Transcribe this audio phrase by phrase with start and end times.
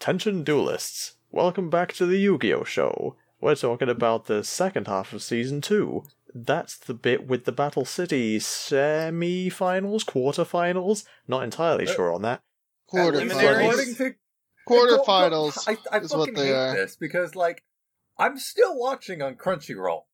[0.00, 2.64] Attention duelists, welcome back to the Yu-Gi-Oh!
[2.64, 3.16] show.
[3.38, 6.04] We're talking about the second half of season two.
[6.34, 11.04] That's the bit with the Battle City semi-finals, quarter-finals.
[11.28, 12.40] Not entirely Uh, sure on that.
[12.88, 13.68] Preliminaries.
[13.68, 14.14] According to
[14.66, 16.74] Quarterfinals I, I is what fucking they hate are.
[16.74, 17.62] this because, like,
[18.18, 20.04] I'm still watching on Crunchyroll,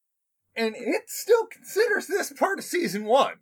[0.56, 3.34] and it still considers this part of season one.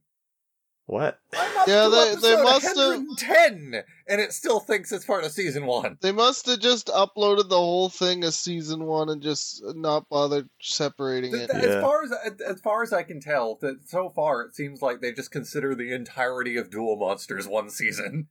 [0.87, 1.19] What?
[1.67, 5.97] Yeah, they- they must have- ten, and it still thinks it's part of season one.
[6.03, 10.51] They must have just uploaded the whole thing as season one and just not bothered
[10.61, 11.51] separating Th- it.
[11.55, 11.61] Yeah.
[11.61, 12.13] As far as
[12.47, 15.75] as far as I can tell, that so far it seems like they just consider
[15.75, 18.29] the entirety of Duel Monsters one season.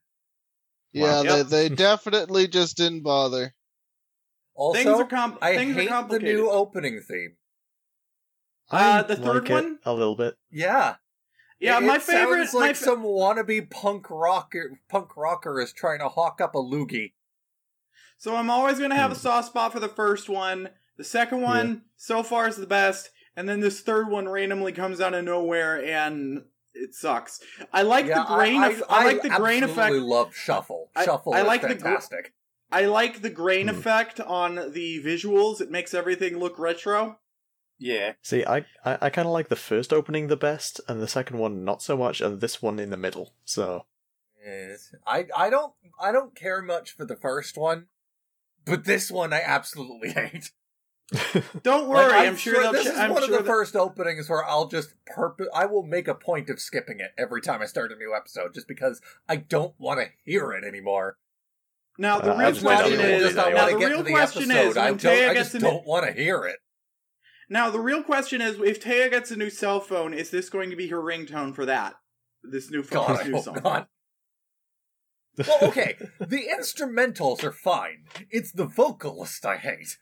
[0.91, 1.23] Yeah, Wow.
[1.23, 1.47] Yep.
[1.47, 3.55] they they definitely just didn't bother.
[4.53, 7.35] Also, things are com- I things are hate the new opening theme.
[8.71, 9.79] Uh, I the third like it one?
[9.85, 10.35] a little bit.
[10.51, 10.97] Yeah,
[11.63, 12.45] Yeah, It- my it favorite.
[12.49, 16.55] sounds like my fa- some wannabe punk rocker punk rocker is trying to hawk up
[16.55, 17.13] a loogie.
[18.17, 19.21] So I'm always gonna have a Hmm.
[19.21, 20.69] soft spot for the first one.
[20.97, 24.99] The second one, so far, is the best, and then this third one randomly comes
[25.01, 27.39] out of nowhere and it sucks.
[27.71, 28.61] I like Yeah, the grain.
[28.61, 30.05] I, of, I, like the grain absolutely effect.
[30.09, 30.91] love Shuffle.
[30.95, 31.97] I- Shuffle I is like the gr-
[32.71, 33.77] I like the grain Hmm.
[33.77, 35.61] effect on the visuals.
[35.61, 37.19] It makes everything look retro.
[37.85, 41.07] Yeah, See, I I, I kind of like the first opening the best, and the
[41.07, 43.33] second one not so much, and this one in the middle.
[43.45, 43.85] So
[44.45, 44.93] Yes.
[45.05, 47.87] I I don't I don't care much for the first one,
[48.65, 50.51] but this one I absolutely hate.
[51.63, 52.71] Don't Like, worry, I'm, I'm sure they'll.
[52.71, 55.47] this ch- is I'm one sure of the that- first openings where I'll just purpose.
[55.53, 58.53] I will make a point of skipping it every time I start a new episode,
[58.53, 61.17] just because I don't want to hear it anymore.
[61.97, 63.23] Now the Uh, real question really is.
[63.33, 64.69] just I don't Now want the to get real question episode.
[64.69, 66.57] is I, when don't, Téa I just a don't want to hear it.
[67.53, 70.71] Now the real question is, if Téa gets a new cell phone, is this going
[70.71, 71.93] to be her ringtone for that?
[72.43, 73.61] This new phone, God, this I new song.
[73.63, 73.89] not.
[75.47, 78.05] Well, okay, the instrumentals are fine.
[78.31, 79.97] It's the vocalist I hate.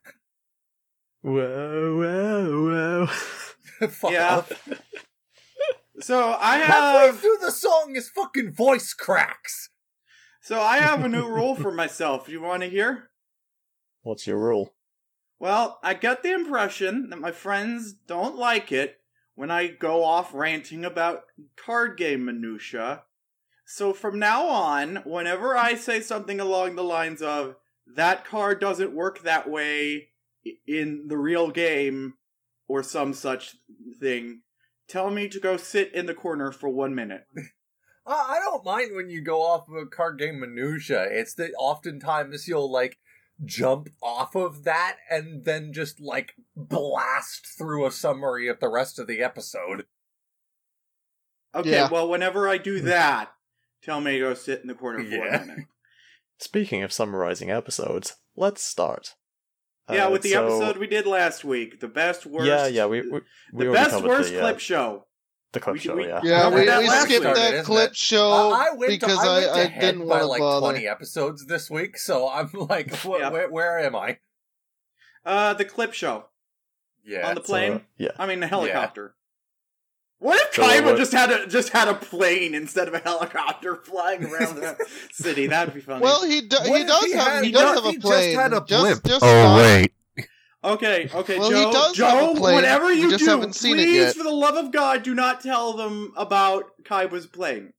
[1.21, 3.05] whoa whoa
[3.79, 3.87] whoa.
[3.87, 4.37] Fuck Yeah.
[4.37, 4.69] off.
[5.99, 7.19] So I Halfway have.
[7.19, 9.69] through the song, his fucking voice cracks.
[10.41, 12.25] So I have a new rule for myself.
[12.27, 13.09] Do you want to hear?
[14.03, 14.73] What's your rule?
[15.41, 18.99] Well, I get the impression that my friends don't like it
[19.33, 21.23] when I go off ranting about
[21.55, 23.05] card game minutia.
[23.65, 27.55] So from now on, whenever I say something along the lines of
[27.87, 30.09] that card doesn't work that way
[30.67, 32.13] in the real game
[32.67, 33.55] or some such
[33.99, 34.43] thing,
[34.87, 37.25] tell me to go sit in the corner for 1 minute.
[38.05, 41.07] I don't mind when you go off of a card game minutia.
[41.09, 42.99] It's that oftentimes you'll like
[43.43, 48.99] jump off of that and then just like blast through a summary of the rest
[48.99, 49.85] of the episode.
[51.53, 51.89] Okay, Yeah.
[51.89, 53.31] well whenever I do that,
[53.83, 55.41] tell me to go sit in the corner for Yeah.
[55.43, 55.65] a minute.
[56.39, 59.15] Speaking of summarizing episodes, let's start.
[59.89, 62.47] Yeah, Uh, with the so- episode we did last week, the best worst.
[62.47, 63.21] Yeah, yeah, we we,
[63.51, 65.07] we the best worst the, uh, clip show.
[65.53, 65.95] The clip we- show.
[65.95, 67.95] we- yeah, Yeah, we, we skipped week, that isn't clip it?
[67.97, 70.39] show I I went because to, I, went I, I didn't by want to like
[70.39, 70.59] bother.
[70.65, 73.29] twenty episodes this week, so I'm like, wh- Yeah.
[73.29, 74.19] where, where am I?
[75.25, 76.25] Uh, the clip show
[77.03, 77.81] Yeah, on the So, plane.
[77.97, 79.15] yeah, I mean, the helicopter.
[80.19, 82.99] What if So Kaiba what- just had a just had a plane instead of a
[82.99, 84.77] helicopter flying around the
[85.11, 85.47] city?
[85.47, 86.01] That'd be funny.
[86.03, 87.95] Well, he do, he does he have had- he he does does- have a he
[87.97, 88.35] just plane.
[88.37, 89.03] had a Just- blimp.
[89.03, 89.57] just Oh, stop.
[89.57, 89.93] wait.
[90.63, 91.71] Okay, okay, Well, he Joe.
[91.71, 92.53] does Joe, have a plane.
[92.55, 94.15] whatever you just do, haven't seen it please, yet.
[94.15, 97.73] for the love of God, do not tell them about Kaiba's plane.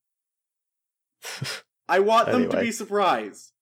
[1.88, 3.52] I want them to be surprised.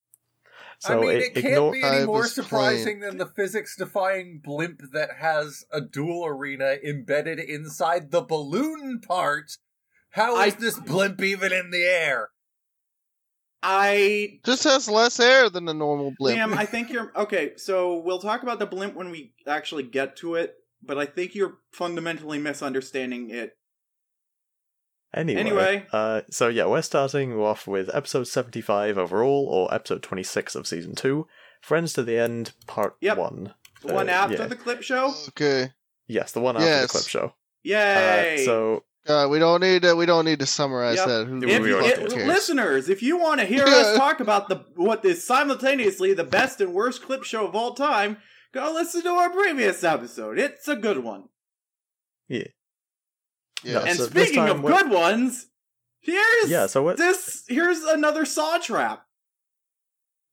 [0.78, 4.40] so I mean, it, it can't be any I more was surprising than the physics-defying
[4.42, 9.52] blimp that has a duel arena embedded inside the balloon part.
[10.12, 12.30] How is I- this blimp even in the air?
[13.62, 16.38] I Just has less air than a normal blimp.
[16.38, 17.52] Liam, I think you're okay.
[17.56, 21.34] So we'll talk about the blimp when we actually get to it, but I think
[21.34, 23.56] you're fundamentally misunderstanding it.
[25.12, 25.86] Anyway, Anyway.
[25.92, 30.94] uh, so yeah, we're starting off with episode seventy-five overall, or episode twenty-six of season
[30.94, 31.26] two.
[31.60, 33.18] Friends to the end, part Yep.
[33.18, 33.54] one.
[33.82, 34.46] The one Uh, after yeah.
[34.46, 35.12] the clip show.
[35.30, 35.72] okay.
[36.06, 36.82] Yes, the one after Yes.
[36.82, 37.34] the clip show.
[37.64, 38.42] Yay!
[38.42, 41.06] Uh, so Uh, we don't need to, we don't need to summarize Yep.
[41.08, 41.26] that.
[41.26, 44.48] Who, If if we you, it- listeners, if you want to hear us talk about
[44.48, 48.18] the what is simultaneously the best and worst clip show of all time,
[48.52, 50.38] go listen to our previous episode.
[50.38, 51.24] It's a good one.
[52.28, 52.44] yeah,
[53.62, 53.74] Yeah.
[53.74, 55.48] No, and so speaking of we're- good ones,
[56.00, 56.66] here's yeah.
[56.66, 56.96] So what?
[56.96, 57.44] this.
[57.48, 59.06] Here's another saw trap.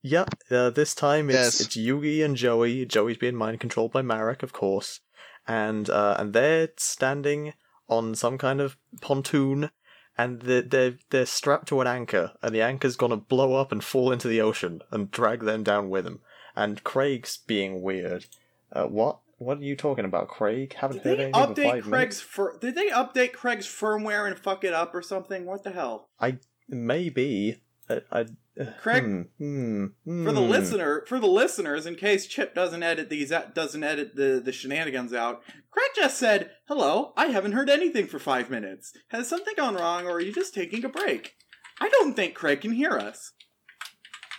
[0.03, 1.61] Yeah, uh, this time it's Yes.
[1.61, 2.85] it's Yugi and Joey.
[2.85, 5.01] Joey's being mind controlled by Marik, of course,
[5.47, 7.53] and uh, and they're standing
[7.89, 9.69] on some kind of pontoon,
[10.17, 13.83] and they're they're, they're strapped to an anchor, and the anchor's gonna blow up and
[13.83, 16.19] fall into the ocean and drag them down with them.
[16.55, 18.25] and Craig's being weird.
[18.73, 19.19] Uh, what?
[19.39, 20.73] What are you talking about, Craig?
[20.73, 22.19] Haven't Did heard they anything update Craig's minutes.
[22.21, 25.45] fir- Did they update Craig's firmware and fuck it up or something?
[25.45, 26.09] What the hell?
[26.19, 27.61] I maybe.
[27.89, 28.21] I, I,
[28.59, 29.03] uh, Craig,
[29.37, 30.49] hmm, hmm, For the hmm.
[30.49, 35.13] listener, for the listeners, in case Chip doesn't edit these, doesn't edit the the shenanigans
[35.13, 35.41] out.
[35.71, 38.93] Craig just said, "Hello, I haven't heard anything for five minutes.
[39.09, 41.35] Has something gone wrong, or are you just taking a break?"
[41.79, 43.33] I don't think Craig can hear us.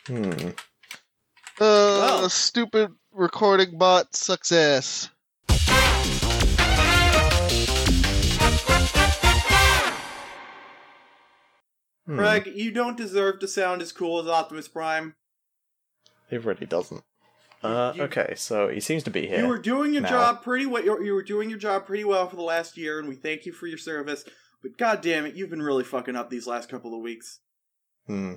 [0.06, 0.50] Hmm.
[1.60, 2.28] Uh, Well.
[2.28, 5.10] stupid recording bot success.
[12.08, 12.18] Hmm.
[12.18, 15.14] Craig, you don't deserve to sound as cool as Optimus Prime.
[16.30, 17.04] It really doesn't.
[17.62, 19.40] Uh, You- okay, so he seems to be here.
[19.40, 20.08] You were doing your now.
[20.08, 20.82] job pretty well.
[20.84, 23.52] You were doing your job pretty well for the last year, and we thank you
[23.52, 24.24] for your service.
[24.62, 27.40] But god damn it, you've been really fucking up these last couple of weeks.
[28.06, 28.34] Hmm.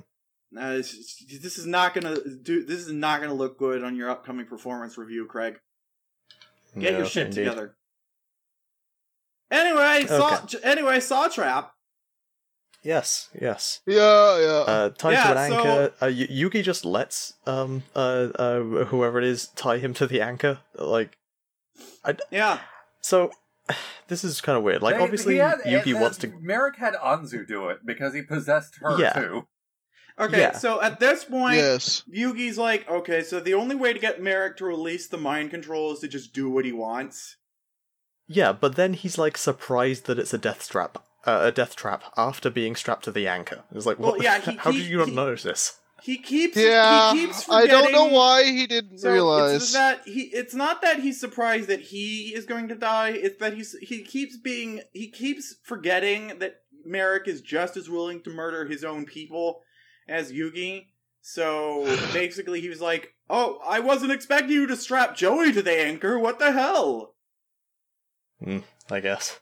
[0.56, 2.64] Uh, it's- this is not gonna do.
[2.64, 5.58] This is not gonna look good on your upcoming performance review, Craig.
[6.78, 7.44] Get your shit indeed.
[7.44, 7.76] together.
[9.50, 11.72] Anyway, saw, anyway, Saw Trap.
[12.82, 13.80] Yes, yes.
[13.86, 14.64] Yeah, yeah.
[14.66, 15.94] Uh, tied Yeah, to an so- anchor.
[16.00, 20.20] Uh, y- Yugi just lets um uh, uh whoever it is tie him to the
[20.20, 20.58] anchor.
[20.76, 21.16] Like,
[22.30, 22.58] Yeah,
[23.00, 23.30] so
[24.08, 24.82] this is kind of weird.
[24.82, 26.28] Like, They- obviously he had- Yugi wants to.
[26.40, 29.12] Marik had Anzu do it because he possessed her Yeah.
[29.12, 29.46] too.
[30.18, 30.40] okay.
[30.40, 30.52] Yeah.
[30.58, 32.02] So at this point, yes.
[32.12, 35.92] Yugi's like, okay, so the only way to get Marik to release the mind control
[35.92, 37.36] is to just do what he wants.
[38.26, 40.98] Yeah, but then he's like surprised that it's a death trap.
[41.24, 43.62] Uh, a death trap after being strapped to the anchor.
[43.72, 44.22] It's like, Well, what?
[44.22, 45.78] yeah, he- how he- did you not he- notice this?
[46.02, 49.62] He keeps, Yeah, he keeps I don't know why he didn't So realize.
[49.62, 53.38] it's that he it's not that he's surprised that he is going to die, it's
[53.38, 58.30] that he's he keeps being he keeps forgetting that Marik is just as willing to
[58.30, 59.60] murder his own people
[60.08, 60.86] as Yugi.
[61.20, 65.78] So basically he was like, "Oh, I wasn't expecting you to strap Joey to the
[65.86, 66.18] anchor.
[66.18, 67.14] What the hell?"
[68.90, 69.38] I guess.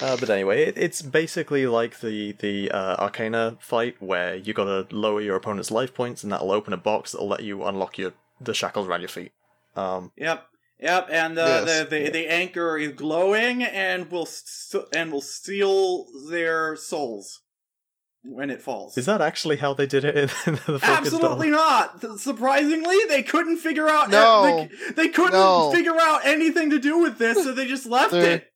[0.00, 4.86] Uh, but anyway, it, it's basically like the the uh, Arkana fight where you gotta
[4.90, 8.12] lower your opponent's life points, and that'll open a box that'll let you unlock your
[8.40, 9.32] the shackles around your feet.
[9.76, 10.44] Um, Yep.
[10.80, 11.88] Yep, and uh, Yes.
[11.88, 17.42] the, the the anchor is glowing and will st- and will steal their souls
[18.24, 18.96] when it falls.
[18.98, 21.56] is that actually how they did it in, in the Absolutely dome?
[21.56, 22.18] not.
[22.18, 24.10] Surprisingly, they couldn't figure out.
[24.10, 24.68] No.
[24.86, 25.70] they, they couldn't No.
[25.72, 28.48] figure out anything to do with this, so they just left it.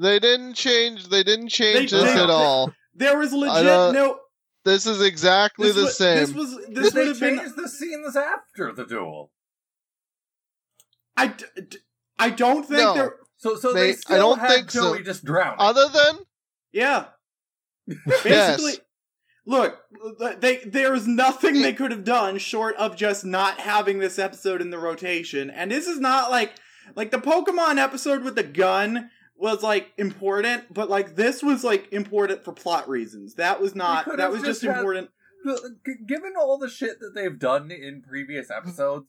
[0.00, 1.08] They didn't change.
[1.08, 2.72] They didn't change They- this they- at all.
[2.94, 4.20] There was legit don't- no.
[4.64, 6.18] This is exactly This the was, same.
[6.18, 7.52] This was this Did would they have been.
[7.62, 9.32] the scenes after the duel?
[11.16, 11.78] I, d- d-
[12.18, 12.94] I don't think No.
[12.94, 13.16] there.
[13.38, 14.94] So, so They- they, I don't had think so.
[14.94, 15.56] Joey just drowning.
[15.60, 16.18] Other than
[16.72, 17.06] Yeah.
[17.88, 18.22] Yes.
[18.60, 18.84] Basically,
[19.46, 19.78] look,
[20.40, 24.60] they there was nothing they could have done short of just not having this episode
[24.60, 25.50] in the rotation.
[25.50, 26.52] And this is not like
[26.94, 31.92] like the Pokemon episode with the gun was like important, but like this was like
[31.92, 33.34] important for plot reasons.
[33.34, 34.16] That was not.
[34.16, 35.10] That was just just had- important.
[36.06, 39.06] Given all the shit that they've done in previous episodes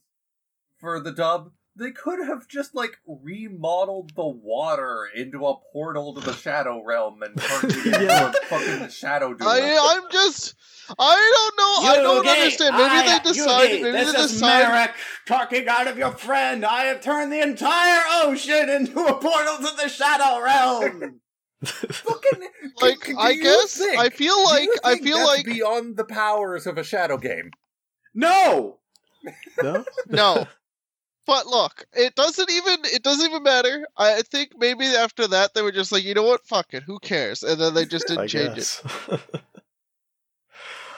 [0.78, 1.50] for the dub,
[1.80, 7.22] they could have just like remodeled the water into a portal to the Shadow Realm
[7.22, 8.28] and turned it into Yeah.
[8.30, 9.48] a fucking Shadow Duel.
[9.48, 10.54] I, I'm just,
[10.98, 11.90] I don't know.
[11.90, 12.76] I don't understand.
[12.76, 13.82] Maybe they decided.
[13.82, 14.94] Maybe they decided.
[15.26, 16.64] talking out of your friend.
[16.64, 21.20] I have turned the entire ocean into a portal to the Shadow Realm.
[21.64, 22.48] Fucking,
[22.80, 25.96] Like, c- c- I do you guess think- I feel like I feel like beyond
[25.96, 27.50] the powers of a Shadow game.
[28.14, 28.76] no.
[29.62, 30.46] No, no.
[31.30, 33.86] But look, it doesn't even it doesn't even matter.
[33.96, 36.98] I think maybe after that they were just like, you know what, fuck it, who
[36.98, 37.44] cares?
[37.44, 38.82] And then they just didn't I change it.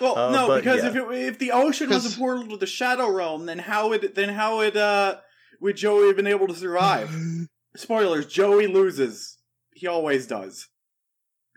[0.01, 0.89] Well, Uh, no, because yeah.
[0.89, 4.15] if it, if the ocean was a portal to the Shadow Realm, then how would
[4.15, 5.19] then how would uh
[5.61, 7.15] would Joey have been able to survive?
[7.77, 9.37] Spoilers: Joey loses.
[9.75, 10.69] He always does.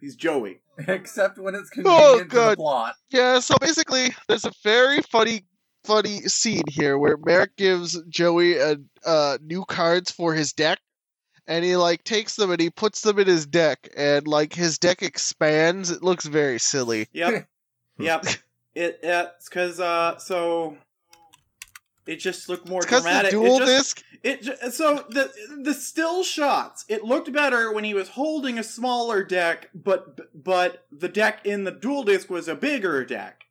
[0.02, 0.60] He's Joey.
[0.78, 2.96] Except when it's convenient to the plot.
[3.10, 5.46] Yeah, so basically, there's a very funny,
[5.86, 10.80] funny scene here where Marik gives Joey a uh, new cards for his deck,
[11.48, 14.78] and he like takes them and he puts them in his deck, and like his
[14.80, 15.92] deck expands.
[15.92, 17.08] It looks very silly.
[17.14, 17.48] Yep.
[18.00, 18.26] yep.
[18.76, 20.76] It it's because uh so
[22.06, 23.32] it just looked more It's because the dramatic.
[23.32, 24.04] dual it just, disc.
[24.22, 25.32] It ju- so the
[25.64, 26.84] the still shots.
[26.90, 31.64] It looked better when he was holding a smaller deck, but but the deck in
[31.64, 33.45] the duel disk was a bigger deck.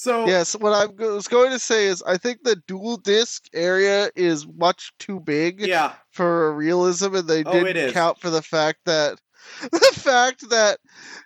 [0.00, 4.10] So Yes, what I was going to say is, I think the duel disk area
[4.16, 8.78] is much too big yeah, for realism, and they Oh, didn't count for the fact
[8.86, 9.20] that
[9.70, 10.78] the fact that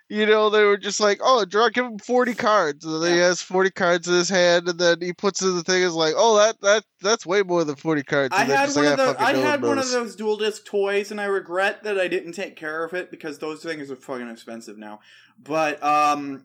[0.09, 3.19] you know they were just like, oh, draw, give him forty cards, and then he
[3.19, 6.13] has forty cards in his hand, and then he puts in the thing is like,
[6.17, 8.35] oh, that that that's way more than forty cards.
[8.37, 9.15] I and they're had one like, of "Ah, those.
[9.15, 12.33] fucking I had one of those duel disk toys, and I regret that I didn't
[12.33, 14.99] take care of it because those things are fucking expensive now.
[15.41, 16.43] But um,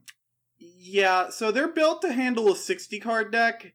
[0.60, 1.30] yeah.
[1.30, 3.72] So they're built to handle a sixty card deck,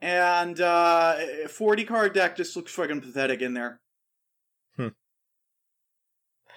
[0.00, 3.80] and uh, a forty card deck just looks fucking pathetic in there.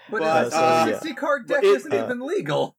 [0.09, 2.77] But But, his uh, 60 card deck it- isn't uh, even legal.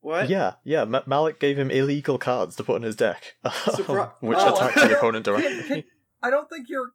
[0.00, 0.28] What?
[0.28, 0.84] Yeah, yeah.
[0.84, 4.74] Ma- Malik gave him illegal cards to put in his deck, Surpri- which Oh, attack
[4.74, 5.62] the don't- opponent Can- directly.
[5.68, 5.84] can-
[6.22, 6.90] I don't think you're.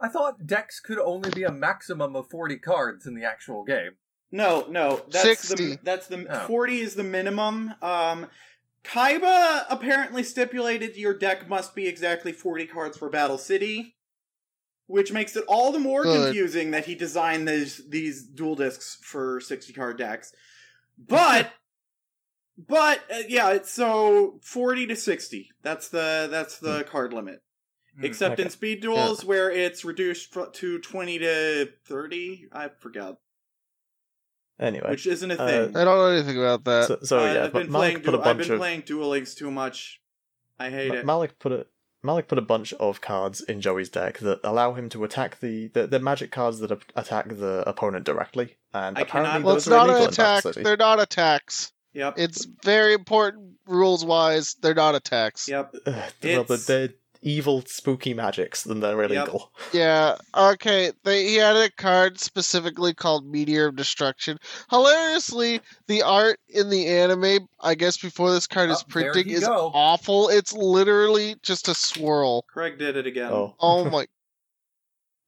[0.00, 3.92] I thought decks could only be a maximum of 40 cards in the actual game.
[4.30, 5.54] No, no, that's 60.
[5.54, 6.46] the that's the Oh.
[6.46, 7.74] forty is the minimum.
[7.80, 8.26] Um,
[8.84, 13.96] Kaiba apparently stipulated your deck must be exactly forty cards for Battle City,
[14.86, 16.24] which makes it all the more Good.
[16.26, 20.32] confusing that he designed these these duel disks for sixty card decks.
[20.98, 21.50] But,
[22.58, 25.50] but uh, yeah, it's so forty to sixty.
[25.62, 27.42] That's the that's the card limit.
[27.96, 28.04] Hmm.
[28.04, 32.46] Except in speed duels, where it's reduced to twenty to thirty.
[32.52, 33.16] I forgot,
[34.60, 35.76] Anyway, which isn't a Uh, thing.
[35.76, 36.88] I don't know anything about that.
[36.88, 37.92] so, so Uh, yeah, I've but been playing.
[37.94, 40.00] Malik put a Du- I've bunch been of playing Duel Links too much.
[40.58, 41.06] I hate Ma- it.
[41.06, 41.66] Malik put a
[42.02, 45.68] Malik put a bunch of cards in Joey's deck that allow him to attack the
[45.68, 49.54] the, the magic cards that ap- attack the opponent directly, and I apparently cannot- well,
[49.54, 50.44] those it's are not illegal an attack.
[50.54, 51.72] They're not attacks.
[51.94, 52.14] Yep.
[52.16, 54.54] It's very important rules wise.
[54.54, 55.48] They're not attacks.
[55.48, 55.74] Yep.
[55.86, 56.88] Ugh, well, they're, they're
[57.22, 59.50] evil, spooky magics, then they're illegal.
[59.72, 60.16] Yeah.
[60.36, 60.92] Okay.
[61.04, 64.38] They, he had a card specifically called Meteor of Destruction.
[64.70, 69.32] Hilariously, the art in the anime, I guess before this card is Oh, there printing,
[69.32, 69.70] is go.
[69.74, 70.28] awful.
[70.28, 72.42] It's literally just a swirl.
[72.48, 73.32] Craig did it again.
[73.32, 74.06] Oh, Oh my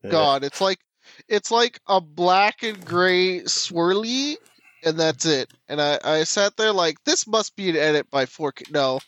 [0.09, 0.44] god!
[0.44, 0.78] It's like
[1.28, 4.37] it's like a black and gray swirly,
[4.85, 5.50] and that's it.
[5.68, 8.70] And I I sat there like this must be an edit by 4K.
[8.70, 9.00] No,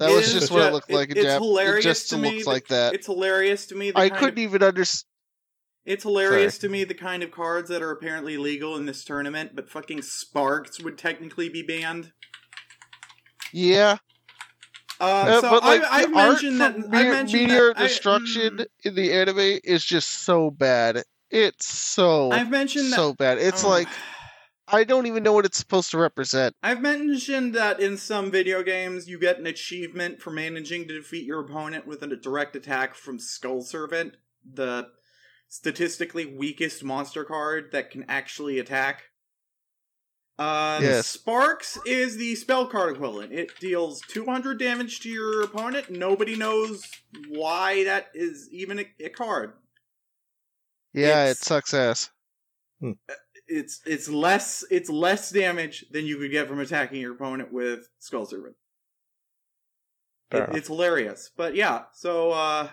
[0.00, 1.38] that It was is just what it looked like in it's Jap.
[1.38, 2.94] hilarious It just to me looks that- like that.
[2.94, 3.90] It's hilarious to me.
[3.92, 5.06] The I couldn't Of, even understand.
[5.86, 9.52] it's hilarious to me the kind of cards that are apparently legal in this tournament,
[9.54, 12.12] but fucking Sparks would technically be banned.
[13.52, 13.98] Yeah,
[15.00, 16.74] Uh, Uh, so but like I, I the mentioned that.
[16.74, 21.02] I Meteor, mentioned Meteor that, I- Destruction mm, in the anime is just so bad.
[21.30, 23.38] It's so I've mentioned so bad.
[23.38, 23.68] It's oh.
[23.68, 23.88] like
[24.72, 26.54] I don't even know what it's supposed to represent.
[26.62, 31.24] I've mentioned that in some video games you get an achievement for managing to defeat
[31.26, 34.16] your opponent with a direct attack from Skull Servant,
[34.50, 34.88] the
[35.48, 39.02] statistically weakest monster card that can actually attack.
[40.38, 41.06] Uh, Yes.
[41.06, 43.32] Sparks is the spell card equivalent.
[43.32, 45.90] It deals 200 damage to your opponent.
[45.90, 46.82] Nobody knows
[47.28, 49.52] why that is even a, a card.
[50.94, 52.10] Yeah, It's- it sucks ass.
[53.52, 57.88] It's it's less it's less damage than you could get from attacking your opponent with
[57.98, 58.54] Skull Servant.
[60.30, 61.30] It- it's hilarious.
[61.36, 62.68] But yeah, so uh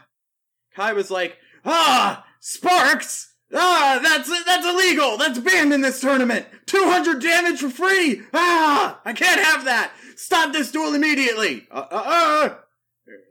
[0.75, 3.33] Kai was like, "Ah, Sparks!
[3.53, 5.17] Ah, that's that's illegal.
[5.17, 6.45] That's banned in this tournament.
[6.67, 8.21] 200 damage for free.
[8.33, 9.91] Ah, I can't have that.
[10.15, 11.65] Stop this duel immediately.
[11.71, 12.55] Uh uh, uh.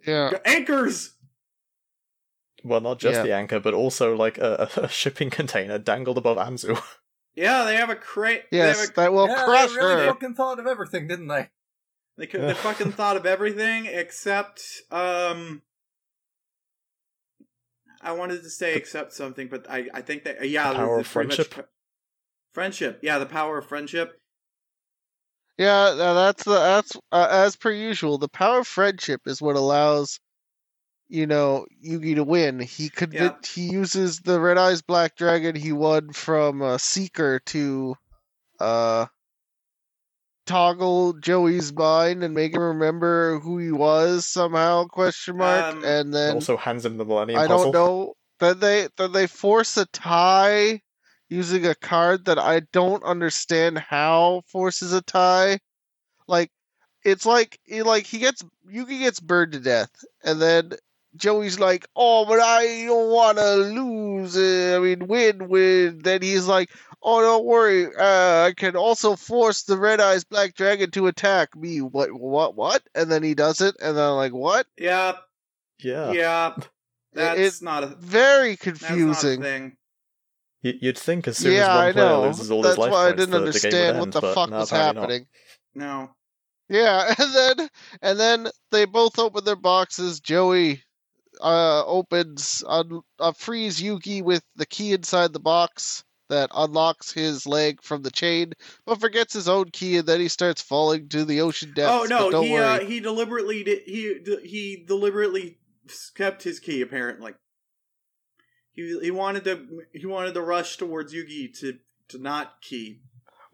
[0.06, 0.30] Yeah.
[0.44, 1.12] anchors.
[2.64, 3.22] Well, not just Yeah.
[3.22, 6.82] the anchor, but also like a, a shipping container dangled above Anzu.
[7.36, 8.44] Yeah, they have a crate.
[8.50, 10.06] Yes, they, have a, that will yeah, crush they really her.
[10.06, 11.50] fucking thought of everything, didn't they?
[12.18, 15.62] they could they fucking thought of everything except um
[18.00, 21.06] I wanted to say except something, but I I think that yeah, The power of
[21.06, 21.70] pretty much friendship?
[22.52, 24.20] friendship, yeah, the power of friendship.
[25.58, 28.18] Yeah, that's the that's uh, as per usual.
[28.18, 30.20] The power of friendship is what allows,
[31.08, 32.58] you know, Yugi to win.
[32.60, 33.36] He could Yeah.
[33.44, 37.96] he uses the Red Eyes Black Dragon he won from uh, Seeker to,
[38.58, 39.06] uh,
[40.46, 44.86] toggle Joey's mind and make him remember who he was somehow?
[44.86, 45.74] Question mark.
[45.74, 47.72] Um, and then also hands him the Millennium I Puzzle.
[47.72, 48.14] don't know.
[48.38, 50.80] Then they then they force a tie
[51.28, 55.58] using a card that I don't understand how forces a tie.
[56.28, 56.50] Like
[57.04, 59.90] it's like it, like he gets Yugi gets burned to death,
[60.22, 60.72] and then
[61.16, 64.36] Joey's like, "Oh, but I don't want to lose.
[64.36, 66.70] Uh, I mean, win, win." Then he's like,
[67.02, 67.86] "Oh, don't worry.
[67.86, 72.12] Uh, I can also force the Red Eyes Black Dragon to attack me." What?
[72.12, 72.54] What?
[72.56, 72.82] What?
[72.94, 75.18] And then he does it, and then I'm like, "What?" Yep.
[75.80, 76.12] Yeah.
[76.12, 76.64] Yep.
[77.14, 79.42] That's It- not a Very that's not a confusing.
[79.42, 79.76] thing.
[80.62, 82.22] You'd think as soon yeah, as one I player know.
[82.26, 83.98] loses all That's his life why I points, didn't the, the game would understand end,
[84.00, 85.00] what the but fuck no, was apparently not.
[85.10, 85.26] happening.
[85.74, 86.10] No.
[86.68, 87.68] Yeah, and then
[88.02, 90.18] and then they both open their boxes.
[90.18, 90.82] Joey
[91.40, 97.46] uh opens un, uh, frees Yugi with the key inside the box, that unlocks his
[97.46, 98.52] leg from the chain,
[98.84, 101.92] but forgets his own key, and then he starts falling to the ocean depths.
[101.92, 102.64] oh no, don't he worry.
[102.64, 105.58] uh, he deliberately did, he he deliberately
[106.14, 106.80] kept his key.
[106.80, 107.34] Apparently,
[108.72, 111.78] he he wanted to he wanted to rush towards Yugi to
[112.08, 113.00] to not key.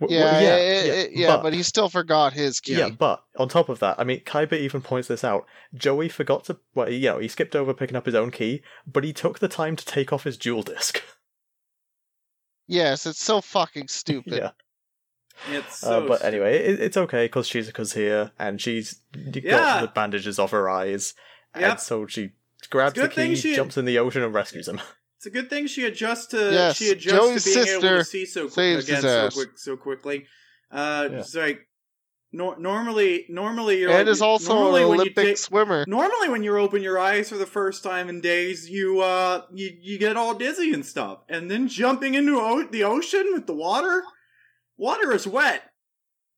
[0.02, 2.75] W- yeah, w- yeah, yeah, yeah, yeah, but, he still forgot his key.
[2.76, 5.47] Yeah, but on top of that, I mean, Kaiba even points this out.
[5.75, 9.04] Joey forgot to, well, you know, he skipped over picking up his own key, but
[9.04, 11.02] he took the time to take off his jewel disc.
[12.68, 14.32] Yes, it's so fucking stupid.
[14.35, 14.50] yeah.
[15.50, 16.26] It's Uh, but stupid.
[16.26, 19.80] anyway, it, it's okay because Shizuka's here and she's got Yeah.
[19.82, 21.12] the bandages off her eyes,
[21.59, 21.71] Yep.
[21.71, 22.30] and so she
[22.71, 24.80] grabs the key, she- jumps in the ocean, and rescues him.
[25.23, 27.99] It's a good thing she adjusts to Yes, she adjusts Joey's to being able sister
[27.99, 29.35] to see so quick again his so ass.
[29.35, 30.26] quick so quickly.
[30.69, 31.19] Uh, Yeah.
[31.21, 31.61] it's like
[32.33, 35.85] nor- normally normally you're and like, is also normally an when you Olympic take- swimmer.
[35.87, 39.71] Normally, when you open your eyes for the first time in days, you uh you
[39.81, 43.55] you get all dizzy and stuff, and then jumping into o- the ocean with the
[43.55, 44.02] water,
[44.76, 45.71] water is wet.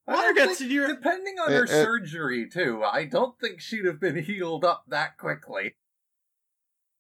[0.07, 3.63] Water gets think- in your Depending on Uh, her uh, surgery, too, I don't think
[3.63, 5.77] she'd have been healed up that quickly.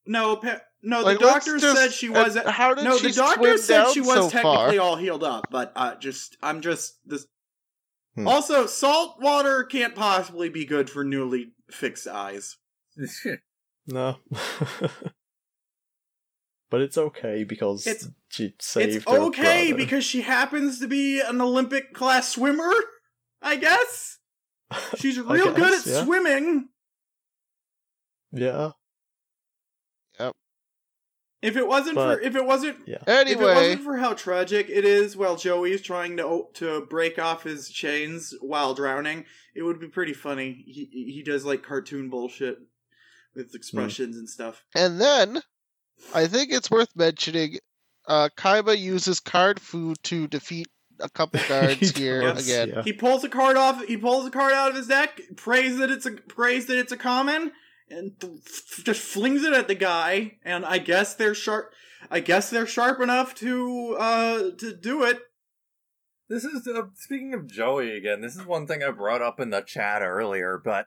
[0.06, 1.02] no pa- no.
[1.02, 2.36] Like, the let's doctor just- said she uh, was.
[2.36, 4.78] How did no, she the doctor swim said she was so technically far?
[4.78, 7.26] all healed up, but uh, just I'm just this.
[8.14, 8.28] Hmm.
[8.28, 12.56] Also, salt water can't possibly be good for newly fixed eyes.
[13.86, 14.16] No.
[16.70, 19.84] but it's okay because It's- she saved It's okay brother.
[19.84, 22.72] because she happens to be an Olympic class swimmer.
[23.42, 24.18] I guess
[24.96, 26.02] she's I real good at yeah.
[26.04, 26.68] swimming.
[28.32, 28.70] Yeah.
[31.44, 32.98] If it wasn't But- for if it wasn't Yeah.
[33.06, 37.42] if it wasn't for how tragic it is while Joey's trying to to break off
[37.44, 40.64] his chains while drowning, it would be pretty funny.
[40.66, 42.58] He he does like cartoon bullshit
[43.34, 44.64] with expressions and stuff.
[44.74, 45.42] and then
[46.14, 47.58] I think it's worth mentioning.
[48.06, 50.66] Uh, Kaiba uses card food to defeat
[51.00, 52.68] a couple guards He here does, again.
[52.70, 52.82] yeah.
[52.82, 53.82] He pulls a card off.
[53.86, 55.20] He pulls a card out of his deck.
[55.36, 57.52] Prays that it's a prays that it's a common,
[57.88, 58.12] and
[58.84, 60.38] just flings it at the guy.
[60.44, 61.72] And I guess they're sharp.
[62.10, 65.20] I guess they're sharp enough to uh to do it.
[66.28, 68.20] This is uh, speaking of Joey again.
[68.20, 70.86] This is one thing I brought up in the chat earlier, but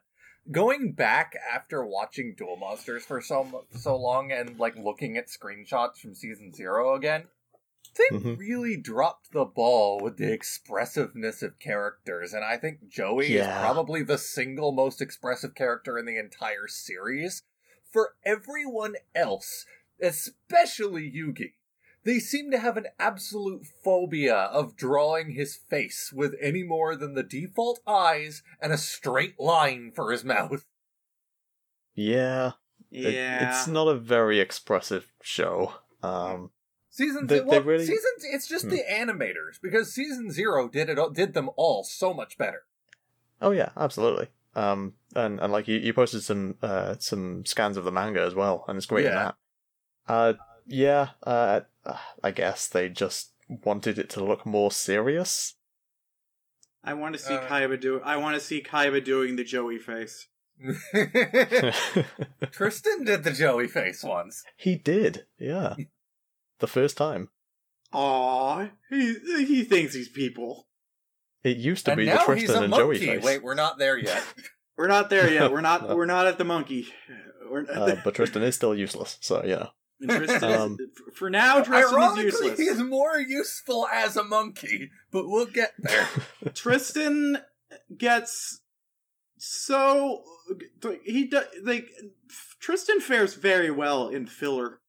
[0.50, 5.98] going back after watching Duel Monsters for so so long and like looking at screenshots
[5.98, 7.24] from season zero again,
[7.98, 8.38] they Mhm.
[8.38, 13.40] really dropped the ball with the expressiveness of characters, and I think Joey Yeah.
[13.58, 17.42] is probably the single most expressive character in the entire series.
[17.90, 19.66] For everyone else,
[20.00, 21.54] especially Yugi,
[22.04, 27.14] they seem to have an absolute phobia of drawing his face with any more than
[27.14, 30.64] the default eyes and a straight line for his mouth.
[31.94, 32.52] Yeah.
[32.90, 35.74] It- Yeah, it's not a very expressive show.
[36.02, 36.52] Um,
[36.98, 38.70] Season They- well, they really- season it's just Hmm.
[38.70, 42.64] the animators because season zero did it did them all so much better.
[43.40, 44.28] oh yeah, absolutely.
[44.56, 48.34] Um, and, and like you, you posted some uh some scans of the manga as
[48.34, 49.32] well, and it's great in Yeah.
[50.06, 50.12] that.
[50.12, 50.32] Uh,
[50.66, 51.10] yeah.
[51.22, 51.60] Uh,
[52.24, 55.54] I guess they just wanted it to look more serious.
[56.82, 58.00] I want to see Uh, Kaiba do.
[58.00, 60.26] I want to see Kaiba doing the Joey face.
[62.50, 64.42] Tristan did the Joey face once.
[64.56, 65.74] he did, yeah.
[66.60, 67.28] The first time.
[67.92, 69.14] Aw, he
[69.46, 70.66] he thinks he's people.
[71.44, 73.06] It used to And be the now he's Tristan a and Joey monkey.
[73.06, 73.22] face.
[73.24, 74.22] Wait, we're not there yet.
[74.76, 75.50] We're not there yet.
[75.50, 75.88] We're not.
[75.88, 75.96] No.
[75.96, 76.86] We're not at the monkey.
[77.50, 79.66] We're not uh, but Tristan is still useless, so yeah.
[80.08, 82.58] Tristan Um, is, for now, Tristan is Ironically, useless.
[82.60, 86.06] he's more useful as a monkey, but we'll get there.
[86.54, 87.38] Tristan
[87.96, 88.60] gets
[89.36, 90.22] so
[91.04, 91.88] he does like
[92.60, 94.80] Tristan fares very well in filler.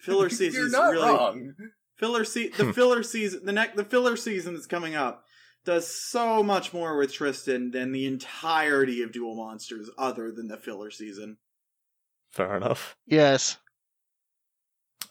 [0.00, 1.54] Filler season is really wrong.
[1.96, 5.24] filler se- the filler season the next the filler season that's coming up
[5.64, 10.56] does so much more with Tristan than the entirety of Duel Monsters other than the
[10.56, 11.36] filler season.
[12.30, 12.96] Fair enough.
[13.06, 13.58] Yes,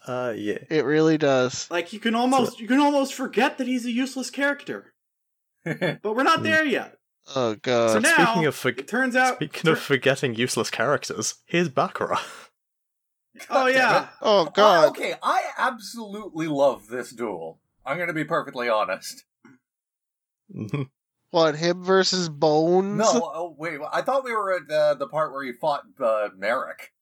[0.06, 0.58] Uh, yeah.
[0.70, 1.70] it really does.
[1.70, 4.92] Like you can almost you can almost forget that he's a useless character.
[5.64, 6.44] But we're not Hmm.
[6.44, 6.96] there yet.
[7.36, 7.90] Oh god.
[7.92, 12.18] So now speaking of forg it turns out speaking of forgetting useless characters, here's Bakura.
[13.48, 14.08] Oh yeah.
[14.22, 14.88] oh Uh, god.
[14.90, 17.60] okay, I absolutely love this duel.
[17.86, 19.24] I'm going to be perfectly honest.
[21.32, 22.98] What him versus Bones?
[22.98, 26.30] No, oh, wait, I thought we were at uh, the part where he fought uh,
[26.36, 26.92] Marik.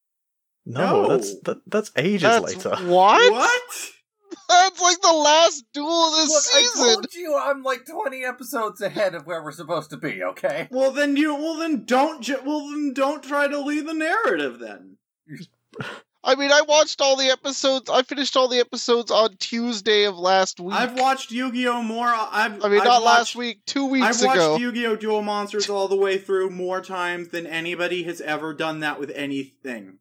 [0.66, 1.08] no, No.
[1.08, 2.76] that's that, that's ages That's later.
[2.84, 3.32] what?
[3.32, 3.62] What?
[4.50, 9.14] That's like the last duel this Look, I told you I'm like 20 episodes ahead
[9.14, 10.68] of where we're supposed to be, okay?
[10.70, 14.58] Well then you well then don't ju- well then don't try to lead the narrative
[14.58, 14.98] then.
[16.24, 17.88] I mean, I watched all the episodes.
[17.88, 20.74] I finished all the episodes on Tuesday of last week.
[20.74, 22.08] I've watched Yu-Gi-Oh more.
[22.08, 24.60] Uh, I've I mean, I've not last watched- week, two weeks I've watched.
[24.60, 24.96] Yu-Gi-Oh!
[24.96, 29.10] Duel Monsters all the way through more times than anybody has ever done that with
[29.14, 29.98] anything.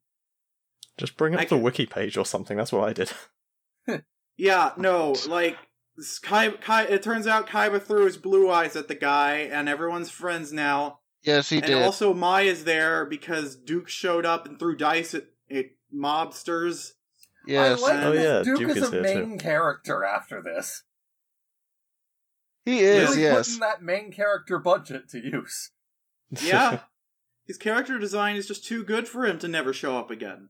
[0.98, 2.58] Just bring up I the can- wiki page or something.
[2.58, 3.12] That's what I did.
[4.40, 5.58] Yeah, no, like
[6.22, 10.12] Kai, Kai, it turns out Kaiba threw his blue eyes at the guy, and everyone's
[10.12, 11.00] friends now.
[11.24, 11.82] yes, he and did.
[11.82, 16.92] also Mai's there because Duke showed up and threw dice at, at mobsters.
[17.46, 20.04] yes, I oh, like Oh, that yeah, Duke, Duke is, is a here, main character
[20.04, 20.84] after this.
[22.66, 23.10] he is.
[23.10, 25.72] really yes, putting that main character budget to use.
[26.42, 26.80] Yeah,
[27.46, 30.50] his character design is just too good for him to never show up again.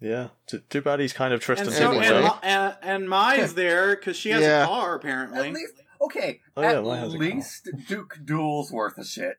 [0.00, 0.28] yeah.
[0.46, 3.96] Too, too bad he's kind of Tristan And so, and, Ma- and, and Mai's there
[3.96, 4.62] because she has Yeah.
[4.62, 5.48] a car apparently.
[5.48, 7.26] At least, okay, Oh, yeah, at mine has a car.
[7.26, 9.38] least Duke Duel's worth of shit.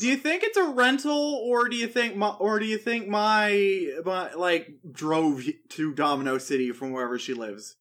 [0.00, 3.08] Do you think it's a rental, or do you think, Mai, or do you think
[3.08, 7.76] Mai, Mai like drove to Domino City from wherever she lives?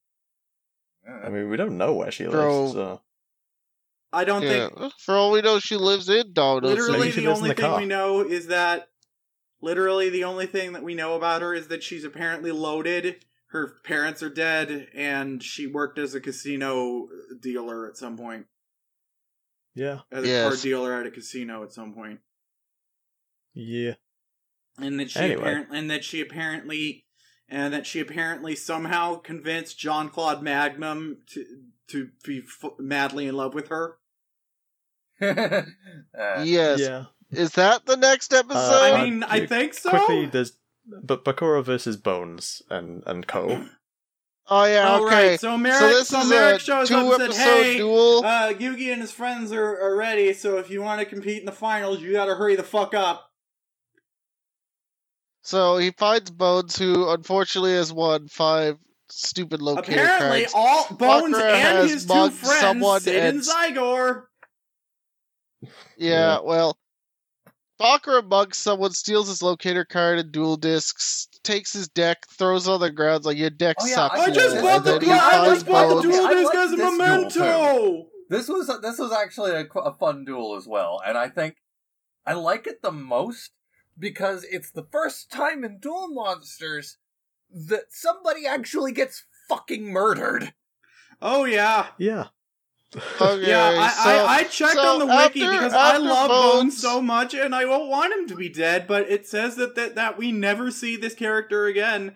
[1.24, 2.62] I mean, we don't know where she Bro.
[2.62, 2.74] lives.
[2.74, 3.02] So.
[4.12, 4.70] I don't yeah.
[4.70, 4.94] think.
[5.00, 7.26] For all we know, she lives in Domino Literally, City.
[7.26, 7.80] the only the thing car.
[7.80, 8.90] we know is that.
[9.60, 13.26] Literally, the only thing that we know about her is that she's apparently loaded.
[13.48, 17.08] Her parents are dead, and she worked as a casino
[17.42, 18.46] dealer at some point.
[19.78, 20.00] Yeah.
[20.12, 20.48] As a Yes.
[20.50, 22.20] card dealer at a casino at some point.
[23.54, 23.94] Yeah.
[24.80, 25.42] and that she Anyway.
[25.42, 27.06] apparently and that she apparently
[27.50, 31.46] and that she apparently somehow convinced John Claude Magnum to
[31.90, 33.98] to be f- madly in love with her.
[35.22, 35.64] Uh,
[36.44, 37.06] Yes, Yeah.
[37.32, 38.58] is that the next episode?
[38.60, 39.90] Uh, I mean, I think so.
[39.90, 43.68] Quickly, there's but Bakura versus Bones and and Co.
[44.50, 45.30] oh yeah, All okay.
[45.32, 47.64] right, so Marik, so this so is Marik a shows two up and said, episode
[47.64, 48.26] "Hey, duel.
[48.26, 50.34] uh, Yugi and his friends are, are ready.
[50.34, 52.94] So if you want to compete in the finals, you got to hurry the fuck
[52.94, 53.24] up."
[55.42, 58.78] so he finds Bones, who unfortunately has won five
[59.10, 60.54] stupid locator Apparently, cards.
[60.56, 64.24] all Bones Bakura and his two friends, someone Sid and and- Zygor.
[65.62, 66.40] Yeah, Yeah.
[66.44, 66.78] well,
[67.80, 72.72] Bakura mugs someone, steals his locator card and duel disks, takes his deck, throws it
[72.72, 74.20] on the ground, like your deck Oh, yeah, sucks.
[74.20, 76.06] I I just Yeah, bought the then he I finds just bought the Bones.
[76.06, 78.08] dual I disc as a memento.
[78.30, 81.58] this was this was actually a, a fun duel as well, and I think
[82.26, 83.52] I like it the most
[84.00, 86.98] because it's the first time in Duel Monsters
[87.52, 90.54] that somebody actually gets fucking murdered.
[91.22, 91.88] Oh yeah.
[91.98, 92.28] Yeah.
[92.96, 96.30] Okay, Yeah, I, so, I, I checked so on the wiki after- because I love
[96.30, 99.56] Bones, Bones- so much and I don't want him to be dead, but it says
[99.58, 102.16] that, that, that we never see this character again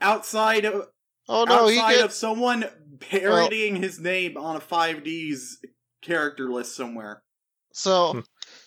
[0.00, 0.88] outside of
[1.28, 2.66] oh no, he outside of someone
[3.00, 5.58] parodying his name on a 5D's
[6.02, 7.22] character list somewhere.
[7.72, 8.22] so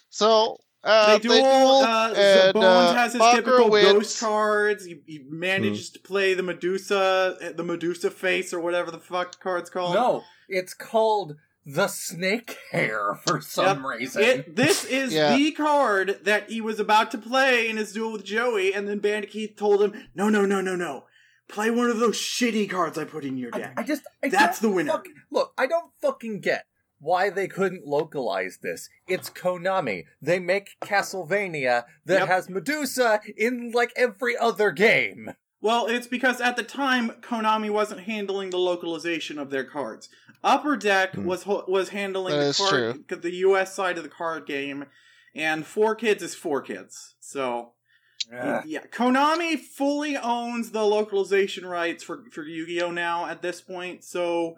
[0.09, 0.57] so.
[0.83, 1.35] Uh, they duel,
[1.83, 3.91] uh, and, Bones uh, has his Bakura typical wins.
[3.91, 4.85] ghost cards.
[4.85, 9.69] He, he manages to play the Medusa, the Medusa face, or whatever the fuck card's
[9.69, 9.95] called.
[9.95, 14.23] No, it's called the Snake Hair for some reason.
[14.23, 15.35] It, this is Yeah.
[15.35, 18.99] the card that he was about to play in his duel with Joey, and then
[18.99, 21.05] Bandit Keith told him, "No, no, no, no, no.
[21.49, 24.59] Play one of those shitty cards I put in your deck." I just I That's
[24.59, 24.91] the winner.
[24.93, 26.65] fuck- look, I don't fucking get
[26.99, 28.89] why they couldn't localize this.
[29.07, 30.05] It's Konami.
[30.21, 32.27] They make Castlevania that Yep.
[32.27, 35.33] has Medusa in like every other game.
[35.61, 40.09] Well, it's because at the time Konami wasn't handling the localization of their cards.
[40.43, 41.25] Upper Deck Hmm.
[41.25, 43.73] was was handling That the is card, the U.S.
[43.73, 44.85] side of the card game,
[45.35, 47.15] and Four Kids is Four Kids.
[47.19, 47.73] So
[48.35, 48.63] Ugh.
[48.65, 54.03] Yeah, Konami fully owns the localization rights for for Yu-Gi-Oh now at this point.
[54.03, 54.57] So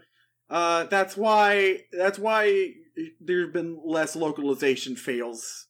[0.49, 2.73] uh that's why that's why
[3.21, 5.67] there've been less localization fails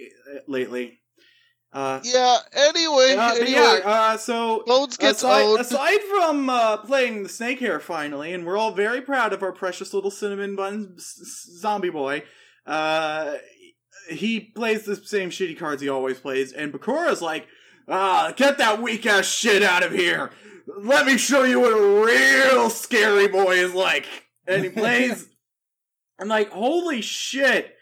[0.00, 1.01] uh, lately.
[1.72, 2.36] Uh yeah.
[2.52, 5.60] Anyway, uh, anyway, yeah, uh, so Bones gets aside, owned.
[5.60, 9.52] aside from uh, playing the snake hair finally, and we're all very proud of our
[9.52, 12.24] precious little cinnamon bun s- zombie boy.
[12.66, 13.36] Uh,
[14.10, 17.46] he plays the same shitty cards he always plays, and Bakura's like,
[17.88, 20.30] "Ah, get that weak ass shit out of here!
[20.78, 24.06] Let me show you what a real scary boy is like."
[24.46, 25.26] And he plays.
[26.20, 27.74] I'm like, holy shit!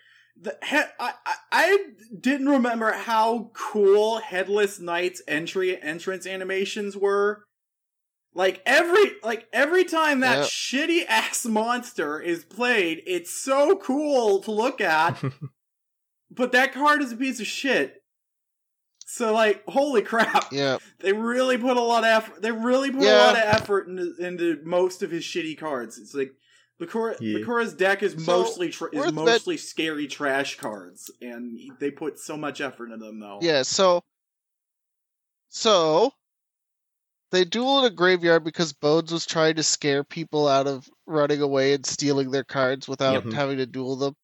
[0.42, 1.78] The he- I, I I
[2.18, 7.44] didn't remember how cool Headless Knight's entry entrance animations were.
[8.32, 10.46] Like every like every time that Yep.
[10.46, 15.22] shitty ass monster is played, it's so cool to look at.
[16.30, 17.96] but that card is a piece of shit.
[19.04, 20.52] So like, holy crap!
[20.52, 22.40] yeah, They really put a lot of effort.
[22.42, 25.98] They really put a lot of effort into, into most of his shitty cards.
[25.98, 26.32] It's like
[26.80, 27.38] Bakura, Yeah.
[27.38, 32.18] Bakura's deck is So, mostly tr- is worth mostly scary trash cards, and they put
[32.18, 33.38] so much effort into them though.
[33.42, 33.62] yeah.
[33.62, 34.02] So,
[35.48, 36.12] So
[37.32, 41.40] they duel in a graveyard because Bones was trying to scare people out of running
[41.42, 43.32] away and stealing their cards without Mhm.
[43.32, 44.16] having to duel them,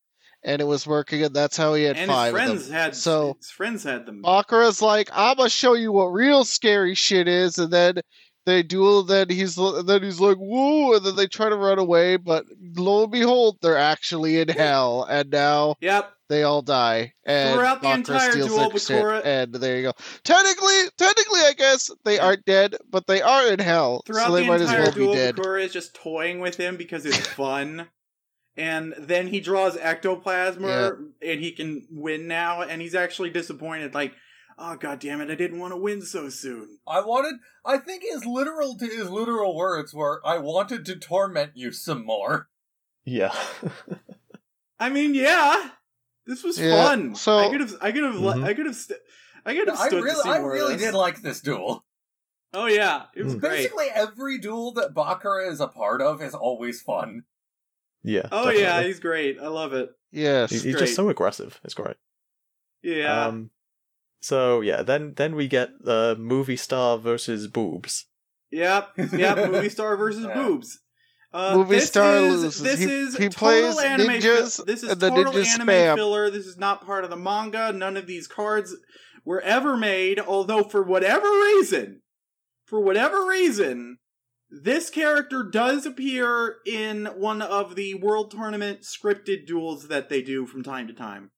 [0.42, 2.72] and it was working, and that's how he had and his five of friends them.
[2.74, 4.22] had So his friends had them.
[4.22, 8.00] Bakura's like, "I'm gonna show you what real scary shit is," and then
[8.46, 9.02] they duel.
[9.02, 13.02] Then he's then he's like, "Woo!" And then they try to run away, but lo
[13.02, 16.10] and behold, they're actually in hell, and now Yep.
[16.28, 17.12] they all die.
[17.26, 19.92] And Throughout the Bakura entire duel, Bakura- and there you go.
[20.24, 24.42] Technically, technically, I guess they aren't dead, but they are in hell, Throughout so they
[24.42, 25.36] the might as entire well be duel, dead.
[25.36, 27.88] Bakura is just toying with him because it's fun.
[28.56, 32.62] and then he draws Ectoplasmer, and he can win now.
[32.62, 34.14] And he's actually disappointed, like,
[34.58, 35.30] "Oh god damn it!
[35.30, 37.34] I didn't want to win so soon." I wanted.
[37.64, 42.04] I think his literal to his literal words were, "I wanted to torment you some
[42.04, 42.48] more."
[43.04, 43.34] Yeah.
[44.78, 45.70] I mean, yeah,
[46.26, 47.14] this was Yeah, fun.
[47.14, 48.44] so- I could have, I could have, Mhm.
[48.44, 48.98] I could have, st-
[49.44, 51.40] I could have I stood to really, see I more of really did like this
[51.40, 51.84] duel.
[52.52, 53.40] Oh yeah, it was Mm.
[53.40, 53.50] great.
[53.56, 57.22] Basically, every duel that Bakura is a part of is always fun.
[58.02, 58.28] yeah.
[58.32, 59.38] Oh yeah, he's great.
[59.40, 59.90] I love it.
[60.12, 60.50] Yes.
[60.50, 61.60] He's, he's just so aggressive.
[61.64, 61.96] It's great.
[62.82, 63.26] Yeah.
[63.26, 63.50] Um,
[64.20, 68.06] so yeah, then then we get the movie star versus boobs.
[68.50, 69.50] Yep, yep.
[69.50, 70.34] movie star versus Yeah.
[70.34, 70.80] boobs.
[71.32, 72.62] Uh, Movie this star is, loses.
[72.62, 75.46] This He- is he total plays anime ninjas, fi- This is and the total ninjas
[75.54, 75.94] anime spam.
[75.96, 76.30] filler.
[76.30, 77.72] This is not part of the manga.
[77.72, 78.74] None of these cards
[79.24, 80.18] were ever made.
[80.18, 82.00] Although for whatever reason,
[82.64, 83.98] for whatever reason,
[84.48, 90.46] this character does appear in one of the world tournament scripted duels that they do
[90.46, 91.32] from time to time.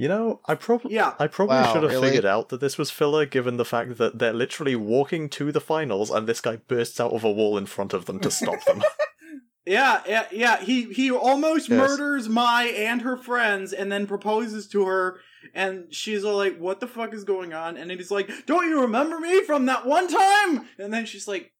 [0.00, 1.14] You know, I probably Yeah.
[1.18, 2.08] I probably Wow, should have really?
[2.10, 5.60] figured out that this was filler, given the fact that they're literally walking to the
[5.60, 8.62] finals, and this guy bursts out of a wall in front of them to stop
[8.64, 8.82] them.
[9.66, 10.60] Yeah, yeah, yeah.
[10.62, 11.76] He he almost Yes.
[11.78, 15.20] murders Mai and her friends, and then proposes to her,
[15.52, 18.80] and she's all like, "What the fuck is going on?" And he's like, "Don't you
[18.80, 21.52] remember me from that one time?" And then she's like,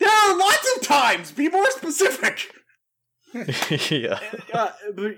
[0.00, 1.30] "There are lots of times.
[1.30, 2.50] Be more specific."
[3.90, 4.18] yeah.
[4.52, 5.12] uh, but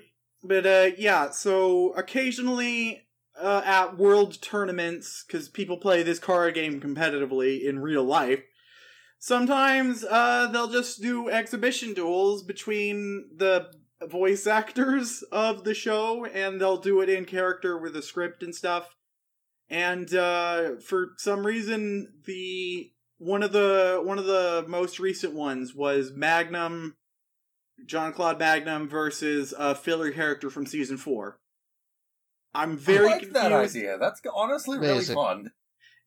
[0.46, 1.30] but uh, yeah.
[1.30, 3.06] So occasionally
[3.40, 8.42] uh, at world tournaments, because people play this card game competitively in real life.
[9.18, 13.70] Sometimes uh, they'll just do exhibition duels between the
[14.02, 18.54] voice actors of the show, and they'll do it in character with a script and
[18.54, 18.94] stuff.
[19.68, 25.74] And uh, for some reason, the one of the one of the most recent ones
[25.74, 26.96] was Magnum
[27.84, 31.38] John Claude Magnum versus a filler character from season four.
[32.54, 33.98] I'm very I like that idea.
[33.98, 35.14] That's honestly really Amazing.
[35.14, 35.50] fun.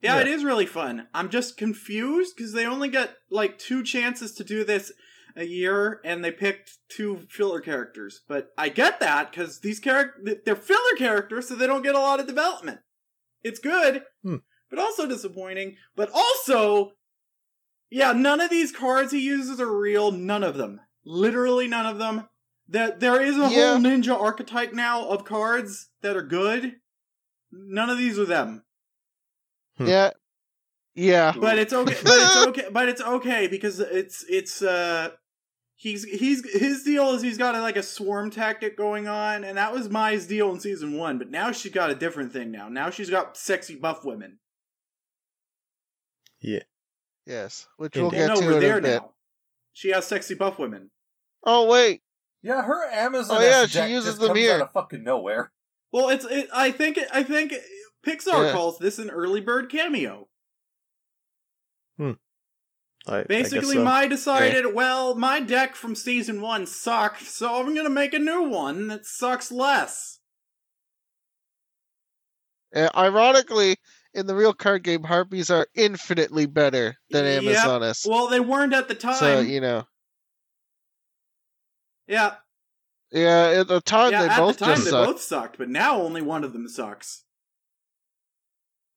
[0.02, 0.22] Yeah, Yeah.
[0.22, 1.08] it is really fun.
[1.14, 4.92] I'm just confused because they only get like two chances to do this
[5.36, 8.22] a year, and they picked two filler characters.
[8.28, 12.00] But I get that because these characters they're filler characters, so they don't get a
[12.00, 12.80] lot of development.
[13.44, 14.38] It's good, Hmm.
[14.70, 15.78] but also disappointing.
[15.96, 16.94] But also,
[17.92, 20.12] yeah, none of these cards he uses are real.
[20.12, 20.82] None of them.
[21.06, 22.28] Literally none of them.
[22.68, 23.72] That there is a Yeah.
[23.74, 26.76] whole ninja archetype now of cards that are good.
[27.52, 28.64] None of these are them.
[29.78, 29.88] Hmm.
[29.88, 30.12] Yeah.
[30.96, 31.34] Yeah.
[31.40, 35.12] but it's okay but it's okay but it's okay because it's it's uh
[35.76, 39.58] he's he's his deal is he's got a, like a swarm tactic going on and
[39.58, 42.68] that was Mai's deal in season one but now she's got a different thing now
[42.68, 44.40] now she's got sexy buff women
[46.42, 46.64] Yeah.
[47.26, 47.68] Yes.
[47.78, 48.18] Which Indeed.
[48.18, 49.02] we'll well, get no to we're in a there bit.
[49.02, 49.12] now
[49.80, 50.92] she has sexy buff women
[51.46, 52.02] Oh wait.
[52.44, 54.56] Yeah, her Amazon Oh, yeah, she uses just them here.
[54.56, 55.52] out of fucking nowhere.
[55.92, 57.54] well it's it, I think I think
[58.06, 58.52] Pixar Yeah.
[58.52, 60.28] calls this an early bird cameo
[63.08, 63.84] I, I Basically, guess so.
[63.84, 68.44] Mai decided, well, my deck from season one sucked, so I'm gonna make a new
[68.44, 70.20] one that sucks less.
[72.76, 73.78] Uh, ironically,
[74.20, 77.44] in the real card game, harpies are infinitely better than Yep.
[77.44, 78.08] Amazoness.
[78.08, 79.16] Well, they weren't at the time.
[79.16, 79.86] So you know,
[82.08, 82.36] yeah,
[83.12, 83.54] yeah.
[83.60, 84.24] At the time, yeah.
[84.24, 85.08] they at both the time, just they sucked.
[85.12, 87.24] both sucked, but now only one of them sucks.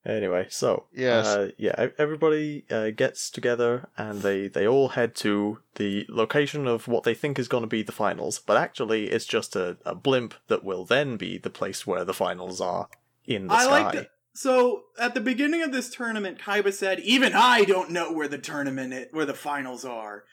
[0.05, 1.27] Anyway, so Yes.
[1.29, 6.89] uh, yeah, everybody uh, gets together and they they all head to the location of
[6.89, 9.95] what they think is going to be the finals, but actually it's just a, a
[9.95, 12.89] blimp that will then be the place where the finals are
[13.27, 13.71] in the I sky.
[13.71, 18.13] like the, so at the beginning of this tournament, Kaiba said, "Even I don't know
[18.13, 20.25] where the tournament, i- where the finals are."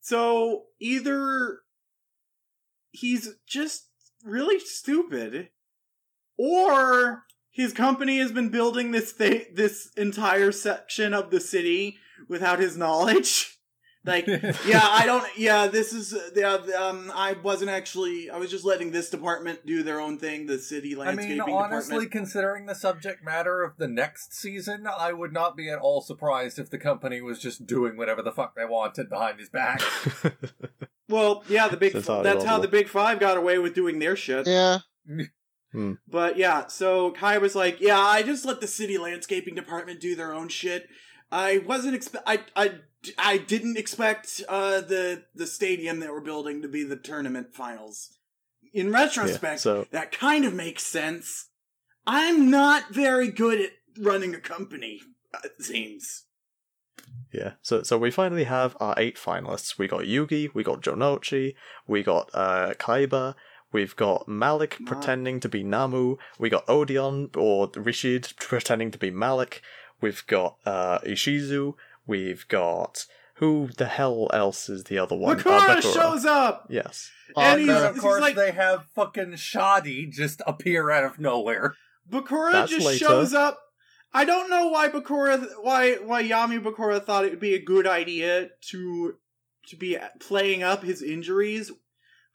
[0.00, 1.60] So either
[2.90, 3.88] he's just
[4.24, 5.50] really stupid,
[6.36, 12.58] or his company has been building this th- this entire section of the city without
[12.58, 13.51] his knowledge,
[14.04, 14.26] Like,
[14.66, 15.24] yeah, I don't.
[15.36, 16.12] Yeah, this is.
[16.12, 18.30] Uh, yeah, um, I wasn't actually.
[18.30, 20.46] I was just letting this department do their own thing.
[20.46, 22.10] The city I landscaping mean, honestly, department.
[22.10, 26.58] considering the subject matter of the next season, I would not be at all surprised
[26.58, 29.80] if the company was just doing whatever the fuck they wanted behind his back.
[31.08, 31.92] Well, yeah, the big.
[31.92, 34.46] That's how That's how the big five got away with doing their shit.
[34.46, 34.78] Yeah.
[36.08, 40.14] But yeah, so Kai was like, "Yeah, I just let the city landscaping department do
[40.16, 40.88] their own shit.
[41.30, 42.24] I wasn't expect.
[42.26, 42.72] I I
[43.18, 48.18] I didn't expect uh the the stadium that we're building to be the tournament finals.
[48.72, 51.48] In retrospect, so- that kind of makes sense.
[52.06, 55.00] I'm not very good at running a company.
[55.44, 56.24] It seems.
[57.32, 59.78] Yeah, so so we finally have our eight finalists.
[59.78, 61.54] We got Yugi, we got Jonouchi,
[61.86, 63.34] we got uh, Kaiba,
[63.72, 68.98] we've got Malik Ma- pretending to be Namu, we got Odeon or Rishid pretending to
[68.98, 69.62] be Malik,
[70.02, 71.74] we've got uh, Ishizu,
[72.06, 75.36] we've got who the hell else is the other one?
[75.38, 75.94] Bakura Bakura.
[75.94, 77.10] shows up, Yes.
[77.36, 81.04] and Uh, he's, then, of he's course, like, they have fucking Shadi just appear out
[81.04, 81.74] of nowhere.
[82.08, 82.98] Bakura That's just later.
[83.04, 83.58] shows up.
[84.14, 87.86] I don't know why Bakura, why why Yami Bakura thought it would be a good
[87.86, 89.14] idea to
[89.68, 91.70] to be playing up his injuries,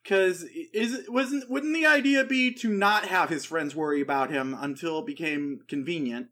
[0.03, 4.55] because is wasn't wouldn't the idea be to not have his friends worry about him
[4.59, 6.27] until it became convenient?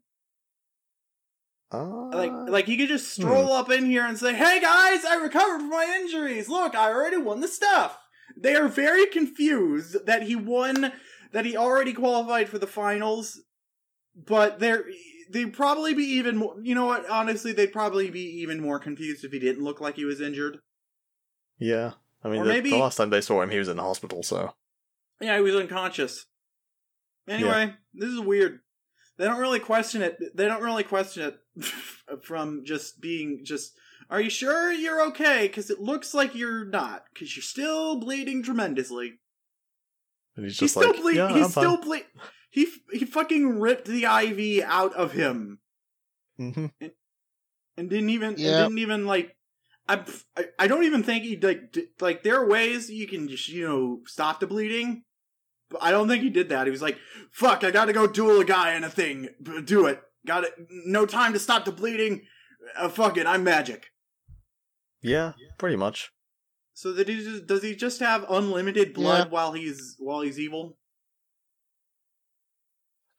[1.72, 5.16] Uh, Like like he could just stroll up in here and say, "Hey guys, I
[5.16, 6.48] recovered from my injuries.
[6.48, 7.98] Look, I already won the stuff."
[8.36, 10.92] They are very confused that he won,
[11.32, 13.40] that he already qualified for the finals,
[14.14, 14.84] but they're
[15.30, 16.54] they'd probably be even more.
[16.62, 17.08] You know what?
[17.10, 20.58] Honestly, they'd probably be even more confused if he didn't look like he was injured.
[21.58, 21.92] yeah.
[22.24, 24.22] I mean, the, maybe- the last time they saw him, he was in the hospital,
[24.22, 24.54] so.
[25.20, 26.26] Yeah, he was unconscious.
[27.28, 28.60] Anyway, this is weird.
[29.18, 30.18] They don't really question it.
[30.36, 31.64] They don't really question it
[32.22, 33.72] from just being just.
[34.08, 35.48] Are you sure you're okay?
[35.48, 37.04] Because it looks like you're not.
[37.12, 39.14] Because you're still bleeding tremendously.
[40.36, 41.18] And he's He's just still like, bleeding.
[41.28, 42.06] yeah, he's I'm still bleeding.
[42.50, 45.60] He he fucking ripped the IV out of him
[46.38, 46.70] Mhm.
[47.76, 48.62] and didn't even and Yeah.
[48.64, 49.32] didn't even like.
[49.88, 50.04] I,
[50.36, 53.48] I I don't even think he like d- like there are ways you can just
[53.48, 55.04] you know stop the bleeding,
[55.70, 56.66] but I don't think he did that.
[56.66, 56.98] He was like,
[57.32, 59.28] "Fuck, I gotta go duel a guy in a thing.
[59.64, 60.00] Do it.
[60.26, 60.54] Got it.
[60.70, 62.22] No time to stop the bleeding.
[62.76, 63.26] Uh, fuck it.
[63.26, 63.90] I'm magic."
[65.02, 66.10] Yeah, pretty much.
[66.74, 69.30] So that he just, does he just have unlimited blood Yeah.
[69.30, 70.76] while he's while he's evil?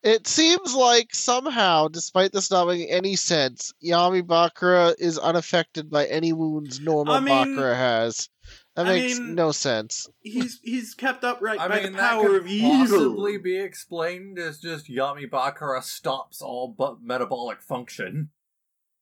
[0.04, 6.06] It seems like somehow, despite this not making any sense, Yami Bakura is unaffected by
[6.06, 8.30] any wounds normal I mean- Bakura has.
[8.78, 10.08] That I makes mean- no sense.
[10.22, 12.70] He's he's kept upright I by mean, the that power could of evil.
[12.86, 18.30] possibly be explained as just Yami Bakura stops all but metabolic function.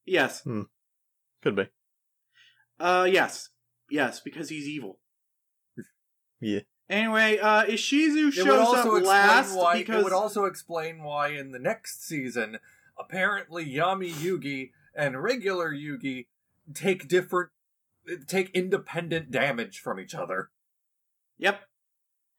[0.05, 0.41] Yes.
[1.43, 1.67] Could be.
[2.79, 3.05] Uh.
[3.11, 3.49] Yes.
[3.89, 4.21] Yes.
[4.21, 4.97] Because he's evil.
[6.39, 6.59] Yeah.
[6.89, 9.77] Anyway, uh, Ishizu shows up last why.
[9.79, 12.59] because It would also explain why in the next season,
[12.99, 16.27] apparently Yami Yugi and regular Yugi
[16.73, 17.49] take different,
[18.27, 20.49] take independent damage from each other.
[21.37, 21.59] Yep.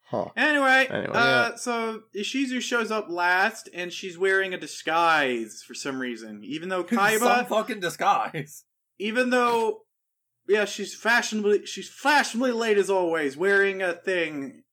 [0.09, 0.29] Huh.
[0.37, 1.11] Anyway, Anyway.
[1.13, 6.41] uh, so Ishizu shows up last, and she's wearing a disguise for some reason.
[6.45, 8.63] Even though Kaiba, Some Kaiba, fucking disguise.
[8.99, 9.81] even though,
[10.47, 14.63] yeah, she's fashionably, she's fashionably late as always, wearing a thing.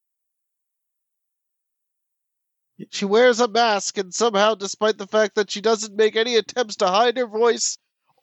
[2.90, 6.76] She wears a mask, and somehow, despite the fact that she doesn't make any attempts
[6.76, 7.78] to hide her voice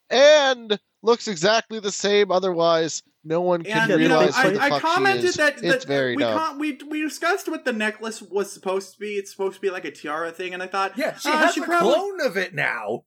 [0.10, 4.52] and looks exactly the same otherwise, no one can And you know, realize I, who
[4.54, 5.36] the I fuck commented she is.
[5.36, 6.38] that, that it's very we dumb.
[6.38, 9.14] con- we we discussed what the necklace was supposed to be.
[9.14, 11.54] It's supposed to be like a tiara thing, and I thought, Yeah, she uh, has
[11.54, 13.04] she a probably clone of it now.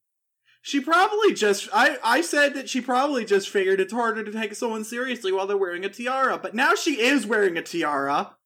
[0.63, 4.55] She probably just I I said that she probably just figured it's harder to take
[4.55, 8.37] someone seriously while they're wearing a tiara, but now she is wearing a tiara.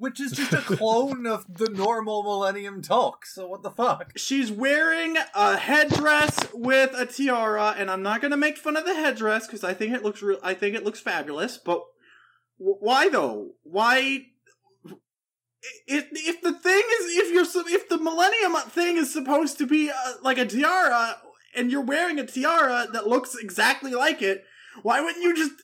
[0.00, 4.16] Which is just a clone of the normal Millennium Tauk, so what the fuck?
[4.16, 8.94] She's wearing a headdress with a tiara, and I'm not gonna make fun of the
[8.94, 10.38] headdress because I think it looks real.
[10.42, 11.58] I think it looks fabulous.
[11.58, 11.82] But
[12.58, 13.50] w- why though?
[13.62, 14.22] Why?
[15.86, 19.90] If, if the thing is if you're if the Millennium thing is supposed to be
[19.90, 21.18] uh, like a tiara,
[21.54, 24.44] and you're wearing a tiara that looks exactly like it,
[24.82, 25.62] why wouldn't you just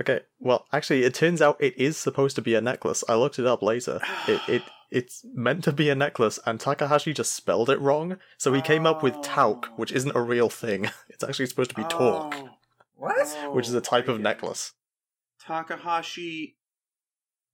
[0.00, 3.02] Okay, well, actually, it turns out it is supposed to be a necklace.
[3.08, 4.00] I looked it up later.
[4.28, 8.16] It it it's meant to be a necklace, and Takahashi just spelled it wrong.
[8.38, 9.74] So he came up with Tauk, Oh.
[9.76, 10.90] which isn't a real thing.
[11.08, 12.48] It's actually supposed to be Torque, Oh.
[12.96, 13.54] What?
[13.54, 14.72] which is a type of oh, necklace.
[15.46, 16.56] Takahashi.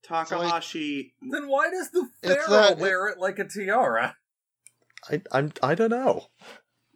[0.03, 1.14] Takahashi.
[1.20, 4.16] Then why does the It's pharaoh that- wear it like a tiara?
[5.11, 6.28] I I'm I don't know.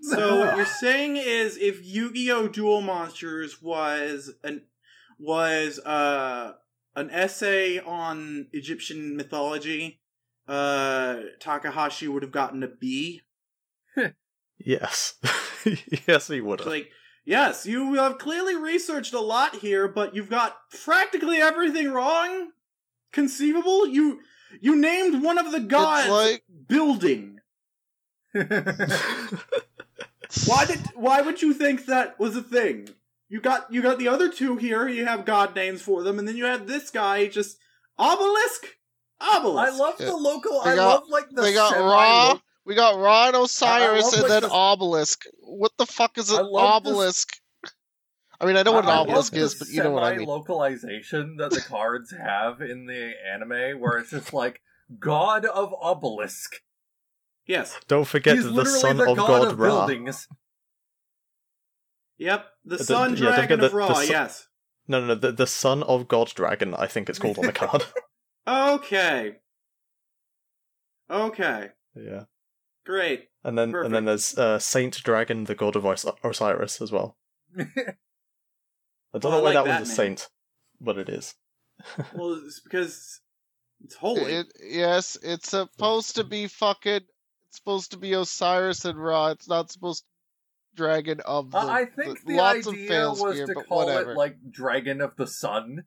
[0.03, 2.49] So what you're saying is, if Yu-Gi-Oh!
[2.49, 4.63] Duel Monsters was an
[5.21, 6.55] was uh
[6.97, 10.01] an essay on Egyptian mythology,
[10.49, 13.23] uh Takahashi would have gotten a B.
[14.63, 15.15] Yes.
[16.07, 16.69] yes, he would have.
[16.69, 16.91] like,
[17.25, 20.55] yes, you have clearly researched a lot here, but you've got
[20.85, 22.51] practically everything wrong.
[23.11, 23.87] Conceivable?
[23.87, 24.21] You
[24.61, 27.41] you named one of the gods It's like building.
[30.47, 32.89] Why did why would you think that was a thing?
[33.31, 36.27] You got you got the other two here, you have god names for them, and
[36.29, 37.57] then you have this guy just
[37.99, 38.67] obelisk?
[39.21, 39.73] Obelisk.
[39.73, 40.07] I love Yeah.
[40.07, 40.61] the local.
[40.63, 41.43] They I got- love like the.
[41.43, 45.25] they got semi- Ra, we got Ra and Osiris, love, and like, then the- Obelisk.
[45.39, 47.29] What the fuck is I an this- obelisk?
[48.41, 50.21] I mean, I know what an I obelisk is, but you know what I mean.
[50.21, 54.61] Semi-localization that the cards have in the anime, where it's just like
[54.99, 56.57] God of Obelisk.
[57.47, 57.79] Yes.
[57.87, 59.69] Don't forget He's the son the of god, God of Ra.
[59.87, 60.27] buildings.
[62.19, 62.50] Yep.
[62.65, 64.47] The The- sun yeah, don't dragon of the- Ra, the sun- yes.
[64.89, 67.53] No, no, no, the, the son of God Dragon, I think it's called on the
[67.65, 67.85] card.
[68.47, 69.37] Okay.
[71.09, 71.69] Okay.
[71.95, 72.25] yeah.
[72.85, 73.29] Great.
[73.45, 77.17] And then and then there's uh, Saint Dragon, the god of Os- Osiris as well.
[77.59, 77.65] I
[79.19, 80.29] don't Well, know why like that that one's a saint,
[80.81, 81.35] but it is.
[82.15, 83.21] Well, it's because
[83.83, 84.33] it's holy.
[84.33, 87.01] It, yes, it's supposed to be fucking.
[87.49, 89.29] It's supposed to be Osiris and Ra.
[89.29, 90.10] It's not supposed to be
[90.77, 91.59] Dragon of the.
[91.59, 94.13] Uh, I think the, lots of idea fails was here, to but call whatever.
[94.13, 95.85] it like Dragon of the Sun,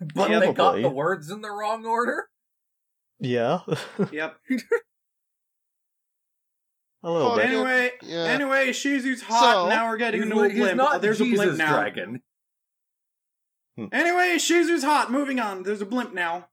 [0.14, 2.28] but Yeah, they got the words in the wrong order.
[3.20, 3.60] Yeah.
[4.12, 4.36] Yep.
[7.02, 7.46] a little Fuck bit.
[7.46, 8.24] Anyway, Yeah.
[8.24, 9.40] anyway, Shizu's hot.
[9.64, 10.76] So, now we're getting into a he's blimp.
[10.76, 11.72] not Oh, there's Jesus a blimp now.
[11.74, 12.22] Dragon.
[13.92, 15.10] Anyway, Shizu's hot.
[15.12, 15.64] Moving on.
[15.64, 16.48] There's a blimp now.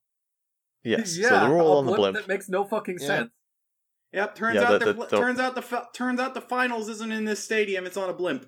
[0.84, 1.18] Yes.
[1.18, 2.18] yeah, so they're all a on the blimp.
[2.18, 3.08] That makes no fucking Yeah.
[3.08, 3.32] sense.
[4.14, 4.36] Yep.
[4.36, 7.12] Turns Yeah, out the- the, the- the- turns out the turns out the finals isn't
[7.12, 7.86] in this stadium.
[7.86, 8.46] It's on a blimp.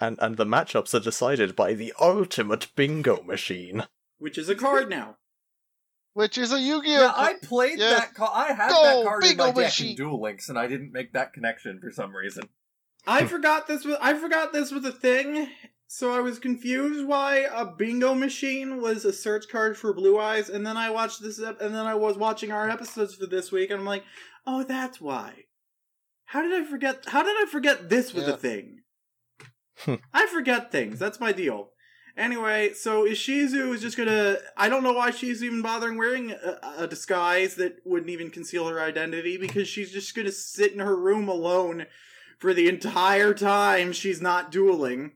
[0.00, 3.84] And and the matchups are decided by the ultimate bingo machine.
[4.18, 5.16] which is a card now.
[6.14, 7.00] which is a Yu-Gi-Oh.
[7.00, 7.90] Yeah, I played Yeah.
[7.94, 8.30] that card.
[8.34, 9.90] I had Go, that card in bingo my deck machine.
[9.90, 12.44] in Duel Links, and I didn't make that connection for some reason.
[13.06, 15.48] I forgot this was I forgot this was a thing,
[15.94, 20.48] so I was confused why a bingo machine was a search card for Blue Eyes,
[20.48, 23.52] and then I watched this ep- and then I was watching our episodes for this
[23.52, 24.02] week, and I'm like,
[24.46, 25.44] oh, that's why.
[26.24, 27.04] How did I forget?
[27.08, 28.32] How did I forget this was Yeah.
[28.32, 28.78] a thing?
[29.80, 29.96] Hmm.
[30.14, 30.98] I forget things.
[30.98, 31.72] That's my deal.
[32.16, 34.36] Anyway, so Ishizu is just gonna.
[34.56, 38.66] I don't know why she's even bothering wearing a, a disguise that wouldn't even conceal
[38.66, 41.84] her identity because she's just gonna sit in her room alone
[42.38, 45.12] for the entire time she's not dueling.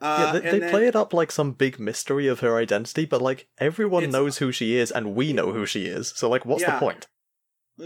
[0.00, 3.04] Uh, yeah, they, they then- play it up like some big mystery of her identity,
[3.04, 6.12] but like everyone It's- knows who she is, and we know who she is.
[6.16, 6.74] So like, what's Yeah.
[6.74, 7.06] the point?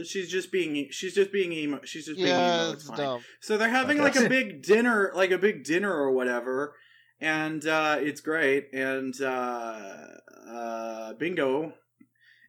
[0.04, 0.88] She's just being.
[0.90, 1.80] She's just being emo.
[1.84, 2.72] She's just being yeah, emo.
[2.72, 2.98] it's It's fine.
[2.98, 3.20] dumb.
[3.40, 6.74] So they're having like a big dinner, like a big dinner or whatever,
[7.20, 8.68] and uh, it's great.
[8.72, 10.06] And uh,
[10.50, 11.74] uh, bingo,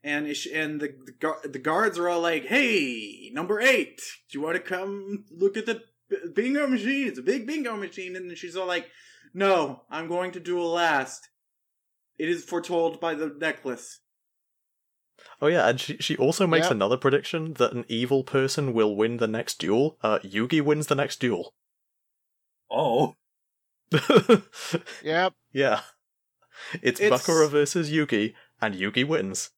[0.05, 3.97] and ish- and the the, gu- the guards are all like, "Hey, number eight,
[4.32, 7.07] do you want to come look at the b- bingo machine?
[7.09, 8.88] It's a big bingo machine." And then she's all like,
[9.34, 11.30] "No, I'm going to duel last.
[12.18, 14.00] It is foretold by the necklace."
[15.42, 16.72] Oh yeah, and she she also makes Yep.
[16.74, 19.98] another prediction that an evil person will win the next duel.
[20.02, 21.54] Uh, Yugi wins the next duel.
[22.70, 23.16] Oh,
[25.04, 25.34] Yep.
[25.52, 25.82] yeah,
[26.82, 29.52] it's, It's- Bakura versus Yugi, and Yugi wins.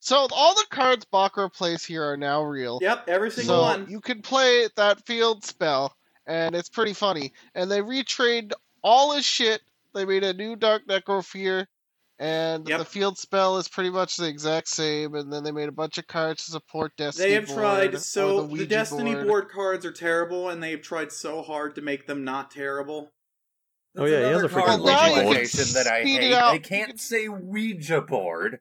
[0.00, 2.78] So all the cards Bakura plays here are now real.
[2.80, 3.90] Yep, every single so one.
[3.90, 5.94] you can play that field spell,
[6.28, 7.32] and it's pretty funny.
[7.54, 8.52] And they retrained
[8.82, 9.60] all his shit.
[9.94, 11.66] They made a new Dark Necrofear,
[12.20, 12.78] and Yep.
[12.78, 15.14] the field spell is pretty much the exact same.
[15.14, 17.28] And then they made a bunch of cards to support Destiny.
[17.30, 19.26] They have board, tried so the, the, Destiny board.
[19.26, 19.48] board.
[19.50, 23.10] cards are terrible, and they've tried so hard to make them not terrible.
[23.96, 25.36] Oh, yeah, he has another a freaking card Ouija board.
[25.74, 26.34] that I hate.
[26.34, 26.52] out.
[26.52, 28.60] They can't say Ouija board.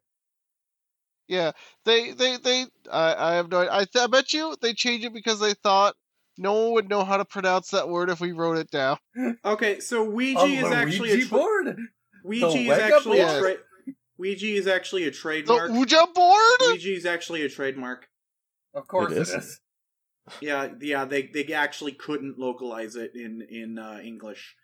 [1.28, 1.52] Yeah,
[1.84, 2.66] they they they.
[2.90, 3.60] I I have no.
[3.60, 5.96] I, I bet you they changed it because they thought
[6.38, 8.98] no one would know how to pronounce that word if we wrote it down.
[9.44, 11.78] Okay, so Ouija A is actually a Luigi tra- board.
[12.24, 13.42] Ouija The is Wega actually a board?
[13.42, 15.72] tra- Ouija is actually a The trademark.
[15.72, 16.60] Ouija board.
[16.68, 18.08] Ouija is actually a trademark.
[18.74, 19.30] Of course It it is?
[19.30, 19.60] is.
[20.42, 24.56] Yeah, yeah, they they actually couldn't localize it in in uh, English,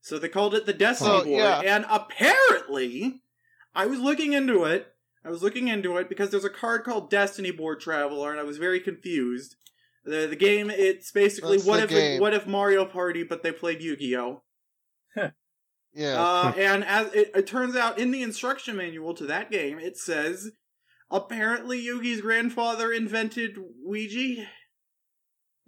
[0.00, 1.38] so they called it the Destiny Oh, board.
[1.40, 1.60] yeah.
[1.60, 3.22] And apparently,
[3.74, 4.88] I was looking into it.
[5.24, 8.44] I was looking into it because there's a card called Destiny Board Traveler, and I
[8.44, 9.56] was very confused.
[10.04, 12.20] The the game it's basically That's what if game.
[12.20, 14.42] what if Mario Party, but they played Yu Gi Oh.
[15.94, 16.22] Yeah.
[16.22, 19.98] Uh, and as it, it turns out, in the instruction manual to that game, it
[19.98, 20.52] says
[21.10, 24.46] apparently Yugi's grandfather invented Ouija.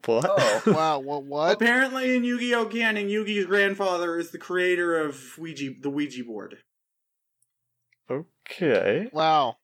[0.07, 0.25] What?
[0.27, 0.63] Oh.
[0.67, 1.25] Wow, what?
[1.25, 1.53] What?
[1.53, 2.67] Apparently, in Yu-Gi-Oh!
[2.67, 6.57] canon, Yugi's grandfather is the creator of Ouija, the Ouija board.
[8.11, 9.09] okay.
[9.13, 9.57] Wow.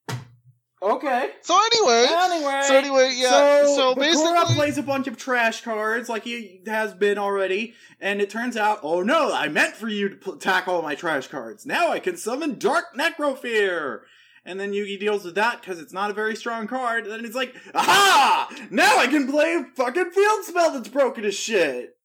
[0.83, 1.29] Okay.
[1.41, 3.29] So anyway, Anyway, so anyway, yeah.
[3.29, 7.75] So, So, Bakura basically, plays a bunch of trash cards like he has been already,
[7.99, 10.95] and it turns out, oh no, I meant for you to pl- attack all my
[10.95, 11.65] trash cards.
[11.67, 14.01] Now I can summon Dark Necrofear.
[14.43, 17.03] And then Yugi deals with that because it's not a very strong card.
[17.03, 18.49] And then he's like, aha!
[18.71, 21.95] Now I can play a fucking field spell that's broken as shit.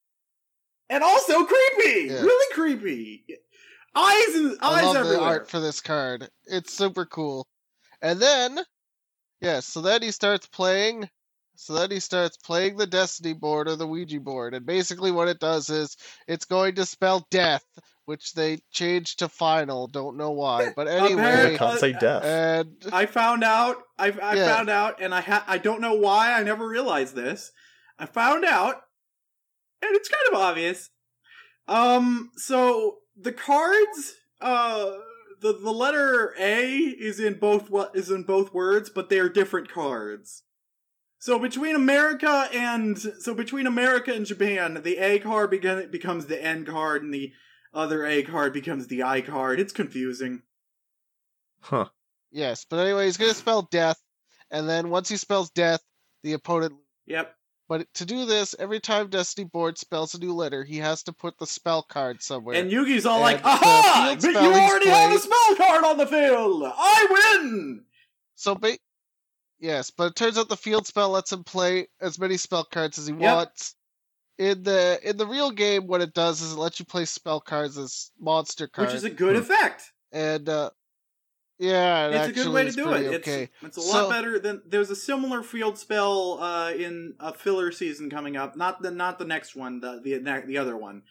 [0.90, 2.08] And also creepy!
[2.08, 2.20] Yeah.
[2.20, 3.24] Really creepy.
[3.94, 5.20] Eyes and I eyes love the everywhere.
[5.26, 6.28] art for this card.
[6.44, 7.46] It's super cool.
[8.02, 8.58] And then,
[9.40, 11.08] yeah, so then he starts playing.
[11.58, 15.28] So then he starts playing the Destiny board or the Ouija board, and basically what
[15.28, 15.96] it does is
[16.28, 17.64] it's going to spell death,
[18.04, 19.86] which they changed to final.
[19.86, 21.22] Don't know why, but anyway.
[21.22, 22.24] Apparently- can't say death.
[22.24, 23.76] And I found out.
[23.98, 24.54] I, I Yeah.
[24.54, 26.34] found out, and I ha- I don't know why.
[26.34, 27.52] I never realized this.
[27.98, 28.82] I found out,
[29.80, 30.90] and it's kind of obvious.
[31.68, 34.90] Um, so the cards, uh,
[35.40, 39.28] the the letter A is in both what is in both words, but they are
[39.28, 40.42] different cards.
[41.18, 46.42] So between America and so between America and Japan, the A card began, becomes the
[46.42, 47.32] N card, and the
[47.72, 49.60] other A card becomes the I card.
[49.60, 50.42] It's confusing.
[51.60, 51.86] Huh.
[52.30, 54.00] yes, but anyway, he's going to spell death,
[54.50, 55.80] and then once he spells death,
[56.22, 56.74] the opponent.
[57.06, 57.35] Yep.
[57.68, 61.12] But to do this, every time Destiny board spells a new letter, he has to
[61.12, 62.54] put the spell card somewhere.
[62.54, 64.14] And Yugi's all And like, the "Aha!
[64.14, 66.62] But you spelling's already have a spell card on the field.
[66.64, 67.84] I win."
[68.36, 68.78] So, ba-
[69.58, 72.98] yes, but it turns out the field spell lets him play as many spell cards
[72.98, 73.20] as he Yep.
[73.20, 73.74] wants.
[74.38, 77.40] In the in the real game, what it does is it lets you play spell
[77.40, 79.42] cards as monster cards, Which is a good Hmm.
[79.42, 79.92] effect.
[80.12, 80.70] and uh,
[81.58, 83.14] yeah, it it's a good way to do it.
[83.20, 83.44] Okay.
[83.62, 87.32] It's it's a So- lot better than there's a similar field spell uh, in a
[87.32, 88.56] filler season coming up.
[88.56, 91.02] Not the not the next one, the the the other one.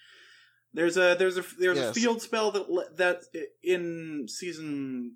[0.73, 1.91] There's a there's a there's Yes.
[1.91, 3.21] a field spell that that
[3.63, 5.15] in season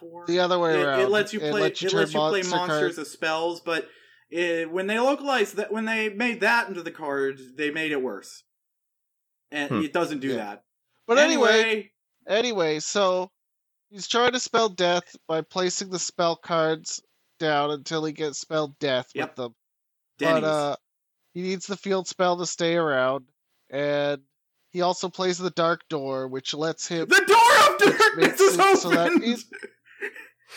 [0.00, 0.24] four.
[0.26, 1.00] The other way it, around.
[1.00, 1.52] it lets you play.
[1.60, 2.98] lets you it lets you play monsters cards.
[2.98, 3.88] as spells, but
[4.30, 8.02] it, when they localized that, when they made that into the card, they made it
[8.02, 8.42] worse,
[9.52, 9.82] and Hmm.
[9.82, 10.36] it doesn't do Yeah.
[10.36, 10.64] that.
[11.06, 11.92] But anyway,
[12.26, 13.30] anyway, so
[13.94, 17.00] he's trying to spell death by placing the spell cards
[17.38, 19.28] down until he gets spelled death Yep.
[19.30, 19.54] with them.
[20.18, 20.40] Denny's.
[20.42, 20.76] But uh,
[21.32, 23.26] he needs the field spell to stay around,
[23.70, 24.20] and
[24.72, 27.08] he also plays the dark door, which lets him.
[27.08, 29.22] the door of darkness is it so that opened.
[29.24, 29.44] he's-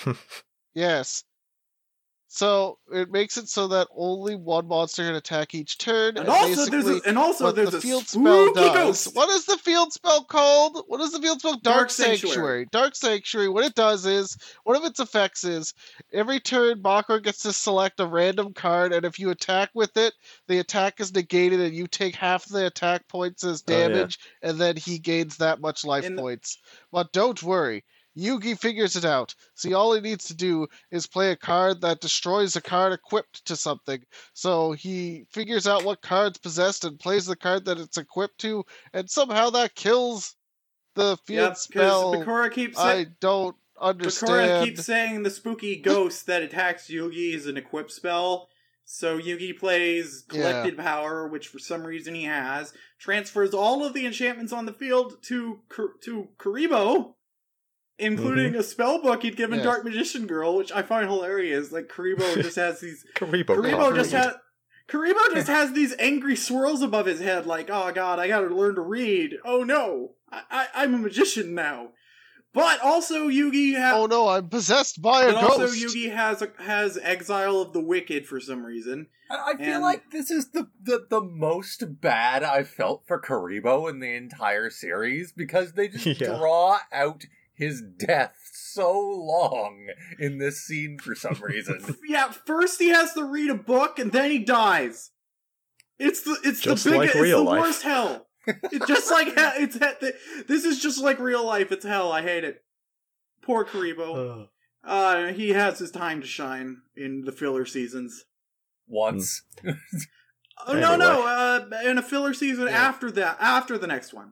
[0.75, 1.23] Yes.
[2.29, 6.65] So it makes it so that only one monster can attack each turn, and also
[6.65, 8.73] there's a, and also what there's the a field spooky spell does.
[8.73, 9.15] ghost.
[9.15, 10.83] What is the field spell called?
[10.87, 11.53] What is the field spell?
[11.53, 12.17] Dark, Dark Sanctuary.
[12.19, 12.67] Sanctuary.
[12.73, 13.47] Dark Sanctuary.
[13.49, 15.73] What it does is one of its effects is
[16.11, 20.13] every turn Bakura gets to select a random card, and if you attack with it,
[20.49, 23.87] the attack is negated, and you take half the attack points as Oh, yeah.
[23.87, 26.57] damage, and then he gains that much life And- points.
[26.91, 27.85] But don't worry.
[28.17, 29.35] Yugi figures it out.
[29.55, 33.45] See, all he needs to do is play a card that destroys a card equipped
[33.45, 34.01] to something.
[34.33, 38.65] So he figures out what card's possessed and plays the card that it's equipped to,
[38.93, 40.35] and somehow that kills
[40.95, 42.13] the field Yep, spell.
[42.15, 44.65] Bakura keeps I don't Bakura understand.
[44.65, 48.49] keeps saying the spooky ghost that attacks Yugi is an equip spell.
[48.89, 54.05] So Yugi plays collected power, which for some reason he has, transfers all of the
[54.05, 55.59] enchantments on the field to
[56.01, 57.13] to Kuriboh,
[57.99, 58.59] including mm-hmm.
[58.59, 59.65] a spell book he'd given Yes.
[59.65, 61.71] Dark Magician Girl, which I find hilarious.
[61.71, 63.45] Like Kuriboh just has these Kuriboh.
[63.57, 64.33] Kuriboh just has
[64.87, 68.75] Kuriboh just has these angry swirls above his head, like, oh god, I gotta learn
[68.75, 69.35] to read.
[69.43, 71.89] Oh no, I, I I'm a magician now.
[72.53, 75.67] But also Yugi has Oh no, I'm possessed by a but also.
[75.67, 79.07] Yugi has a, has Exile of the Wicked for some reason.
[79.29, 83.21] I, I feel And- like this is the, the the most bad I've felt for
[83.21, 86.37] Kuriboh in the entire series because they just Yeah.
[86.37, 87.25] draw out
[87.57, 89.87] his death so long
[90.19, 91.79] in this scene for some reason.
[92.07, 95.11] Yeah, first he has to read a book and then he dies.
[95.99, 97.61] It's the it's Just the big like it's the life.
[97.61, 98.27] worst hell.
[98.45, 99.33] It's just like he-
[99.63, 101.71] it's he- this is just like real life.
[101.71, 102.11] It's hell.
[102.11, 102.63] I hate it.
[103.41, 104.43] Poor Kuriboh.
[104.43, 104.45] Uh,
[104.83, 108.23] Uh, he has his time to shine in the filler seasons.
[108.87, 109.41] Once.
[110.65, 112.71] Oh no, no, uh, in a filler season Yeah.
[112.87, 114.31] after that, after the next one.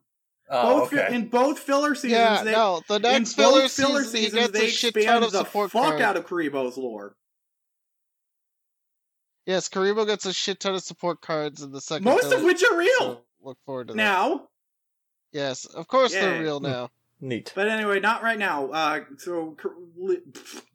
[0.50, 1.16] Oh, both fi- okay.
[1.16, 4.52] in both filler seasons, yeah, they, no, the in next both filler, filler season, seasons,
[4.52, 6.02] they a shit ton expand of the fuck cards.
[6.02, 7.16] out of Kuriboh's lore.
[9.46, 12.04] Yes, Kuriboh gets a shit ton of support cards in the second.
[12.06, 13.98] Most of which are real so look forward to that.
[13.98, 14.48] now.
[15.32, 16.22] Yes, of course Yeah.
[16.22, 16.90] they're real now.
[17.20, 17.52] neat.
[17.56, 18.70] But anyway, not right now.
[18.72, 19.56] Uh, so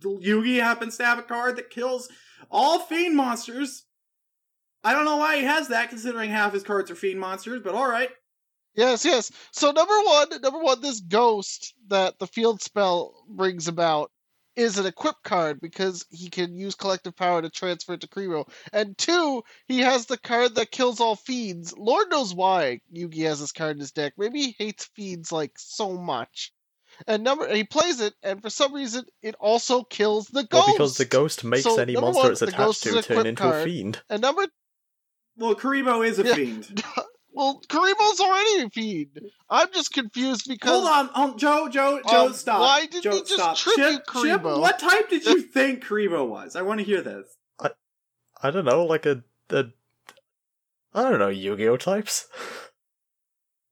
[0.03, 2.09] Yugi happens to have a card that kills
[2.51, 3.85] all fiend monsters
[4.83, 7.61] I don't know why he has that, considering half his cards are fiend monsters.
[7.63, 8.09] But all right.
[8.75, 9.31] Yes, yes.
[9.53, 14.11] So number one, number one, this ghost that the field spell brings about
[14.57, 18.49] is an equip card because he can use collective power to transfer it to Kuriboh.
[18.73, 21.75] And two, he has the card that kills all fiends.
[21.77, 24.13] Lord knows why Yugi has this card in his deck.
[24.19, 26.53] Maybe he hates fiends like so much.
[27.07, 30.53] And number he plays it, and for some reason it also kills the ghost.
[30.67, 33.27] Well, because the ghost makes So, any number monster one, it's attached to turn equip
[33.27, 34.03] into a fiend.
[34.11, 34.47] and number
[35.37, 36.35] Well, Kuriboh is a Yeah.
[36.35, 36.83] fiend.
[37.33, 39.21] well, Kuriboh's already a fiend.
[39.49, 42.61] I'm just confused because Hold on, um, Joe, Joe, Joe, Um, stop.
[42.61, 43.57] why did Joe, you just stop.
[43.57, 46.57] tribute Chip, Chip, what type did you think Kuriboh was?
[46.57, 47.27] I want to hear this.
[47.59, 47.71] I
[48.43, 49.67] I don't know, like a, a
[50.95, 52.27] I don't know, Yu-Gi-Oh types.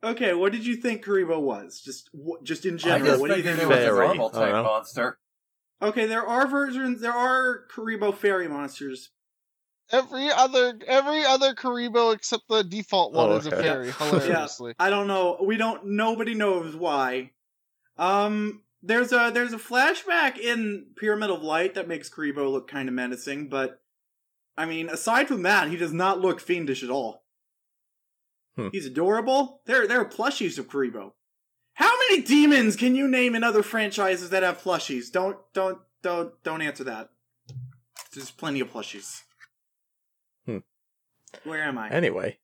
[0.05, 1.81] Okay, what did you think Kuriboh was?
[1.81, 3.59] Just, wh- just in general, just what do you think?
[3.61, 5.19] it was a Fairy, normal type monster.
[5.83, 7.01] Okay, there are versions.
[7.01, 9.11] There are Kuriboh fairy monsters.
[9.91, 13.63] Every other every other Kuriboh except the default one Oh, is a okay.
[13.63, 13.91] fairy.
[13.91, 15.39] Hilariously, I don't know.
[15.43, 15.87] We don't.
[15.87, 17.31] Nobody knows why.
[17.97, 22.89] Um, there's a there's a flashback in Pyramid of Light that makes Kuriboh look kind
[22.89, 23.81] of menacing, but
[24.57, 27.23] I mean, aside from that, he does not look fiendish at all.
[28.57, 28.69] Hmm.
[28.73, 29.63] He's adorable.
[29.67, 31.13] There, there are plushies of Kuriboh.
[31.75, 35.13] How many demons can you name in other franchises that have plushies?
[35.13, 37.11] Don't, don't, don't, don't answer that.
[38.13, 39.23] There's plenty of plushies.
[41.45, 41.89] Where am I?
[41.91, 42.39] Anyway,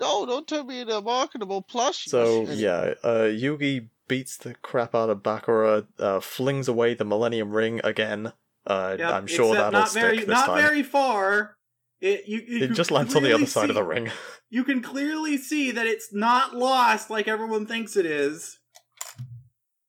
[0.00, 2.04] no, don't turn me into a marketable plush.
[2.06, 7.50] so yeah, uh, Yugi beats the crap out of Bakura, uh, flings away the Millennium
[7.50, 8.32] Ring again.
[8.66, 10.60] Uh, Yep, I'm sure that'll not stick very, this not time.
[10.62, 11.56] very far.
[12.00, 14.10] It you, you it just lands on the clearly other side of the ring.
[14.50, 18.58] You can clearly see that it's not lost like everyone thinks it is.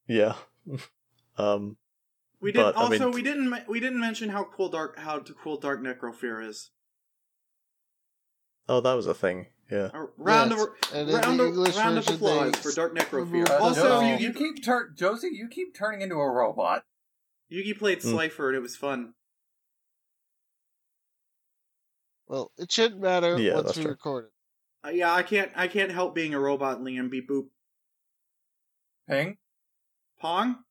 [0.08, 0.36] yeah.
[1.38, 1.78] um.
[2.40, 5.20] We did But, I also mean- we didn't we didn't mention how cool dark how
[5.20, 6.70] to cool dark necrofear is.
[8.70, 9.48] Oh, that was a thing.
[9.72, 9.90] Yeah.
[9.94, 10.68] A round Yes, of
[11.14, 13.12] round of round of applause they for dark necrofear.
[13.14, 16.86] remove- Uh, Also, Josie, Yugi, you keep tur- Josie, you keep turning into a robot.
[17.52, 18.12] Yugi played Mm.
[18.12, 19.14] Slifer and it was fun.
[22.28, 23.92] well, it shouldn't matter Yeah, once we true.
[23.92, 24.32] record it.
[24.86, 27.10] Uh, yeah, I can't I can't help being a robot, Liam.
[27.10, 27.50] Beep boop.
[29.10, 29.38] Ping.
[30.20, 30.64] Pong.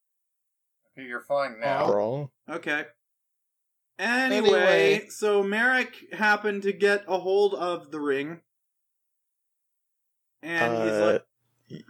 [0.99, 1.93] Okay, you're fine now.
[1.93, 2.31] Wrong.
[2.49, 2.87] Okay.
[3.99, 5.09] Anyway, Anyway.
[5.09, 8.41] so Marik happened to get a hold of the ring.
[10.43, 11.27] And he's Uh, like,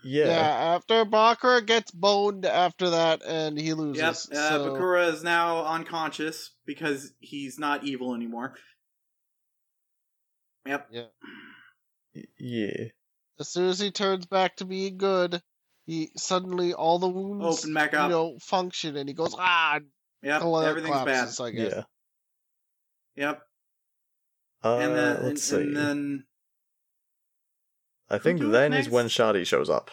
[0.04, 0.26] Yeah.
[0.26, 0.74] yeah.
[0.76, 4.00] after Bakura gets boned after that, and he loses.
[4.30, 8.56] Yep, uh, so, Bakura is now unconscious because he's not evil anymore.
[10.66, 10.90] Yep.
[12.14, 12.88] Y- Yeah.
[13.38, 15.42] as soon as he turns back to being good,
[15.86, 19.80] he suddenly all the wounds Open back up, you know function, and he goes ah,
[20.22, 20.42] Yep.
[20.42, 21.04] Gla- Everything's bad.
[21.04, 21.72] collapses, I guess.
[21.72, 21.84] Yeah.
[23.16, 23.42] Yep.
[24.64, 25.56] Uh, and then let's see.
[25.56, 26.24] and then
[28.10, 29.90] I think then is when Shadi shows up.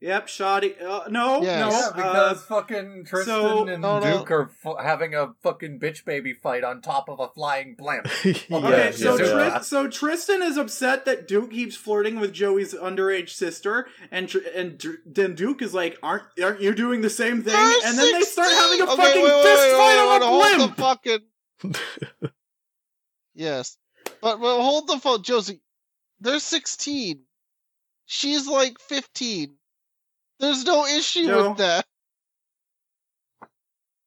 [0.00, 0.80] yep, Shadi.
[0.82, 1.60] Uh, no, Yes.
[1.60, 1.70] no.
[1.70, 4.18] Yeah, uh, because fucking Tristan so- and No, no.
[4.18, 8.06] Duke are fu- having a fucking bitch baby fight on top of a flying blimp.
[8.24, 9.60] yeah, Okay, Yeah, so, yeah, Tris- yeah.
[9.60, 14.76] so Tristan is upset that Duke keeps flirting with Joey's underage sister, and Tr- and
[14.78, 18.12] Dr- then Duke is like, "Aren't aren't you doing the same thing?" They're and then
[18.12, 20.44] they start having a Okay, fucking wait, wait, fist wait, fight wait, on a hold
[20.44, 20.76] the blimp.
[20.76, 21.18] fucking
[23.34, 23.76] yes,
[24.20, 25.60] but well, hold the phone, Josie.
[26.20, 27.20] They're sixteen.
[28.06, 29.54] She's like fifteen.
[30.40, 31.48] There's no issue No.
[31.50, 31.86] with that.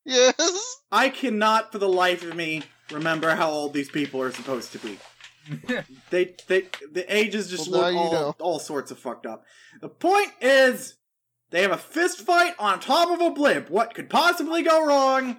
[0.05, 0.77] Yes.
[0.91, 4.79] I cannot, for the life of me, remember how old these people are supposed to
[4.79, 4.97] be.
[6.09, 8.35] They they the ages just Well, look all know.
[8.39, 9.43] all sorts of fucked up.
[9.81, 10.95] The point is,
[11.51, 13.69] they have a fist fight on top of a blimp.
[13.69, 15.37] What could possibly go wrong?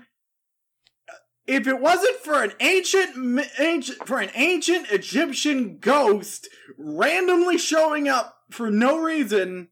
[1.48, 6.46] If it wasn't for an ancient, ancient for an ancient Egyptian ghost
[6.76, 9.68] randomly showing up for no reason,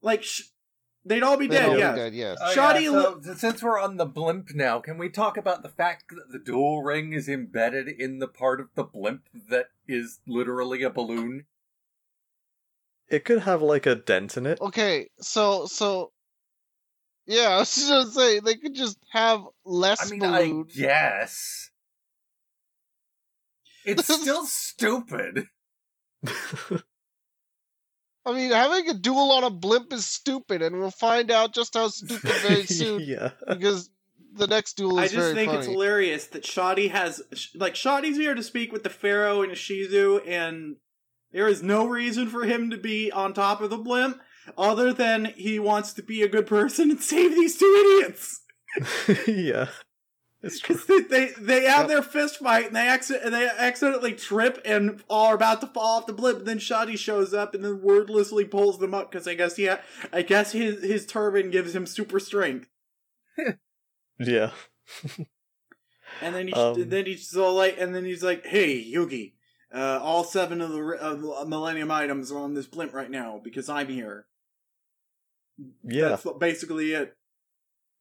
[0.00, 0.44] like sh-
[1.04, 1.68] they'd all be They'd dead.
[1.68, 1.94] all be yeah.
[1.94, 2.38] dead, yes.
[2.40, 2.90] Oh, Shadi yeah,
[3.22, 6.38] so, since we're on the blimp now, can we talk about the fact that the
[6.38, 11.44] duel ring is embedded in the part of the blimp that is literally a balloon?
[13.10, 14.58] It could have like a dent in it.
[14.60, 16.12] Okay, so so
[17.30, 20.66] yeah, I was just gonna say they could just have less I mean, balloon.
[20.68, 21.70] I guess.
[23.84, 25.46] It's still stupid.
[28.26, 31.74] I mean, having a duel on a blimp is stupid, and we'll find out just
[31.74, 33.30] how stupid very soon yeah.
[33.48, 33.90] because
[34.34, 35.12] the next duel is.
[35.12, 35.58] I just very think funny.
[35.58, 37.22] it's hilarious that Shadi has
[37.54, 40.76] like Shadi's here to speak with the Pharaoh and Shizu, and
[41.30, 44.20] there is no reason for him to be on top of the blimp
[44.58, 48.40] other than he wants to be a good person and save these two idiots.
[49.26, 49.68] yeah.
[50.42, 50.76] It's true.
[50.88, 51.88] they, they they have Yep.
[51.88, 55.98] their fist fight and they acci- and they accidentally trip and are about to fall
[55.98, 56.38] off the blimp.
[56.38, 59.66] And then Shadi shows up and then wordlessly pulls them up because I guess he
[59.66, 59.80] ha-
[60.12, 62.68] I guess his his turban gives him super strength.
[64.18, 64.50] Yeah.
[66.20, 69.32] And then he Um, then he's all like, and then he's like, "Hey, Yugi,
[69.74, 73.10] uh, all seven of the ri- of the Millennium items are on this blimp right
[73.10, 74.26] now because I'm here."
[75.84, 76.08] Yeah.
[76.10, 77.16] That's basically it.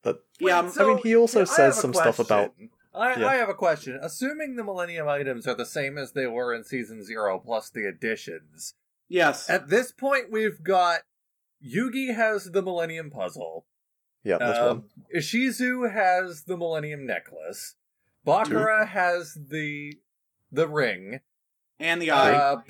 [0.03, 2.53] But Yeah, Wait, I'm- I mean, he also I says have a some stuff about-
[2.93, 3.27] I, Yeah.
[3.27, 3.99] I have a question.
[4.01, 7.85] Assuming the Millennium items are the same as they were in season zero, plus the
[7.85, 8.73] additions.
[9.07, 9.49] yes.
[9.49, 11.01] At this point, we've got
[11.63, 13.65] Yugi has the Millennium Puzzle.
[14.23, 14.69] yeah, that's one.
[14.69, 17.75] Um, Ishizu has the Millennium Necklace.
[18.25, 19.99] Bakura has the
[20.51, 21.19] the ring.
[21.79, 22.33] and the eye.
[22.33, 22.61] Uh,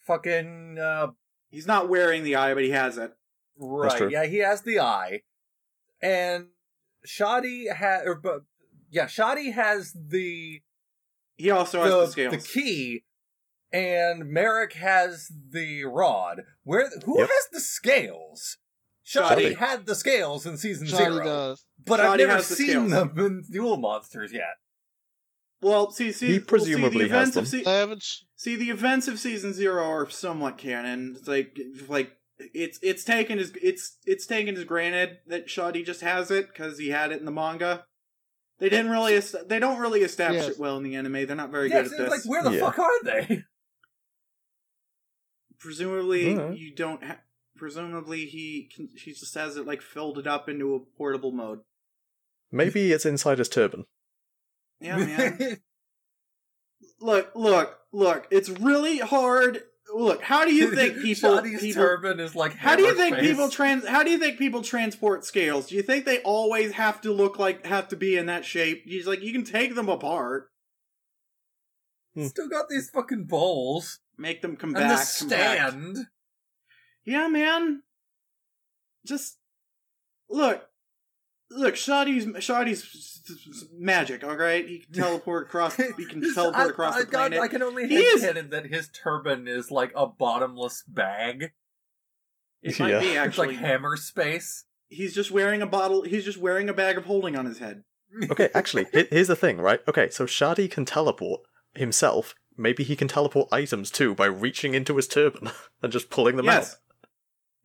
[0.00, 1.08] fucking uh,
[1.50, 3.12] he's not wearing the eye, but he has it.
[3.58, 4.10] Right.
[4.10, 5.22] Yeah, he has the eye,
[6.00, 6.46] and
[7.06, 8.02] Shadi has.
[8.06, 8.42] Or, but
[8.90, 10.60] yeah, Shadi has the
[11.36, 12.32] He also has the, the, scales.
[12.32, 13.04] the key,
[13.72, 16.42] and Marik has the rod.
[16.64, 17.28] Where who Yep.
[17.28, 18.58] has the scales?
[19.06, 19.56] Shadi Shadi.
[19.56, 21.64] had the scales in season Johnny zero, does.
[21.84, 22.90] but I've never has the seen scales.
[22.90, 24.56] them in Duel Monsters yet.
[25.60, 27.64] Well, see, see, He well, see, presumably the has events of them.
[27.64, 28.02] se- I haven't.
[28.02, 31.14] sh- see the events of season zero are somewhat canon.
[31.18, 32.12] It's like, like
[32.54, 36.78] it's it's taken as it's it's taken as granted that Shadi just has it because
[36.78, 37.84] he had it in the manga.
[38.58, 40.52] They didn't really est- they don't really establish Yes.
[40.54, 41.26] it well in the anime.
[41.26, 42.10] They're not very yeah, good at it's this.
[42.10, 42.60] like where the Yeah.
[42.60, 43.44] fuck are they?
[45.58, 46.58] presumably, Alright.
[46.58, 47.02] you don't.
[47.02, 47.20] Ha-
[47.56, 51.60] presumably, he can, he just has it like filled it up into a portable mode.
[52.50, 53.84] Maybe it's inside his turban.
[54.80, 55.58] Yeah, man.
[57.00, 58.26] look, look, look.
[58.30, 59.62] It's really hard.
[59.94, 61.30] Look, how do you think people?
[61.30, 62.54] Shadi's people turban is like.
[62.54, 63.86] how do you think hammer people trans?
[63.86, 65.68] How do you think people transport scales?
[65.68, 68.82] Do you think they always have to look like have to be in that shape?
[68.84, 70.50] He's like, you can take them apart,
[72.14, 72.26] hmm.
[72.26, 75.06] Still got these fucking bowls make them come and back.
[75.06, 75.72] the compact.
[75.74, 75.98] stand.
[77.04, 77.82] Yeah, man.
[79.06, 79.38] Just
[80.28, 80.67] look,
[81.50, 81.74] look.
[81.74, 84.24] Shadi's Shadi's magic.
[84.24, 85.76] All right, he can teleport across.
[85.76, 87.38] He can teleport I- across I, the planet.
[87.38, 91.52] God, I can only He is- that his turban is like a bottomless bag.
[92.62, 93.00] it might Yeah.
[93.00, 93.48] be It's actually.
[93.48, 94.64] like hammer space.
[94.88, 96.02] he's just wearing a bottle.
[96.02, 97.84] He's just wearing a bag of holding on his head.
[98.30, 99.80] Okay, actually, here's the thing, right?
[99.86, 101.42] Okay, so Shadi can teleport
[101.74, 102.34] himself.
[102.56, 105.50] Maybe he can teleport items too by reaching into his turban
[105.82, 106.78] and just pulling them yes, out.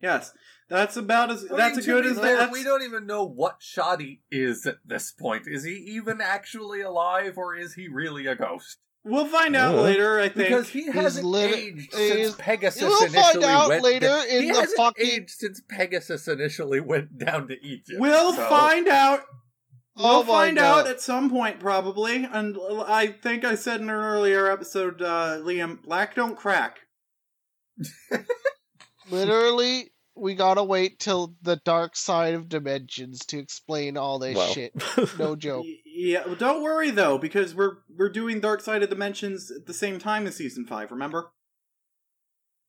[0.02, 0.32] yes.
[0.68, 1.44] That's about as.
[1.50, 2.50] I that's mean, as good as that.
[2.50, 5.42] We don't even know what Shadi is at this point.
[5.46, 8.78] Is he even actually alive, or is he really a ghost?
[9.04, 9.80] We'll find out Yeah.
[9.82, 10.18] later.
[10.18, 10.48] I think.
[10.48, 14.28] Because he hasn't lit- aged he's- since Pegasus We'll initially find out went later down-
[14.28, 18.00] in he the hasn't fucking- aged since Pegasus initially went down to Egypt.
[18.00, 19.20] we'll so- find out.
[19.96, 22.24] We'll Oh my find out at some point, probably.
[22.24, 22.56] And
[22.86, 26.80] I think I said in an earlier episode, uh, Liam, black don't crack.
[29.10, 34.52] Literally, we gotta wait till the dark side of dimensions to explain all this Well,
[34.52, 34.72] shit.
[35.18, 35.66] No joke.
[35.84, 39.74] Yeah, well, don't worry though, because we're we're doing Dark Side of Dimensions at the
[39.74, 40.90] same time as season five.
[40.90, 41.30] Remember?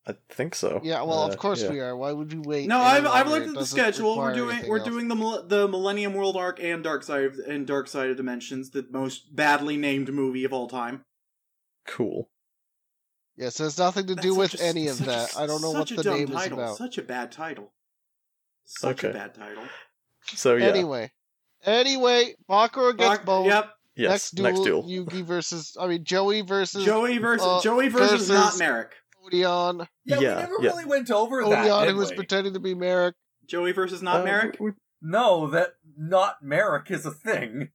[0.07, 0.79] I think so.
[0.83, 1.71] Yeah, well, Uh, of course yeah.
[1.71, 1.97] we are.
[1.97, 2.67] Why would we wait?
[2.67, 4.17] No, I've I've looked at the schedule.
[4.17, 4.87] We're doing we're else.
[4.87, 8.69] doing the the Millennium World arc and Dark Side of, and Dark Side of Dimensions,
[8.69, 11.03] the most badly named movie of all time.
[11.87, 12.29] Cool.
[13.37, 15.35] Yes, it has nothing to That's do with a- any of that.
[15.37, 16.59] I don't know what such a the dumb name title.
[16.59, 16.77] is about.
[16.77, 17.73] Such a bad title.
[18.65, 19.17] Such a Okay.
[19.17, 19.63] bad title.
[20.27, 20.67] So yeah.
[20.67, 21.11] Anyway,
[21.63, 23.47] anyway, Bakura gets Bak- boned.
[23.47, 23.69] Yep.
[23.95, 24.09] yes.
[24.09, 24.83] next duel, Next duel.
[25.05, 28.91] Yugi versus I mean Joey versus Joey versus uh, Joey versus, versus- not Marik.
[29.25, 29.87] Odion.
[30.05, 30.69] Yeah, Yeah, we never yeah.
[30.69, 31.65] really went over that.
[31.65, 32.15] Odion, did who was we?
[32.15, 33.15] pretending to be Marik.
[33.47, 34.57] Joey versus not Uh, Marik.
[34.59, 34.71] we-
[35.01, 37.69] No, that not Marik is a thing.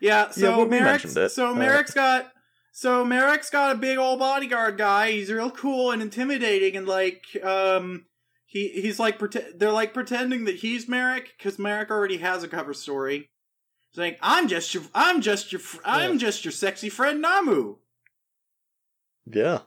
[0.00, 1.28] Yeah, so well, we Marik's mentioned it.
[1.30, 2.32] so Uh, Marik's got
[2.72, 5.12] so Marik's got a big old bodyguard guy.
[5.12, 8.06] He's real cool and intimidating, and like um
[8.46, 12.48] he he's like prete- they're like pretending that he's Marik because Marik already has a
[12.48, 13.28] cover story.
[13.90, 16.18] He's like, I'm just your I'm just your fr- I'm Yeah.
[16.18, 17.76] just your sexy friend Namu.
[19.26, 19.60] Yeah.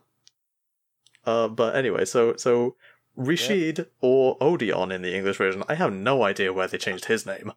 [1.26, 2.76] Uh, but anyway, so so
[3.16, 7.26] Rashid or Odion in the English version, I have no idea why they changed his
[7.26, 7.54] name.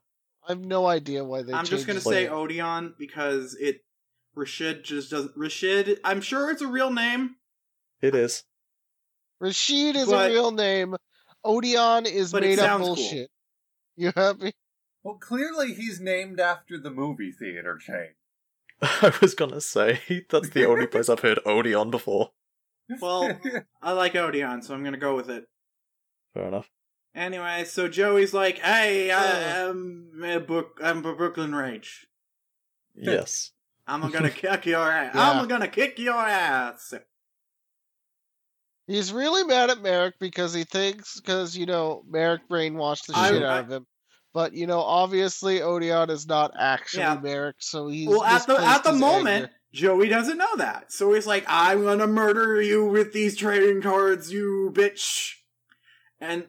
[0.47, 1.53] I have no idea why they.
[1.53, 2.31] I'm just gonna changed say it.
[2.31, 3.83] Odion because it
[4.35, 5.99] Rashid just doesn't Rashid.
[6.05, 7.37] I'm sure it's a real name.
[8.01, 8.45] It is.
[9.41, 10.97] Rashid is but- a real name.
[11.45, 12.95] Odeon is But it made up sounds cool.
[12.97, 13.31] bullshit.
[13.97, 14.53] You happy?
[15.03, 18.11] Well, clearly he's named after the movie theater chain.
[18.83, 20.01] I was gonna say
[20.31, 22.31] that's the only place I've heard Odeon before.
[23.03, 23.39] Well,
[23.83, 25.45] I like Odeon, so I'm gonna go with it.
[26.33, 26.71] Fair enough.
[27.15, 30.81] Anyway, so Joey's like, "Hey, I, I'm a book.
[30.83, 32.07] I'm a Brooklyn Rage."
[32.95, 33.53] Yes.
[33.89, 35.13] I'm gonna kick your ass.
[35.15, 35.31] Yeah.
[35.31, 36.95] I'm gonna kick your ass.
[38.87, 43.29] He's really mad at Marik because he thinks because you know Marik brainwashed the I-
[43.31, 43.87] shit I- out of him.
[44.35, 47.19] But you know, obviously Odion is not actually Yeah.
[47.21, 49.51] Marik, so he's well, at the at the moment, anger.
[49.73, 54.31] Joey doesn't know that, so he's like, "I'm gonna murder you with these trading cards,
[54.33, 55.33] you bitch."
[56.21, 56.47] And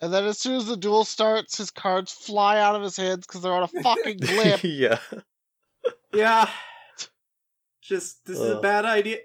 [0.00, 3.26] And then as soon as the duel starts, his cards fly out of his hands
[3.26, 4.60] because they're on a fucking blip.
[4.62, 4.98] yeah.
[6.12, 6.48] Yeah,
[7.82, 9.18] just this is a bad idea.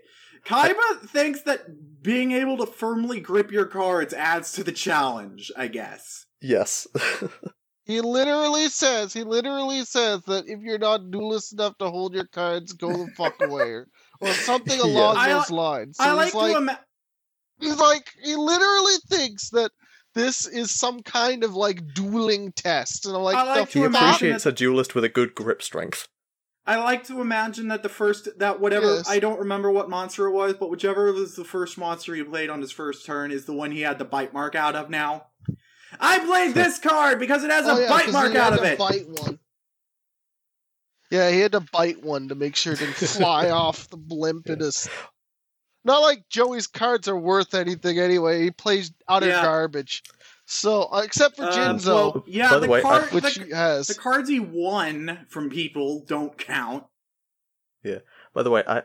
[0.45, 5.51] Kaiba thinks that being able to firmly grip your cards adds to the challenge.
[5.57, 6.25] I guess.
[6.41, 6.87] Yes.
[7.85, 12.25] He literally says, he literally says that if you're not duelist enough to hold your
[12.25, 13.87] cards, go the fuck away, or,
[14.21, 15.97] or something along I those li- lines.
[15.97, 16.83] So I like, like, to imagine.
[17.59, 19.71] he's like, he literally thinks that
[20.15, 23.85] this is some kind of like dueling test, and I'm like, I like the he
[23.85, 24.15] imagine fuck?
[24.15, 26.07] appreciates a duelist with a good grip strength.
[26.67, 29.07] I like to imagine that the first that whatever Yes.
[29.09, 32.49] I don't remember what monster it was, but whichever was the first monster he played
[32.49, 35.27] on his first turn is the one he had the bite mark out of now.
[35.99, 38.79] I played this card because it has Oh, a yeah, bite mark out of it.
[38.79, 39.39] Bite one.
[41.11, 44.49] Yeah, he had to bite one to make sure it didn't fly off the blimp
[44.49, 44.89] in his.
[45.83, 48.41] Not like Joey's cards are worth anything anyway.
[48.41, 49.43] He plays utter Yeah.
[49.43, 50.01] garbage.
[50.45, 53.35] So, uh, except for Uh, Jinzo, well, yeah, By the the, way, I- card, which
[53.35, 53.87] the, has.
[53.87, 56.85] the cards he won from people don't count.
[57.83, 57.99] Yeah.
[58.33, 58.83] By the way, I,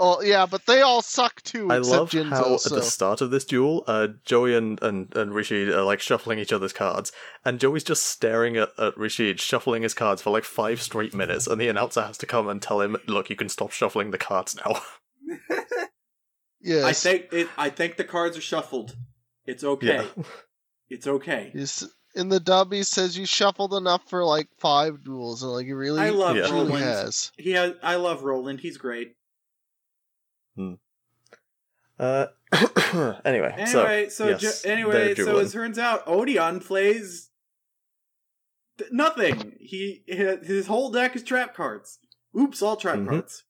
[0.00, 1.68] Oh yeah, but they all suck too.
[1.72, 2.76] I love Jinzo, how so.
[2.76, 6.38] at the start of this duel, uh, Joey and, and, and Rishid are like shuffling
[6.38, 7.10] each other's cards,
[7.44, 11.48] and Joey's just staring at, at Rishid, shuffling his cards for like five straight minutes,
[11.48, 14.18] and the announcer has to come and tell him, look, you can stop shuffling the
[14.18, 14.80] cards now.
[16.60, 16.84] yes.
[16.84, 17.48] I think it.
[17.58, 18.94] I think the cards are shuffled.
[19.46, 20.06] It's okay.
[20.16, 20.22] Yeah.
[20.90, 21.50] It's okay.
[21.52, 21.84] He's-
[22.14, 25.72] in the dub, he says you shuffled enough for like five duels, and like he
[25.72, 26.50] really, I love Yeah.
[26.50, 26.82] Roland.
[26.82, 27.30] has.
[27.36, 27.74] He has.
[27.82, 28.60] I love Roland.
[28.60, 29.14] He's great.
[31.98, 32.26] Uh,
[33.24, 37.30] anyway, Anyway, so, so, yes, ju- anyway, they're so it turns out Odion plays
[38.78, 39.56] th- nothing.
[39.60, 41.98] He his whole deck is trap cards.
[42.38, 43.08] Oops, all trap Mhm.
[43.08, 43.44] cards.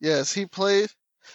[0.00, 0.94] Yes, he plays.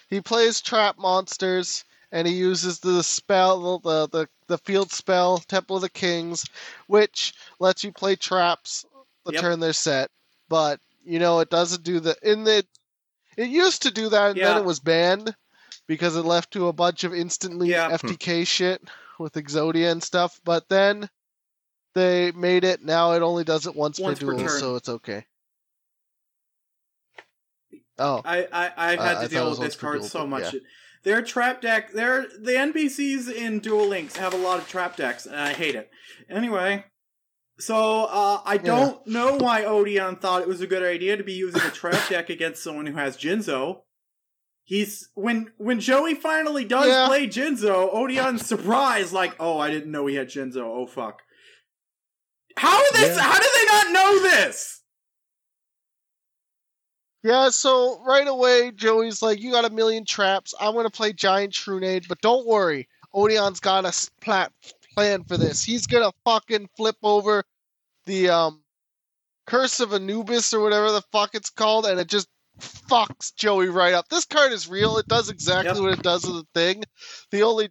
[0.10, 5.76] He plays trap monsters, and he uses the spell, the the the field spell, Temple
[5.78, 6.46] of the Kings,
[6.88, 8.86] which lets you play traps
[9.26, 9.42] the Yep.
[9.42, 10.10] turn they're set.
[10.50, 12.66] But you know, it doesn't do the in the.
[13.36, 15.36] It used to do that, and then it was banned
[15.88, 17.90] because it left to a bunch of instantly Yeah.
[17.90, 18.82] FTK shit
[19.20, 20.40] with Exodia and stuff.
[20.44, 21.10] But then
[21.94, 22.84] they made it.
[22.84, 25.26] Now it only does it once, Once per duel, so it's okay.
[28.00, 30.54] Oh, I I, I had Uh, to it deal with this card duel, so much.
[30.54, 30.60] yeah.
[31.08, 35.26] Their trap deck, their the NPCs in Duel Links have a lot of trap decks,
[35.26, 35.90] and I hate it.
[36.30, 36.84] Anyway,
[37.60, 41.32] so uh, I don't know why Odion thought it was a good idea to be
[41.32, 43.84] using a trap deck against someone who has Jinzo.
[44.66, 47.08] He's when when Joey finally does Yeah.
[47.08, 50.58] play Jinzo, Odion's surprised, like, oh, I didn't know he had Jinzo.
[50.58, 51.22] Oh fuck.
[52.58, 53.16] How this?
[53.16, 53.24] Yeah.
[53.24, 54.82] How did they not know this?
[57.28, 60.54] Yeah, so right away, Joey's like, "You got a million traps.
[60.62, 64.54] I'm gonna play Giant Trunade, but don't worry, Odion's got a plat-
[64.94, 65.62] plan for this.
[65.62, 67.44] He's gonna fucking flip over
[68.06, 68.64] the um
[69.46, 72.30] Curse of Anubis or whatever the fuck it's called, and it just
[72.62, 74.08] fucks Joey right up.
[74.08, 74.98] This card is real.
[74.98, 75.82] It does exactly Yep.
[75.82, 76.84] what it does with the thing.
[77.32, 77.70] The only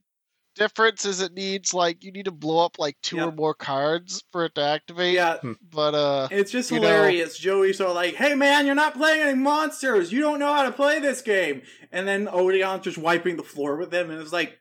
[0.57, 4.25] difference is it needs like you need to blow up like two or more cards
[4.33, 5.15] for it to activate.
[5.15, 5.37] Yeah,
[5.71, 7.39] But uh, It's just You know- hilarious.
[7.39, 10.11] Joey's all like, "Hey man, you're not playing any monsters.
[10.13, 13.77] You don't know how to play this game." And then Odion's just wiping the floor
[13.77, 14.59] with him, and it's like,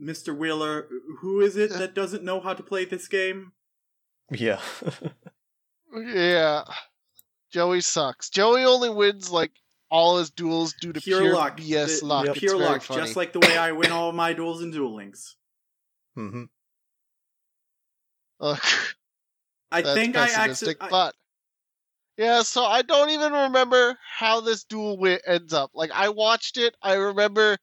[0.00, 0.36] "Mr.
[0.36, 0.88] Wheeler,
[1.20, 3.52] who is it that doesn't know how to play this game?"
[4.30, 4.60] yeah.
[5.96, 6.64] Yeah.
[7.52, 8.28] Joey sucks.
[8.28, 9.52] Joey only wins like
[9.90, 11.56] all his duels due to Pure, pure, luck.
[11.58, 12.26] BS The- luck.
[12.28, 13.00] It's Pure very luck, funny.
[13.02, 15.36] just like the way I win all my duels and duel links.
[16.14, 16.44] hmm
[18.40, 18.58] Ugh,
[19.72, 20.90] I that's think I pessimistic, actually.
[20.90, 21.14] but
[22.18, 22.42] yeah.
[22.42, 25.70] So I don't even remember how this duel wi- ends up.
[25.74, 26.74] Like I watched it.
[26.82, 27.56] I remember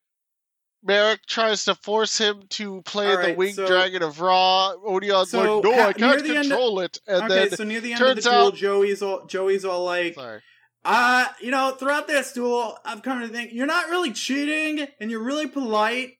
[0.83, 4.73] Marik tries to force him to play All the right, Winged so- Dragon of Ra.
[4.85, 6.97] Odion's So, like, no, ha- I can't the end of- control it.
[7.07, 9.85] And okay, then so near the end of the duel, out- Joey's all Joey's all
[9.85, 10.41] like, sorry.
[10.85, 15.09] Uh, you know, throughout this duel, I've come to think you're not really cheating and
[15.09, 16.17] you're really polite.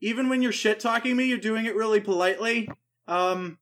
[0.00, 2.68] Even when you're shit talking me, you're doing it really politely.
[3.06, 3.58] Um,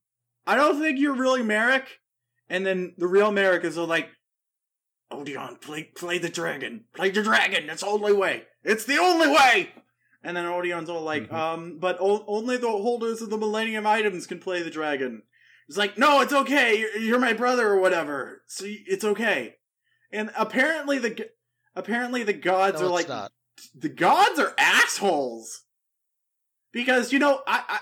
[0.47, 2.01] I don't think you're really Marik.
[2.49, 4.09] And then the real Marik is all like,
[5.13, 6.85] Odion, play, play the dragon.
[6.95, 7.69] Play the dragon.
[7.71, 8.45] It's the only way.
[8.65, 9.71] It's the only way!
[10.25, 11.33] And then Odion's all like, Mhm.
[11.35, 15.23] um, but o- only the holders of the Millennium items can play the dragon.
[15.69, 16.79] It's like, no, it's okay.
[16.79, 18.43] You're, you're my brother or whatever.
[18.47, 19.57] So y- it's okay.
[20.15, 21.29] And apparently the
[21.77, 23.33] apparently the gods No, are like not.
[23.75, 25.63] the gods are assholes
[26.73, 27.79] because you know I, I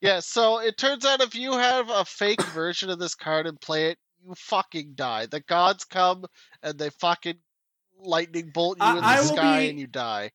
[0.00, 3.60] Yeah, so it turns out if you have a fake version of this card and
[3.60, 5.26] play it, you fucking die.
[5.26, 6.24] The gods come
[6.62, 7.38] and they fucking
[8.00, 10.30] lightning bolt you I- in the I sky be- and you die.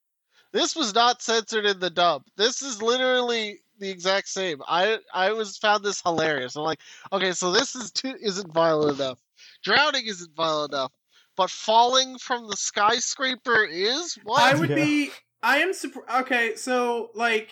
[0.53, 2.23] This was not censored in the dub.
[2.37, 4.61] This is literally the exact same.
[4.67, 6.55] I I was found this hilarious.
[6.55, 6.79] I'm like,
[7.11, 9.19] okay, so this is too isn't violent enough.
[9.63, 10.91] Drowning isn't violent enough,
[11.37, 14.41] but falling from the skyscraper is what?
[14.41, 14.75] I would Yeah.
[14.75, 15.11] be
[15.43, 16.25] I am surprised.
[16.25, 17.51] Okay, so like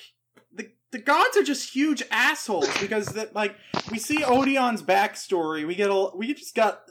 [0.51, 3.55] the the gods are just huge assholes because that like
[3.91, 5.65] we see Odion's backstory.
[5.65, 6.81] We get a we just got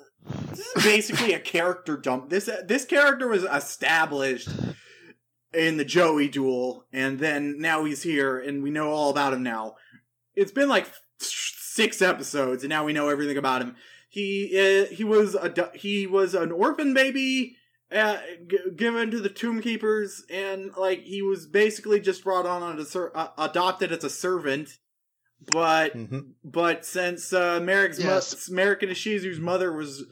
[0.51, 2.31] this is basically a character dump.
[2.31, 4.49] This this character was established
[5.53, 9.43] in the Joey duel, and then now he's here, and we know all about him
[9.43, 9.75] now.
[10.35, 10.87] It's been like
[11.19, 13.77] six episodes, and now we know everything about him.
[14.15, 17.57] He uh, he was a he was an orphan baby
[17.91, 22.79] uh, g- given to the tomb keepers and like he was basically just brought on
[22.79, 24.79] as a ser- uh, adopted as a servant.
[25.53, 28.49] But hmm but since uh Marik's Yes.
[28.49, 30.05] mo- Marik and Ishizu's mother was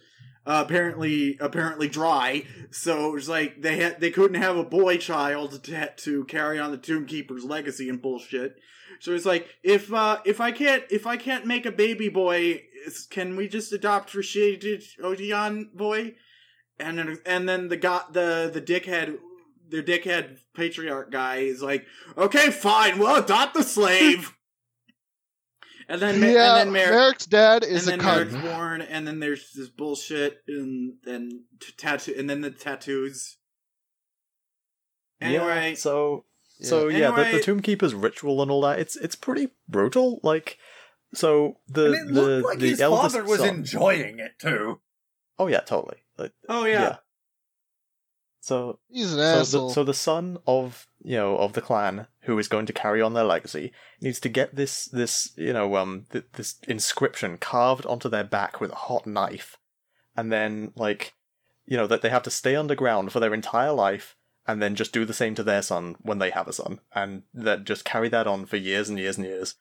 [0.44, 4.96] uh, apparently apparently dry so it was like they had they couldn't have a boy
[4.96, 8.56] child to to carry on the tomb keeper's legacy and bullshit.
[8.98, 12.40] So it's like if uh if I can't if I can't make a baby boy
[12.40, 12.62] is-
[13.10, 16.14] can we just adopt Rishid Odion boy
[16.78, 19.18] and then and then the got the the dickhead
[19.68, 24.36] the dickhead patriarch guy is like, okay, fine, we'll adopt the slave.
[25.88, 28.42] and then yeah, and then Mer- Marik's dad is and a then cunt.
[28.42, 33.38] Born, and then there's this bullshit, and then t- tattoo, and then the tattoos.
[35.20, 36.24] Anyway, Yeah, so
[36.60, 38.78] so yeah, the, the Tomb Keeper's ritual and all that.
[38.78, 40.20] It's it's pretty brutal.
[40.22, 40.58] Like,
[41.14, 43.48] so the and it the looked like the his eldest father was son.
[43.48, 44.80] enjoying it too.
[45.38, 45.98] Oh yeah, totally.
[46.18, 46.98] Like, oh yeah,
[48.40, 49.68] So He's an so asshole.
[49.68, 53.00] the, so the son of you know of the clan who is going to carry
[53.00, 57.86] on their legacy needs to get this this you know um th- this inscription carved
[57.86, 59.56] onto their back with a hot knife,
[60.16, 61.14] and then like
[61.64, 64.16] you know that they have to stay underground for their entire life.
[64.44, 67.22] And then just do the same to their son when they have a son, and
[67.32, 69.54] that just carry that on for years and years and years.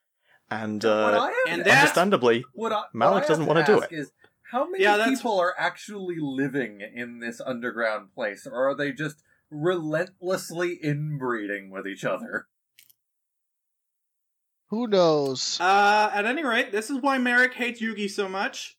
[0.51, 3.99] And uh, and understandably, what I, Malik what I doesn't wanna do ask it.
[3.99, 4.11] Is
[4.51, 9.23] how many Yeah, people are actually living in this underground place, or are they just
[9.49, 12.47] relentlessly inbreeding with each other?
[14.71, 15.57] Who knows?
[15.61, 18.77] Uh, at any rate, this is why Marik hates Yugi so much.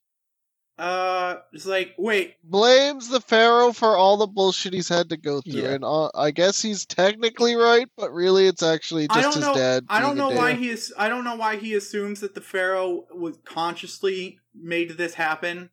[0.79, 5.41] Uh, it's like, wait, Blames the pharaoh for all the bullshit he's had to go
[5.43, 5.71] through, Yeah.
[5.75, 9.43] and uh, I guess he's technically right, but really it's actually I just don't his
[9.45, 9.55] know.
[9.55, 9.85] dad.
[9.89, 10.93] I don't know why he is.
[10.99, 15.71] I don't know why he assumes that the pharaoh was consciously made this happen.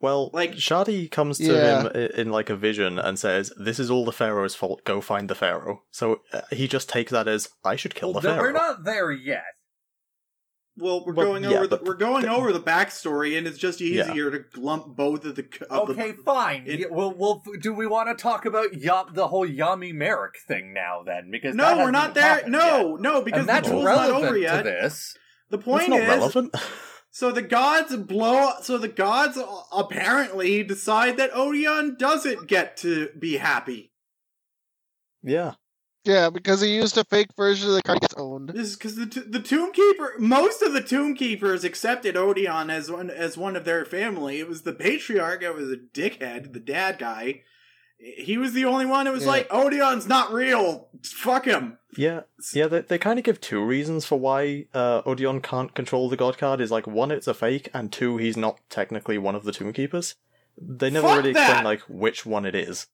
[0.00, 1.82] well, Like- like Shadi comes to Yeah.
[1.84, 4.84] him i- in like a vision and says, "This is all the pharaoh's fault.
[4.84, 8.20] Go find the pharaoh." So uh, he just takes that as, "I should kill Well,
[8.20, 9.53] the pharaoh." we're not there yet.
[10.76, 13.46] Well, we're Well, going yeah, over the but we're going the- over the backstory, and
[13.46, 14.10] it's just Yeah.
[14.10, 15.46] easier to lump both of the.
[15.70, 16.64] Of Okay, the, fine.
[16.66, 20.34] it- Yeah, well, well, do we want to talk about ya- the whole Yami Marik
[20.48, 21.04] thing now?
[21.06, 22.42] Then, because no, we're hasn't not there.
[22.48, 23.00] No, yet.
[23.00, 24.64] no, because and the that's not relevant over to yet.
[24.64, 25.16] this.
[25.50, 26.54] The That's point not is, relevant.
[27.12, 28.54] so the gods blow.
[28.62, 33.92] So the gods uh, apparently decide that Odion doesn't get to be happy.
[35.22, 35.54] yeah,
[36.04, 38.50] Yeah, because he used a fake version of the card he gets owned.
[38.50, 42.70] This is because the t- the Tomb Keeper, most of the Tomb Keepers accepted Odion
[42.70, 44.38] as one as one of their family.
[44.38, 45.42] It was the patriarch.
[45.42, 47.42] It was a dickhead, the dad guy.
[47.96, 49.30] He was the only one who was Yeah.
[49.30, 50.88] like, Odion's not real.
[51.04, 51.78] Fuck him.
[51.96, 52.66] yeah, yeah.
[52.66, 56.36] They they kind of give two reasons for why uh, Odion can't control the god
[56.36, 56.60] card.
[56.60, 59.72] Is like one, it's a fake, and two, he's not technically one of the Tomb
[59.72, 60.16] Keepers.
[60.60, 61.44] They never Fuck really that!
[61.46, 62.88] explain like which one it is.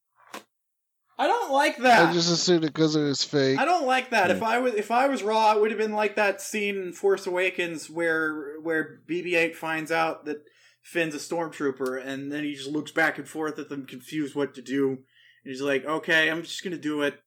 [1.20, 2.08] I don't like that.
[2.08, 3.58] I just assumed it because it was fake.
[3.58, 4.30] I don't like that.
[4.30, 4.36] Hmm.
[4.38, 6.92] If I was if I was raw, it would have been like that scene in
[6.94, 10.38] Force Awakens where where BB-8 finds out that
[10.82, 14.54] Finn's a stormtrooper, and then he just looks back and forth at them, confused what
[14.54, 14.88] to do.
[14.92, 17.20] And he's like, "Okay, I'm just gonna do it."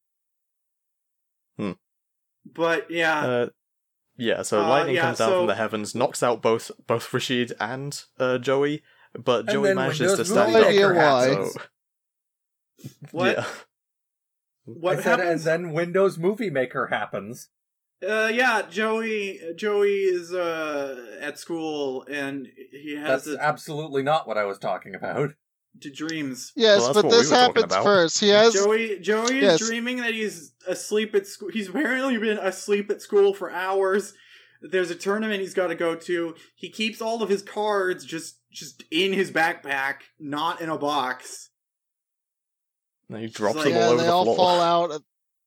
[1.58, 1.74] Hmm.
[2.46, 3.50] But yeah, Uh,
[4.18, 7.08] yeah, so Uh, lightning yeah, comes down so- from the heavens, knocks out both both
[7.12, 8.82] Rishid and uh, Joey,
[9.14, 10.96] but And Joey manages to Windows stand No up.
[10.96, 11.28] why.
[11.52, 13.46] So, what Yeah.
[14.66, 17.50] What I said, and then Windows Movie Maker happens.
[18.08, 24.28] Uh, yeah, Joey Joey is uh at school and he has That's a, absolutely not
[24.28, 25.34] what I was talking about.
[25.82, 26.52] to dreams.
[26.56, 28.20] yes, Well, but what we this happens first.
[28.20, 31.50] He has Joey Joey is dreaming that he's asleep at school.
[31.50, 34.14] He's apparently been asleep at school for hours.
[34.62, 36.36] There's a tournament he's got to go to.
[36.56, 41.50] He keeps all of his cards just just in his backpack, not in a box.
[43.10, 44.36] And he drops like- them all yeah, over they the all floor.
[44.38, 45.00] fall out, uh,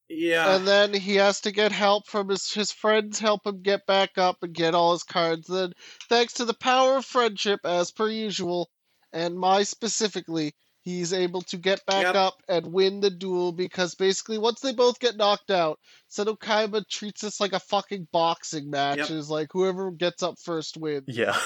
[0.09, 0.55] Yeah.
[0.57, 3.19] and then he has to get help from his his friends.
[3.19, 5.49] Help him get back up and get all his cards.
[5.49, 5.73] Then,
[6.09, 8.71] thanks to the power of friendship, as per usual,
[9.13, 12.15] and my specifically, he's able to get back Yep.
[12.15, 16.89] up and win the duel because basically, once they both get knocked out, Seto Kaiba
[16.89, 18.99] treats this like a fucking boxing match.
[18.99, 19.11] Yep.
[19.11, 21.05] It's like whoever gets up first wins.
[21.09, 21.37] Yeah.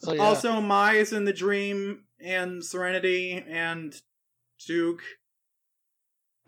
[0.00, 0.22] So yeah.
[0.22, 3.94] Also, Mai is in the dream, and Serenity, and
[4.66, 5.02] Duke.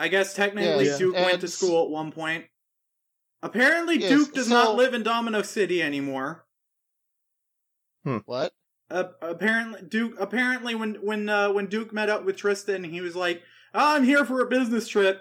[0.02, 0.98] I guess technically Yeah.
[0.98, 2.46] Duke went to school at one point.
[3.40, 6.44] Apparently, Yes, Duke does so- not live in Domino City anymore.
[8.24, 8.52] what?
[8.90, 10.14] Uh, apparently, Duke.
[10.18, 13.42] Apparently, when when uh, when Duke met up with Tristan, he was like,
[13.74, 15.20] oh, "I'm here for a business trip,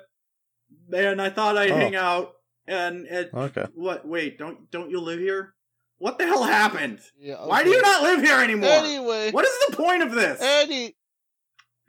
[0.92, 1.76] and I thought I'd Oh.
[1.76, 2.34] hang out."
[2.68, 3.66] And it, okay.
[3.76, 4.06] what?
[4.08, 5.54] Wait, don't don't you live here?
[6.00, 7.00] What the hell happened?
[7.20, 7.46] Yeah.
[7.46, 8.70] Why do you not live here anymore?
[8.72, 9.30] Anyway.
[9.32, 10.42] What is the point of this?
[10.42, 10.96] Any,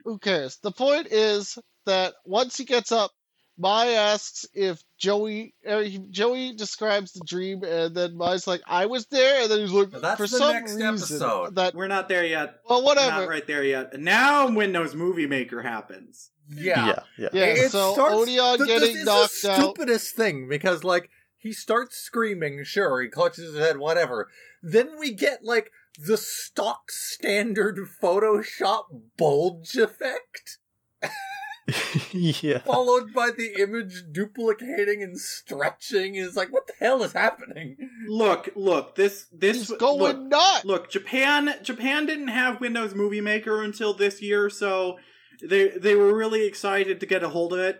[0.05, 0.57] who cares?
[0.57, 3.11] The point is that once he gets up,
[3.57, 5.53] Mai asks if Joey.
[5.67, 9.71] Er, Joey describes the dream, and then Mai's like, "I was there," and then he's
[9.71, 11.55] like, Now that's "For the some next reason episode.
[11.55, 12.55] that We're not there yet.
[12.67, 13.99] well, We're Not whatever." right there yet.
[13.99, 16.31] Now Windows Movie Maker happens.
[16.49, 16.87] Yeah.
[16.87, 16.99] Yeah.
[17.17, 17.29] Yeah.
[17.31, 19.59] Yeah, It so starts- Odion th- getting this is knocked the out.
[19.59, 24.29] stupidest thing because like he starts screaming, sure, he clutches his head, whatever.
[24.63, 30.57] Then we get like the stock standard Photoshop bulge effect,
[32.11, 32.59] yeah.
[32.59, 36.15] followed by the image duplicating and stretching.
[36.15, 37.77] Is like, what the hell is happening?
[38.07, 40.65] Look, look, this this He's going look, nuts.
[40.65, 44.97] look, Japan Japan didn't have Windows Movie Maker until this year, so
[45.41, 47.79] they they were really excited to get a hold of it.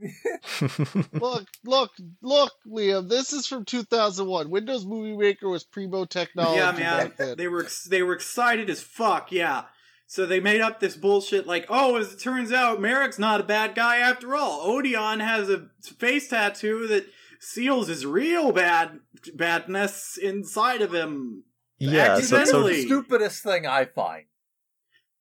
[1.12, 1.90] Look, look,
[2.22, 3.08] look, Liam.
[3.08, 4.48] This is from 2001.
[4.48, 7.36] Windows Movie Maker was primo technology yeah, man, back then.
[7.36, 9.32] they were they were excited as fuck.
[9.32, 9.64] Yeah,
[10.10, 13.44] so they made up this bullshit like, oh, as it turns out, Marik's not a
[13.44, 14.66] bad guy after all.
[14.66, 17.04] Odion has a face tattoo that
[17.40, 18.98] seals his real bad
[19.34, 21.44] badness inside of him.
[21.78, 22.18] yeah.
[22.20, 24.24] So, so the stupidest thing I find.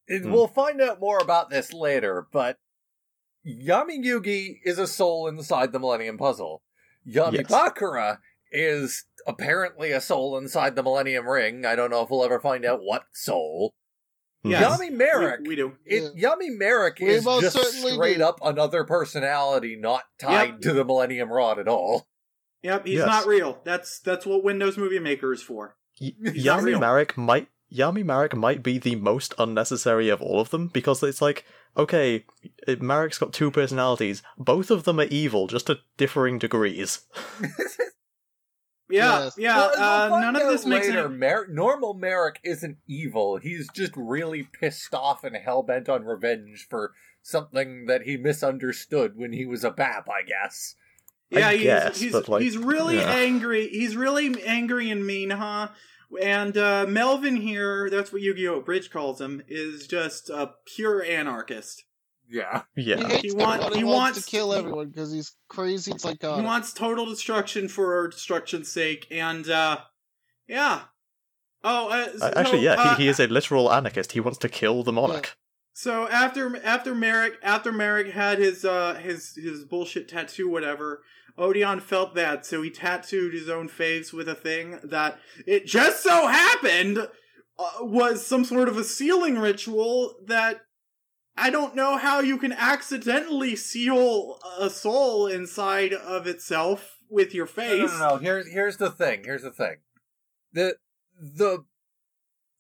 [0.08, 0.32] It- Hmm.
[0.32, 2.58] We'll find out more about this later, but
[3.46, 6.64] Yami Yugi is a soul inside the Millennium Puzzle.
[7.06, 7.52] Yami Yes.
[7.52, 8.20] Bakura
[8.52, 11.66] is apparently a soul inside the Millennium Ring.
[11.66, 13.74] I don't know if we'll ever find out what soul.
[14.44, 14.52] Hmm.
[14.52, 14.80] Yes.
[14.80, 15.40] Yami Marik.
[15.42, 15.74] We, we do.
[15.86, 18.24] It, Yami Marik We is most just certainly straight do.
[18.26, 20.62] up another personality not tied Yep.
[20.62, 22.08] to the Millennium Rod at all.
[22.64, 23.08] Yep, he's Yes.
[23.08, 23.60] not real.
[23.64, 25.76] That's that's what Windows Movie Maker is for.
[26.02, 26.80] Y- He's not Yami real.
[26.80, 31.22] Marik might Yami Marik might be the most unnecessary of all of them because it's
[31.22, 32.26] like okay,
[32.68, 34.24] it- Marik's got two personalities.
[34.38, 37.02] Both of them are evil, just to differing degrees.
[38.90, 39.36] Yeah, Yes.
[39.38, 39.58] yeah.
[39.58, 41.06] Well, we'll uh, none of this makes later.
[41.08, 41.16] any.
[41.16, 43.38] Mer- normal Marik isn't evil.
[43.38, 49.18] He's just really pissed off and hell bent on revenge for something that he misunderstood
[49.18, 50.76] when he was a bab, I guess.
[51.30, 53.12] Yeah, I he's guess, he's, but, like, he's really yeah.
[53.14, 53.68] angry.
[53.68, 55.68] He's really angry and mean, huh?
[56.24, 58.60] And uh, Melvin here, that's what Yu-Gi-Oh!
[58.60, 61.84] Abridged calls him, is just a pure anarchist.
[62.30, 62.64] Yeah.
[62.76, 63.08] He, Yeah.
[63.08, 63.78] hates He want- everyone.
[63.78, 65.92] he wants, wants- to kill everyone because he's crazy.
[65.92, 66.40] It's like God.
[66.40, 69.78] He wants total destruction for destruction's sake, and uh,
[70.48, 70.82] yeah.
[71.64, 74.12] Oh, uh, Uh, Actually, yeah, uh, he, he is a literal anarchist.
[74.12, 75.36] He wants to kill the monarch.
[75.74, 81.04] So after after Marik after Marik had his uh his his bullshit tattoo whatever,
[81.38, 86.02] Odion felt that, so he tattooed his own face with a thing that it just
[86.02, 86.98] so happened
[87.60, 90.62] uh, was some sort of a sealing ritual that
[91.38, 97.46] I don't know how you can accidentally seal a soul inside of itself with your
[97.46, 97.92] face.
[97.92, 98.18] no, no, no.
[98.18, 99.24] Here's here's the thing.
[99.24, 99.78] Here's the thing.
[100.52, 100.78] The
[101.20, 101.66] the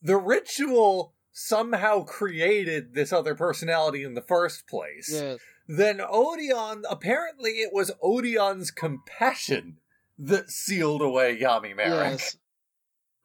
[0.01, 5.09] the ritual somehow created this other personality in the first place.
[5.11, 5.39] Yes.
[5.67, 9.77] Then Odion apparently it was Odion's compassion
[10.17, 12.11] that sealed away Yami Marik.
[12.19, 12.37] Yes.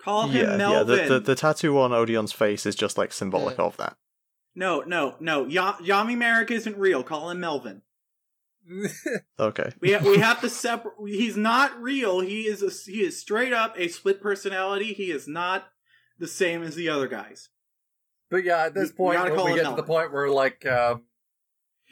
[0.01, 0.83] Call him Yeah, yeah.
[0.83, 3.65] The, the the tattoo on Odion's face is just like symbolic Yeah.
[3.65, 3.97] of that.
[4.55, 5.47] No, no, no.
[5.47, 7.03] Ya- Yami Marik isn't real.
[7.03, 7.83] Call him Melvin.
[9.41, 9.73] Okay.
[9.81, 10.95] We ha- we have to separate.
[11.09, 12.21] He's not real.
[12.21, 14.93] He is a, he is straight up a split personality.
[14.93, 15.65] He is not
[16.19, 17.49] the same as the other guys.
[18.31, 20.13] But yeah, at this We- we point, gotta call we him get to the point
[20.13, 21.03] where like um,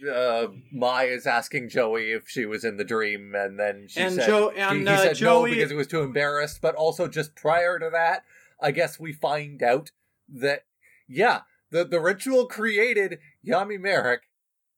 [0.09, 4.15] uh, Mai is asking Joey if she was in the dream, and then she and
[4.15, 5.51] said Joe he, and he uh, said Joey.
[5.51, 6.61] no because he was too embarrassed.
[6.63, 8.23] But also, just prior to that,
[8.63, 9.91] I guess we find out
[10.29, 10.67] that
[11.09, 14.23] yeah, the the ritual created Yami Marik.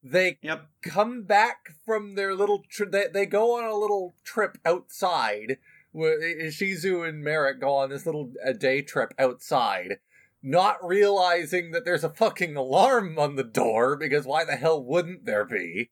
[0.05, 0.67] They yep.
[0.83, 5.59] come back from their little tri- they, they go on a little trip outside
[5.93, 9.99] where Shizu and Marik go on this little a day trip outside,
[10.43, 15.25] not realizing that there's a fucking alarm on the door because why the hell wouldn't
[15.25, 15.91] there be?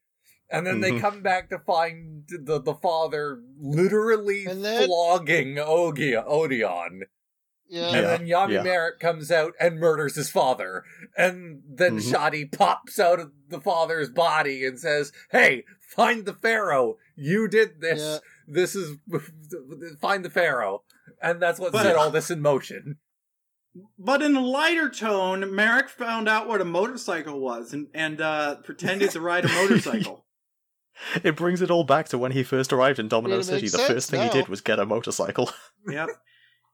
[0.51, 1.01] And then they Mhm.
[1.01, 7.02] come back to find the the father literally then- flogging Ogia Odion.
[7.70, 7.86] Yeah.
[7.94, 8.62] And then Yami yeah.
[8.62, 10.82] Marik comes out and murders his father.
[11.16, 12.12] And then Mhm.
[12.12, 16.98] Shadi pops out of the father's body and says, Hey, find the Pharaoh.
[17.16, 18.01] You did this.
[18.01, 18.18] Yeah.
[18.48, 18.98] This is
[20.01, 20.82] find the Pharaoh.
[21.22, 22.98] And that's what But- set all this in motion.
[23.97, 28.56] But in a lighter tone, Marik found out what a motorcycle was and, and uh,
[28.56, 30.26] pretended to ride a motorcycle.
[31.24, 33.68] It brings it all back to when he first arrived in Domino City.
[33.68, 35.51] The first thing he did was get a motorcycle.
[35.88, 36.09] yep.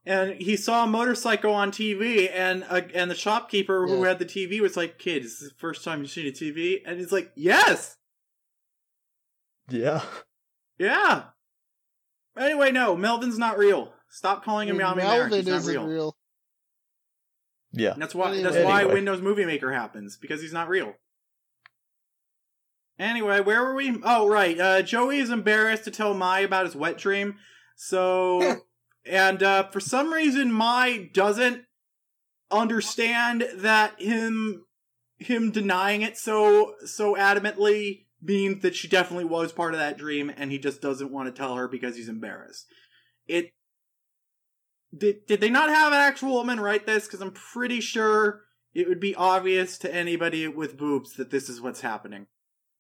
[0.09, 4.25] And he saw a motorcycle on TV, and uh, and the shopkeeper who had the
[4.25, 7.11] TV was like, "Kid, is this the first time you've seen a TV?" And he's
[7.11, 7.97] like, "Yes,
[9.69, 10.03] yeah.
[10.79, 11.25] yeah."
[12.39, 13.93] Anyway, no, Melvin's not real.
[14.09, 15.31] Stop calling him Yami Marik.
[15.31, 15.87] Melvin He's not isn't real.
[15.87, 16.17] real.
[17.73, 17.95] Yeah.
[17.97, 18.29] That's why.
[18.29, 18.43] Anyway.
[18.45, 18.95] That's why Anyway.
[18.95, 20.95] Windows Movie Maker happens because he's not real.
[22.99, 23.99] Anyway, where were we?
[24.05, 24.59] Oh, right.
[24.59, 27.37] Uh, Joey is embarrassed to tell Mai about his wet dream.
[27.75, 28.63] So,
[29.09, 31.65] and uh, for some reason, Mai doesn't
[32.51, 34.65] understand that him
[35.19, 40.31] him denying it so so adamantly means that she definitely was part of that dream,
[40.37, 42.67] and he just doesn't want to tell her because he's embarrassed.
[43.27, 43.51] It
[44.97, 47.07] did did they not have an actual woman write this?
[47.07, 48.43] Because I'm pretty sure
[48.75, 52.27] it would be obvious to anybody with boobs that this is what's happening.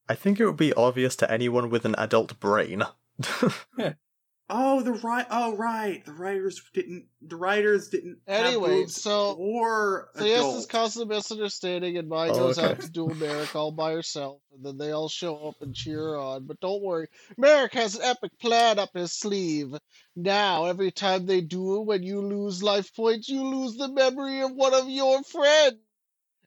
[0.08, 2.84] I think it would be obvious to anyone with an adult brain.
[4.48, 5.26] Oh, the right.
[5.28, 6.04] Oh, right.
[6.04, 7.06] The writers didn't.
[7.20, 8.18] The writers didn't.
[8.28, 12.68] Anyway, boobs so- or So yes, this causes a misunderstanding, and Mai Oh, goes okay.
[12.70, 16.14] out to duel Marik all by herself, and then they all show up and cheer
[16.14, 16.46] on.
[16.46, 19.74] But don't worry, Marik has an epic plan up his sleeve.
[20.14, 24.52] Now, every time they duel, when you lose life points, you lose the memory of
[24.52, 25.78] one of your friends.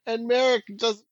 [0.06, 1.04] And Marik just.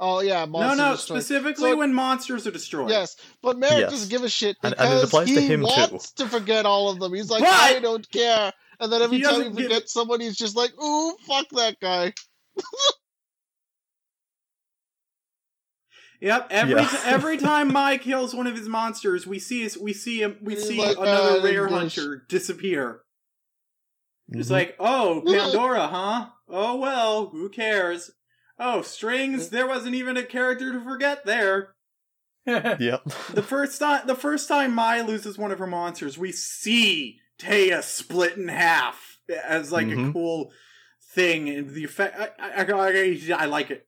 [0.00, 0.90] Oh yeah, no, monster no.
[0.92, 1.22] destroyed.
[1.22, 2.90] Specifically So- when monsters are destroyed.
[2.90, 3.90] Yes, but Marik Yes.
[3.90, 5.66] doesn't give a shit And- because and it applies he to him, too.
[5.66, 7.12] wants to forget all of them.
[7.14, 8.52] He's like, But- I don't care.
[8.80, 11.48] And then every He time he doesn't give- forgets someone, he's just like, ooh, fuck
[11.50, 12.12] that guy.
[16.20, 16.48] Yep.
[16.50, 16.88] Every Yeah.
[16.88, 20.36] t- every time Mai kills one of his monsters, we see his, we see him
[20.42, 23.02] we He's see like, another "Ah, rare English." hunter disappear.
[24.30, 24.50] It's Mhm.
[24.50, 26.26] like, oh, Pandora, huh?
[26.48, 28.10] Oh well, who cares?
[28.58, 29.50] Oh, strings.
[29.50, 31.74] There wasn't even a character to forget there.
[32.46, 33.04] Yep.
[33.34, 37.82] The first time, the first time Mai loses one of her monsters, we see Téa
[37.82, 40.12] split in half as like a Mhm.
[40.14, 40.50] cool
[41.12, 42.18] thing, and the effect.
[42.18, 43.86] I, I, I, I like it.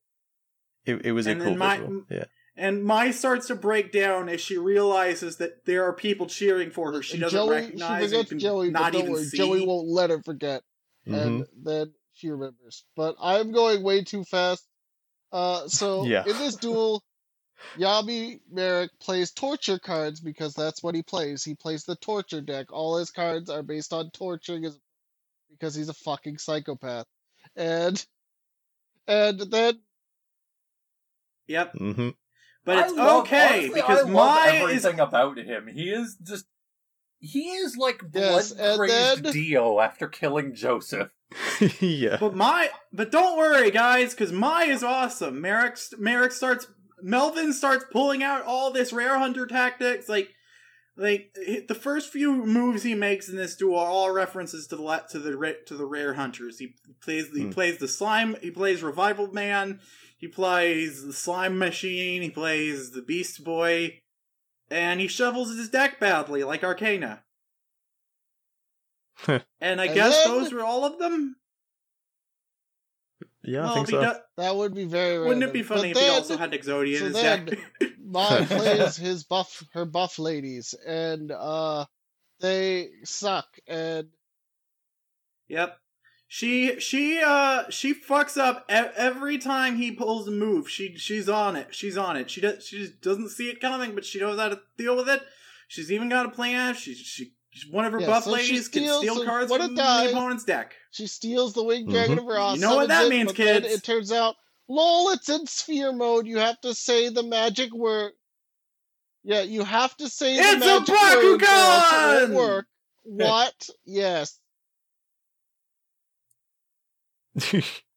[0.84, 2.02] It, it was a And cool then my- visual.
[2.10, 2.24] Yeah.
[2.56, 6.92] And Mai starts to break down as she realizes that there are people cheering for
[6.92, 7.02] her.
[7.02, 8.10] She doesn't Joey, recognize.
[8.10, 9.36] she and forgets Joey, not but don't even worry, see.
[9.38, 10.62] Joey won't let her forget.
[11.09, 11.14] Mhm.
[11.26, 12.84] And then she remembers.
[12.97, 14.64] But I'm going way too fast.
[15.32, 16.22] Uh, so Yeah.
[16.26, 17.02] in this duel,
[17.78, 21.44] Yami Marik plays torture cards because that's what he plays.
[21.44, 22.72] He plays the torture deck.
[22.72, 24.78] All his cards are based on torturing his
[25.51, 27.06] because he's a fucking psychopath.
[27.56, 28.05] And
[29.06, 29.80] and then
[31.48, 32.09] Yep, Mm-hmm.
[32.64, 35.66] but it's love- okay honestly, because I love Mai is everything about him.
[35.66, 36.47] He is just
[37.18, 41.10] he is like blood Yes, crazed then- Dio after killing Joseph.
[41.81, 42.16] yeah.
[42.19, 45.40] But my, but don't worry, guys, because Mai is awesome.
[45.40, 46.66] Marik, Marik starts,
[47.02, 50.09] Melvin starts pulling out all this rare hunter tactics.
[50.09, 50.31] Like,
[50.97, 51.35] like
[51.69, 55.19] the first few moves he makes in this duel are all references to the to
[55.19, 56.59] the to the rare hunters.
[56.59, 57.51] He plays he Hmm.
[57.51, 58.36] plays the slime.
[58.43, 59.81] He plays revival man.
[60.19, 62.20] He plays the slime machine.
[62.20, 64.01] He plays the beast boy,
[64.70, 67.20] and he shovels his deck badly like Arkana.
[69.60, 71.36] and I And guess then- those were all of them.
[73.42, 74.01] Yeah, I think so.
[74.02, 76.98] do- that would be very Wouldn't it be funny But if he also had Exodia
[76.98, 77.59] so in his then- deck?
[78.05, 81.84] Mai plays his buff her buff ladies and uh
[82.40, 84.09] they suck and
[85.48, 85.78] yep.
[86.26, 90.68] She she uh she fucks up e- every time he pulls a move.
[90.68, 91.68] She she's on it.
[91.74, 92.30] She's on it.
[92.30, 95.09] She does she just doesn't see it coming, but she knows how to deal with
[95.09, 95.22] it.
[95.68, 96.74] She's even got a plan.
[96.74, 97.28] She she she's
[97.70, 100.10] one of her Yeah, buff so she ladies can steal so cards what from does-
[100.10, 100.74] the opponent's deck.
[100.93, 102.55] she steals the winged dragon of Ra.
[102.55, 103.66] You know what that it, means, but kids.
[103.66, 104.36] It turns out,
[104.68, 106.27] lol, it's in sphere mode.
[106.27, 108.12] You have to say the magic word.
[109.24, 112.35] Yeah, you have to say the It's a magic word or else Bakugan!
[112.35, 112.66] work.
[113.02, 113.68] What?
[113.85, 114.39] yes.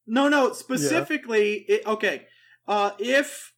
[0.07, 2.25] No, no, specifically, it, okay.
[2.67, 3.53] Uh, if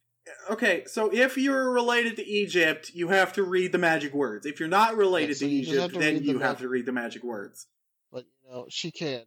[0.50, 4.46] okay, so if you're related to Egypt, you have to read the magic words.
[4.46, 6.38] If you're not related Yeah, so to you just have Egypt, to then the you
[6.38, 7.66] have mag- to read the magic words.
[8.12, 9.26] But you know, she can't.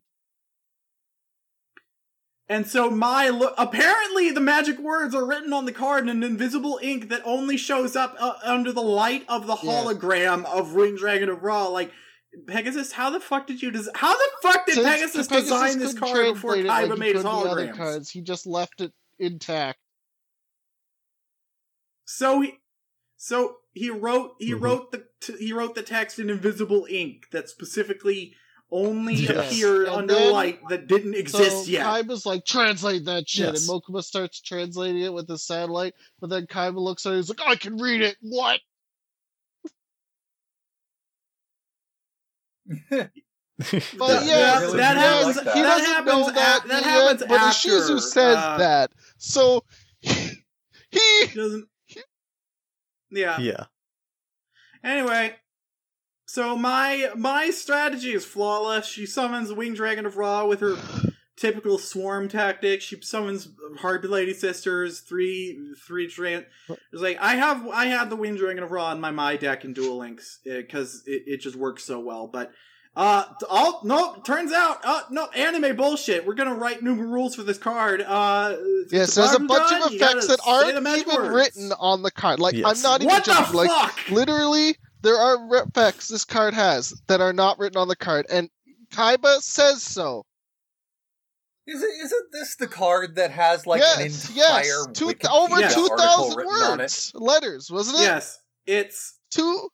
[2.52, 6.24] And so my lo- apparently the magic words are written on the card in an
[6.24, 9.72] invisible ink that only shows up uh, under the light of the Yeah.
[9.84, 11.68] hologram of Wing Dragon of Ra.
[11.68, 11.92] Like
[12.48, 15.78] Pegasus, how the fuck did you des- How the fuck did Since Pegasus, Pegasus design
[15.80, 17.76] this card before Kaiba like made his could the other holograms?
[17.78, 19.78] cards, he just left it intact.
[22.11, 22.53] So he,
[23.18, 24.61] so he wrote he Mhm.
[24.61, 28.34] wrote the t- he wrote the text in invisible ink that specifically
[28.72, 29.52] only Yes.
[29.52, 31.86] appeared And under then- light that didn't exist so yet.
[31.86, 33.53] Kaiba's like, translate that shit.
[33.53, 33.69] Yes.
[33.69, 37.30] And Mokuba starts translating it with his satellite, but then Kaiba looks at it, he's
[37.30, 38.18] like, I can read it.
[38.22, 38.60] What?
[42.90, 43.11] But
[43.60, 46.68] That- yeah, really that do yes, happens- like he that doesn't happens know that, a-
[46.69, 48.91] that yet, happens but after, Ishizu says uh, that.
[49.18, 49.64] So
[50.02, 51.68] he doesn't.
[53.11, 53.40] Yeah.
[53.40, 53.65] yeah.
[54.84, 55.36] Anyway,
[56.26, 58.86] so my my strategy is flawless.
[58.86, 60.76] She summons the Winged Dragon of Ra with her
[61.36, 62.81] typical swarm tactic.
[62.81, 63.49] She summons
[63.80, 66.45] Harpy Lady Sisters, three three tran.
[66.69, 69.65] It's like I have I have the Winged Dragon of Ra in my my deck
[69.65, 72.27] in Duel Links eh, because it, it just works so well.
[72.27, 72.52] But
[73.02, 74.16] uh, oh no!
[74.26, 76.28] Turns out, uh, no anime bullshit.
[76.28, 78.02] We're gonna write new rules for this card.
[78.02, 78.58] Uh,
[78.92, 79.84] yes, there's a I'm bunch done.
[79.84, 81.30] of effects that aren't even words.
[81.34, 82.42] written on the card.
[82.42, 83.54] Like I'm not even What the joking.
[83.56, 84.12] Like fuck?
[84.12, 88.26] literally, there are re- effects this card has that are not written on the card,
[88.30, 88.50] and
[88.92, 90.26] Kaiba says so.
[91.68, 95.74] Is it, isn't this the card that has like an entire yes, two, over Yes.
[95.76, 96.84] two article thousand written on it?
[96.84, 98.02] words, letters, wasn't it?
[98.02, 99.70] Yes, it's Two.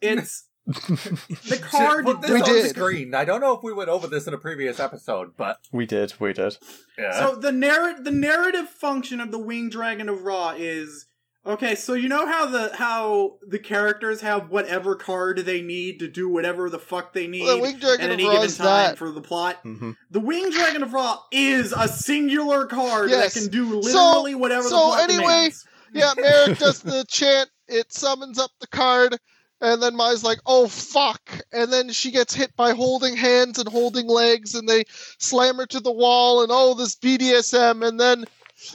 [0.00, 2.04] it's the card.
[2.04, 2.70] Put this We on did.
[2.70, 3.14] screen.
[3.14, 6.14] I don't know if we went over this in a previous episode, but we did,
[6.18, 6.56] we did.
[6.98, 7.18] yeah.
[7.18, 11.06] So the narr- the narrative function of the Winged Dragon of Ra is
[11.46, 11.74] okay.
[11.76, 16.28] So you know how the how the characters have whatever card they need to do
[16.28, 18.66] whatever the fuck they need Well, the Winged Dragon at of any given is time
[18.66, 18.98] that.
[18.98, 19.58] for the plot.
[19.62, 23.34] hmm The Winged Dragon of Ra is a singular card Yes.
[23.34, 25.64] that can do literally whatever the so plot anyway, demands.
[25.92, 27.48] Yeah, Marik does the chant.
[27.68, 29.16] It summons up the card,
[29.60, 33.68] and then Mai's like, "Oh fuck!" And then she gets hit by holding hands and
[33.68, 34.84] holding legs, and they
[35.18, 36.42] slam her to the wall.
[36.42, 37.86] And oh, this BDSM.
[37.86, 38.24] And then,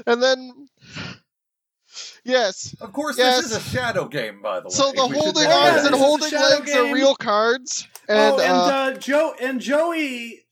[0.08, 0.68] and then,
[2.24, 2.76] yes.
[2.82, 3.42] of course, yes.
[3.42, 4.72] this is a shadow game, by the way.
[4.72, 7.88] So the We holding Oh, arms and holding legs are real cards.
[8.08, 10.46] And, oh, and uh, uh, Joe and Joey,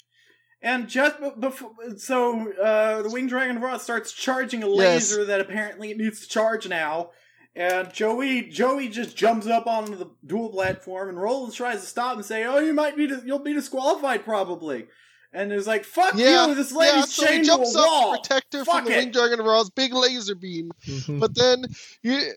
[0.62, 4.78] and just before, so uh, the Winged Dragon of Ra starts charging a Yes.
[4.78, 7.10] laser that apparently it needs to charge now.
[7.56, 12.16] And Joey, Joey just jumps up onto the duel platform, and Roland tries to stop
[12.16, 14.88] and say, "Oh, you might be, dis- you'll be disqualified probably."
[15.34, 16.56] And it's like, "Fuck yeah, you!
[16.56, 16.78] This yeah.
[16.78, 18.92] lady's So he chained to a jumps up wall." to protect her Fuck from the
[18.94, 18.98] it.
[18.98, 20.72] Winged Dragon of big laser beam.
[20.88, 21.20] Mhm.
[21.20, 21.66] But then
[22.04, 22.34] you.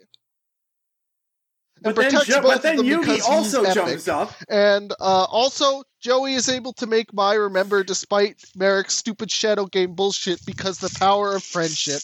[1.82, 3.74] But then, protects Jo- both but of then them Yugi because he's also epic.
[3.74, 4.32] jumps up.
[4.48, 9.94] And uh, also, Joey is able to make Mai remember despite Marik's stupid Shadow Game
[9.94, 12.00] bullshit because the power of friendship.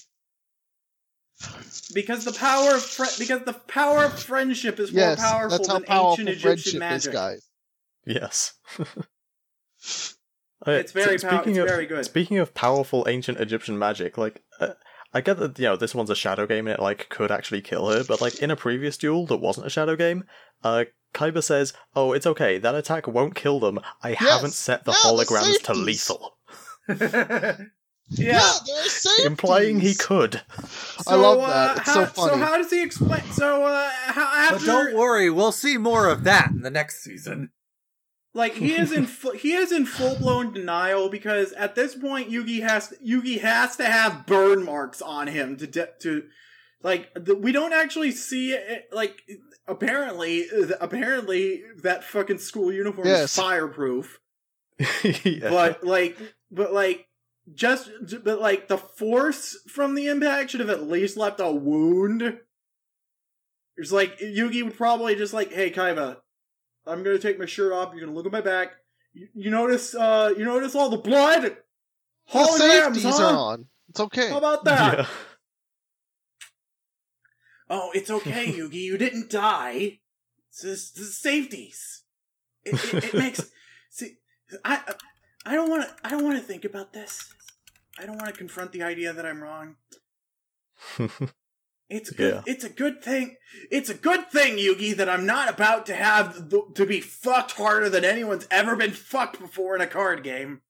[1.95, 5.69] Because the power of fri because the power of friendship is yes, more powerful that's
[5.69, 7.13] how than powerful ancient Egyptian friendship is, magic.
[7.13, 7.49] guys.
[8.07, 8.55] Yes.
[10.67, 12.05] It's very so pow- speaking it's of, very good.
[12.05, 14.75] Speaking of powerful ancient Egyptian magic, like uh,
[15.15, 17.63] I get that you know this one's a shadow game and it like could actually
[17.63, 20.25] kill her, but like in a previous duel that wasn't a shadow game,
[20.65, 20.85] uh,
[21.15, 22.59] Kaiba says, "Oh, it's okay.
[22.59, 23.79] That attack won't kill them.
[24.03, 26.39] I haven't set the Yeah, the holograms to lethal,"
[28.11, 28.39] Yeah.
[28.67, 29.27] there are safeties.
[29.27, 30.41] implying he could.
[31.07, 31.77] I love uh, that.
[31.79, 32.43] It's how, so funny.
[32.43, 33.23] how does he explain?
[33.33, 37.51] So uh, how but don't worry, we'll see more of that in the next season.
[38.35, 42.31] like he is in fu- he is in full blown denial because at this point
[42.31, 46.25] Yugi has Yugi has to have burn marks on him to de- to
[46.83, 49.21] like the, we don't actually see it like
[49.67, 50.47] apparently
[50.81, 53.25] apparently that fucking school uniform Yes.
[53.25, 54.21] is fireproof.
[55.25, 55.51] yeah.
[55.51, 56.17] but like
[56.51, 57.07] but like
[57.55, 57.91] just
[58.25, 62.39] but like the force from the impact should have at least left a wound.
[63.77, 66.19] It's like yugi would probably just like hey kaiba
[66.87, 67.93] i'm gonna take my shirt off.
[67.93, 68.73] You're gonna look at my back.
[69.13, 71.43] You, you notice uh you notice all the blood?
[71.43, 71.57] The
[72.33, 73.25] holograms safeties huh?
[73.25, 73.67] are on.
[73.89, 74.29] It's okay.
[74.31, 74.99] how about that?
[74.99, 75.07] Yeah.
[77.71, 78.75] oh it's okay yugi.
[78.75, 80.01] You didn't die.
[80.51, 82.03] It's just the safeties.
[82.65, 83.51] It, it, it makes
[83.91, 84.17] see
[84.65, 84.81] i
[85.47, 87.33] i don't want to i don't want to think about this
[87.99, 89.77] i don't want to confront the idea that i'm wrong
[91.91, 92.43] it's good Yeah.
[92.53, 93.37] it's a good thing
[93.71, 97.53] it's a good thing yugi that i'm not about to have the, to be fucked
[97.53, 100.61] harder than anyone's ever been fucked before in a card game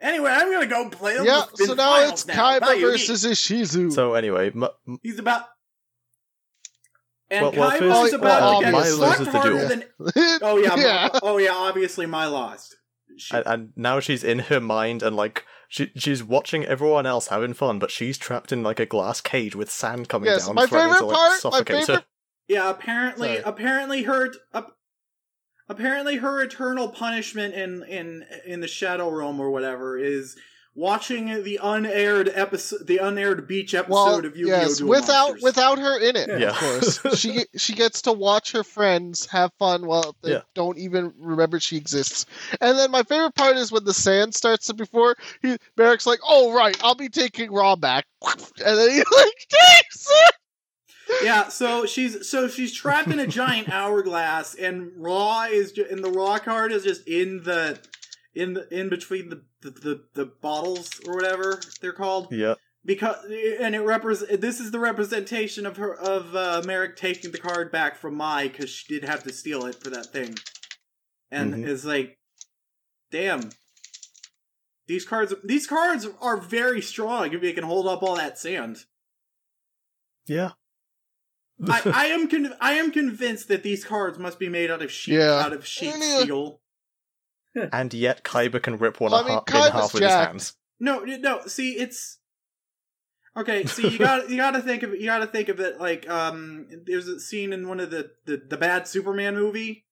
[0.00, 2.34] Anyway, I'm gonna go play Yeah, spin so now it's now.
[2.60, 2.80] Kaiba Yugi.
[2.82, 3.92] versus Ishizu.
[3.92, 5.46] So anyway, m- m- He's about.
[7.28, 9.50] And Well- well, Kaiba first- uh, is about well, to get Mai sucked the harder
[9.50, 9.68] duel.
[9.68, 9.84] than.
[10.40, 11.08] Oh yeah, Yeah.
[11.14, 11.50] Ma- oh yeah.
[11.52, 12.76] Obviously, Mai lost.
[13.16, 17.28] She- and, and now she's in her mind and like she she's watching everyone else
[17.28, 20.54] having fun, but she's trapped in like a glass cage with sand coming Yes, down,
[20.56, 22.04] my threatening favorite to like part- my suffocate favorite- her.
[22.48, 23.42] Yeah, apparently, Sorry.
[23.44, 24.72] apparently her, ap-
[25.68, 30.36] apparently her eternal punishment in in in the Shadow Realm or whatever is
[30.78, 34.56] watching the unaired episode, the unaired beach episode well, of Yu-Gi-Oh!
[34.56, 35.42] yes, Duel without Monsters.
[35.42, 36.50] without her in it, Yeah.
[36.50, 37.18] of course.
[37.18, 40.42] she she gets to watch her friends have fun while they Yeah.
[40.54, 42.26] don't even remember she exists.
[42.60, 46.20] And then my favorite part is when the sand starts to before he Marik's like,
[46.26, 50.34] "Oh right, I'll be taking Ra back," and then he like takes it.
[51.24, 56.04] yeah, so she's so she's trapped in a giant hourglass, and Ra is ju- and
[56.04, 57.78] the Ra card is just in the
[58.38, 62.28] in the in between the the, the, the bottles or whatever they're called.
[62.32, 62.54] Yeah.
[62.84, 63.16] because
[63.60, 67.72] and it represent this is the representation of her of uh, Marik taking the card
[67.72, 70.36] back from Mai because she did have to steal it for that thing,
[71.30, 71.68] and Mhm.
[71.68, 72.18] it's like,
[73.10, 73.50] damn,
[74.86, 78.84] these cards these cards are very strong if they can hold up all that sand.
[80.26, 80.52] Yeah.
[81.66, 84.92] I, I am con- I am convinced that these cards must be made out of
[84.92, 85.40] sheet Yeah.
[85.44, 86.20] out of sheet Yeah.
[86.20, 86.60] steel.
[87.72, 90.34] And yet Kaiba can rip one I a mean, ha- in half with jacked.
[90.34, 90.56] his hands.
[90.80, 91.40] No, no.
[91.46, 92.18] See, it's
[93.36, 93.64] okay.
[93.66, 95.00] See, you got you got to think of it.
[95.00, 96.66] You got to think of it like um.
[96.86, 99.84] There's a scene in one of the the, the bad Superman movie.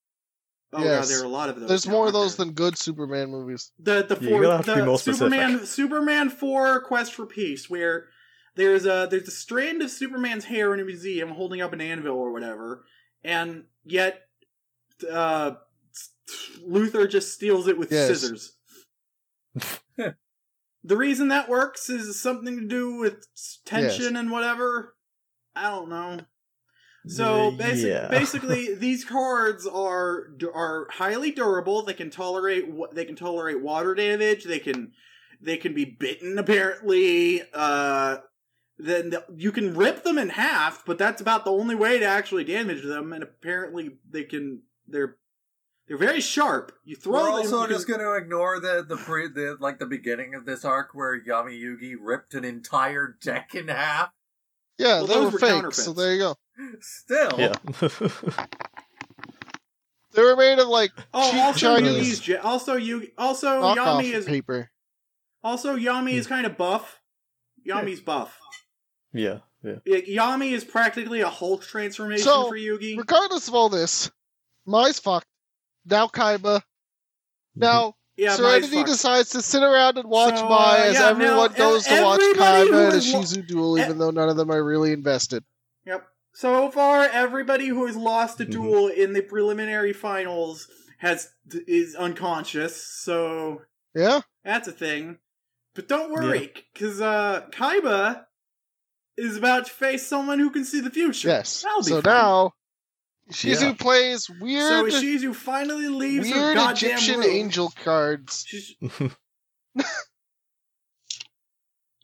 [0.73, 1.69] Oh god, there are a lot of those.
[1.69, 2.47] There's more of those there?
[2.47, 3.73] than good Superman movies.
[3.79, 5.33] the the four you're gonna have to the be more specific.
[5.33, 8.07] Superman Superman four Quest for Peace where.
[8.55, 12.17] There's a there's a strand of Superman's hair in a museum holding up an anvil
[12.17, 12.87] or whatever,
[13.23, 14.23] and yet
[15.13, 15.57] uh,
[16.67, 18.09] Luthor just steals it with Yes.
[18.09, 18.57] scissors.
[19.97, 23.27] the reason that works is something to do with
[23.65, 24.95] tension and whatever.
[25.55, 26.19] I don't know.
[27.09, 28.09] So Uh, basic, yeah.
[28.09, 31.83] basically, these cards are are highly durable.
[31.83, 34.45] They can tolerate wa- they can tolerate water damage.
[34.45, 34.93] They can
[35.41, 36.37] they can be bitten.
[36.39, 38.19] Apparently, uh,
[38.79, 42.05] then the- you can rip them in half, but that's about the only way to
[42.05, 43.13] actually damage them.
[43.13, 45.17] And apparently, they can they're
[45.89, 46.73] they're very sharp.
[46.85, 47.33] You throw We're them.
[47.35, 50.45] also you just can- going to ignore the the pre the like the beginning of
[50.47, 54.11] this arc where Yami Yugi ripped an entire deck in half.
[54.79, 55.75] Yeah, Well, they those were were fake.
[55.75, 56.37] So there you go.
[56.81, 57.55] Still, Yeah.
[60.13, 64.15] They were made of like Oh, cheap also Chinese Yugi's also you also knockoff Yami
[64.15, 64.71] is paper.
[65.45, 67.01] also Yami is kind of buff.
[67.69, 68.39] Yami's buff.
[69.13, 69.39] yeah.
[69.63, 69.77] Yeah.
[69.85, 69.99] Yeah,
[70.37, 72.97] Yami is practically a Hulk transformation So, for Yugi.
[72.97, 74.11] Regardless of all this,
[74.65, 75.27] Mai's fucked.
[75.89, 76.63] Now Kaiba.
[77.55, 81.53] Now Yeah, Serenity decides to sit around and watch So, Mai uh, as yeah, everyone
[81.53, 84.29] now, goes to watch everybody Kaiba and a is Shizu duel, e- even though none
[84.29, 85.45] of them are really invested.
[85.87, 86.07] Yep.
[86.35, 88.51] So far, everybody who has lost a Mhm.
[88.51, 90.69] duel in the preliminary finals
[90.99, 91.31] has
[91.67, 92.77] is unconscious.
[92.83, 93.63] So
[93.95, 94.21] Yeah?
[94.45, 95.19] that's a thing.
[95.75, 98.25] But don't worry, because uh, Kaiba
[99.19, 101.29] is about to face someone who can see the future.
[101.29, 101.63] Yes.
[101.63, 102.13] That'll be So fun.
[102.15, 102.55] now
[103.33, 103.75] Shizu Yeah.
[103.75, 104.69] plays weird.
[104.69, 107.31] So weird Ishizu finally leaves her weird goddamn Egyptian room.
[107.31, 108.47] angel cards.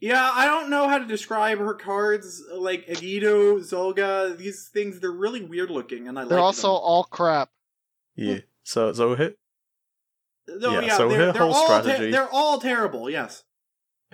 [0.00, 2.42] Yeah, I don't know how to describe her cards.
[2.52, 6.80] Like Agido, Zolga, these things, they're really weird looking, and I They're like also them.
[6.82, 7.50] all crap.
[8.16, 8.38] yeah.
[8.64, 9.34] So so her,
[10.48, 13.08] No, yeah, yeah, so they're, her they're whole all ter- strategy- they're all terrible.
[13.10, 13.44] Yes.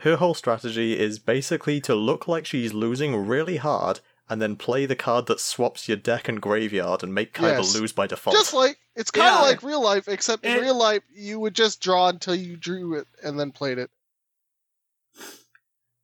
[0.00, 4.84] her whole strategy is basically to look like she's losing really hard and then play
[4.86, 7.74] the card that swaps your deck and graveyard and make Kaiba Yes.
[7.74, 8.36] lose by default.
[8.36, 9.40] Just like it's kind of Yeah.
[9.42, 13.06] like real life, except in real life you would just draw until you drew it
[13.22, 13.90] and then played it.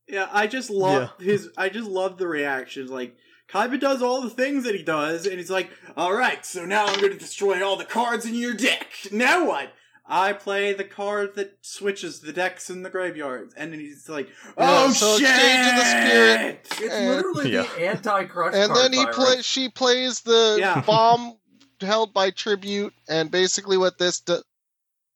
[0.06, 1.50] Yeah, I just love his.
[1.56, 2.90] I just love the reactions.
[2.90, 3.16] Like
[3.48, 6.86] Kaiba does all the things that he does, and he's like, "All right, so now
[6.86, 8.88] I'm going to destroy all the cards in your deck.
[9.10, 9.72] Now what?
[10.06, 14.28] I play the card that switches the decks in the graveyards." And then he's like,
[14.58, 16.66] "Oh Yeah, so shit!" exchange of the spirit.
[16.72, 17.62] it's And- literally Yeah.
[17.62, 19.16] the anti-crush and card then he virus.
[19.16, 20.80] play she plays the Yeah.
[20.86, 21.38] bomb
[21.80, 24.42] held by tribute and basically what this does.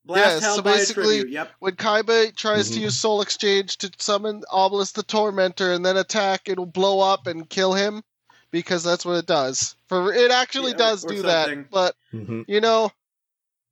[0.05, 1.32] Blast Yes, held so by a basically- tribute.
[1.35, 1.51] Yep.
[1.59, 2.82] when Kaiba tries to Mhm.
[2.82, 7.48] use Soul Exchange to summon Obelisk the Tormentor and then attack, it'll blow up and
[7.48, 8.02] kill him
[8.51, 9.77] because that's what it does.
[9.89, 11.59] For it actually Yeah, does or do something.
[11.65, 12.47] that, but Mhm.
[12.48, 12.90] you know,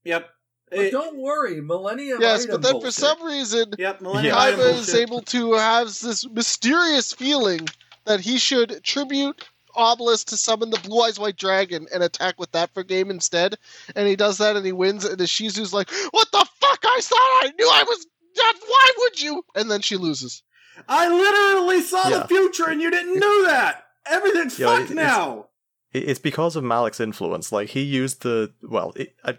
[0.05, 0.31] Yep.
[0.71, 2.43] But It- don't worry, Millennium yes.
[2.45, 4.01] item But then for some reason, yep.
[4.01, 4.51] Millennium Yeah.
[4.53, 7.69] Kaiba is able to have this mysterious feeling
[8.05, 9.45] that he should tribute
[9.75, 13.59] Obelisk to summon the Blue Eyes White Dragon and attack with that for game instead.
[13.95, 15.05] And he does that and he wins.
[15.05, 16.79] And the Shizu's like, "What the fuck?
[16.85, 18.55] I thought I knew I was dead.
[18.67, 19.45] why would you?
[19.55, 20.43] And then she loses.
[20.89, 22.19] I literally saw Yeah.
[22.21, 23.85] the future and you didn't know that.
[24.07, 25.49] Everything's Yeah, fucked it- it's- now.
[25.93, 27.53] It- It's because of Malik's influence.
[27.53, 29.39] Like he used the well, it, I,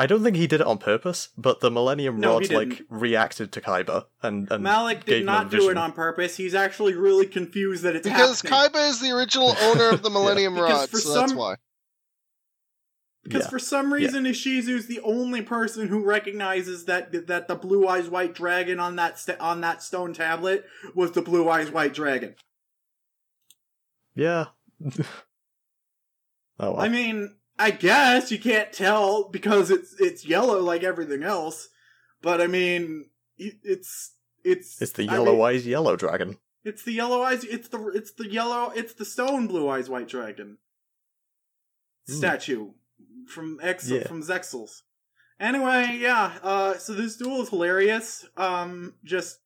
[0.00, 3.50] I don't think he did it on purpose, but the Millennium No, Rod like reacted
[3.52, 5.70] to Kaiba and and Malik did him not a do vision.
[5.72, 6.36] it on purpose.
[6.36, 8.70] He's actually really confused that it's Because happening.
[8.70, 11.56] Kaiba is the original owner of the Millennium Because Rod, for so that's why.
[13.24, 13.50] Because Yeah.
[13.50, 18.34] for some reason, Ishizu's the only person who recognizes that that the blue eyes white
[18.34, 20.64] dragon on that st- on that stone tablet
[20.94, 22.36] was the blue eyes white dragon.
[24.14, 24.46] Yeah.
[24.86, 25.02] oh
[26.58, 26.80] well.
[26.80, 31.68] I mean, I guess you can't tell because it's it's yellow like everything else,
[32.22, 33.06] but I mean,
[33.36, 34.12] it's
[34.44, 36.38] it's it's the I yellow mean, eyes yellow dragon.
[36.64, 37.44] It's the yellow eyes.
[37.44, 38.70] It's the it's the yellow.
[38.74, 40.58] It's the stone blue eyes white dragon
[42.06, 42.14] Hmm.
[42.14, 42.70] statue
[43.26, 44.06] from Ex Yeah.
[44.06, 44.84] from Zexal's.
[45.40, 46.38] Anyway, yeah.
[46.42, 48.24] Uh, so this duel is hilarious.
[48.36, 49.38] Um, just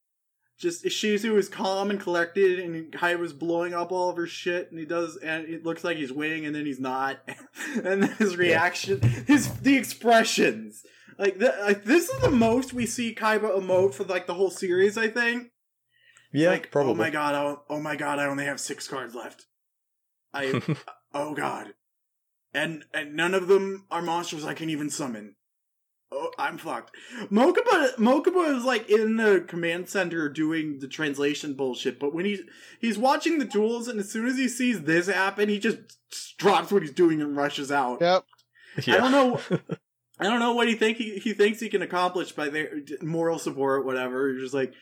[0.62, 4.78] just Ishizu is calm and collected, and Kaiba's blowing up all of her shit, and
[4.78, 7.18] he does, and it looks like he's winning, and then he's not,
[7.74, 10.84] and then his reaction, his the expressions.
[11.18, 14.51] Like, th- like this is the most we see Kaiba emote for like the whole
[14.51, 15.51] series, I think
[16.32, 16.93] Yeah, like, oh probably.
[16.93, 17.34] Oh my god!
[17.34, 18.20] Oh, oh my god!
[18.20, 19.47] I only have six cards left.
[20.32, 20.62] I.
[21.14, 21.74] oh god.
[22.55, 25.34] And and none of them are monsters I can even summon.
[26.14, 26.94] Oh, I'm fucked.
[27.30, 32.40] Mokuba Mokuba is like in the command center doing the translation bullshit, but when he's
[32.78, 35.78] he's watching the duels, and as soon as he sees this happen, he just
[36.36, 38.02] drops what he's doing and rushes out.
[38.02, 38.24] Yep.
[38.84, 38.94] yeah.
[38.97, 39.40] I don't know.
[40.20, 43.39] I don't know what he think he, he thinks he can accomplish by their moral
[43.39, 44.30] support, whatever.
[44.30, 44.72] You're just like,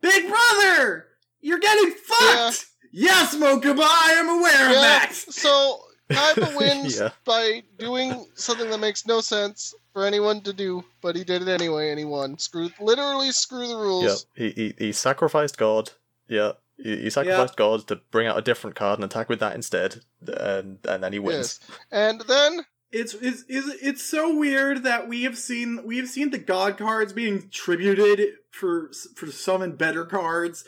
[0.00, 1.06] Big Brother,
[1.40, 2.66] you're getting fucked.
[2.92, 5.12] Yes, Mokuba, I am aware of that.
[5.12, 5.80] so
[6.10, 7.10] Kaiba wins Yeah.
[7.24, 11.48] by doing something that makes no sense for anyone to do, but he did it
[11.48, 12.38] anyway and he won.
[12.38, 14.26] Screw literally screw the rules.
[14.36, 15.90] Yeah, he, he he sacrificed God.
[16.28, 19.54] Yeah, he, he sacrificed God to bring out a different card and attack with that
[19.54, 21.60] instead, and and then he wins.
[21.90, 26.30] And then It's, it's it's it's so weird that we have seen we have seen
[26.30, 30.64] the god cards being tributed for for summon better cards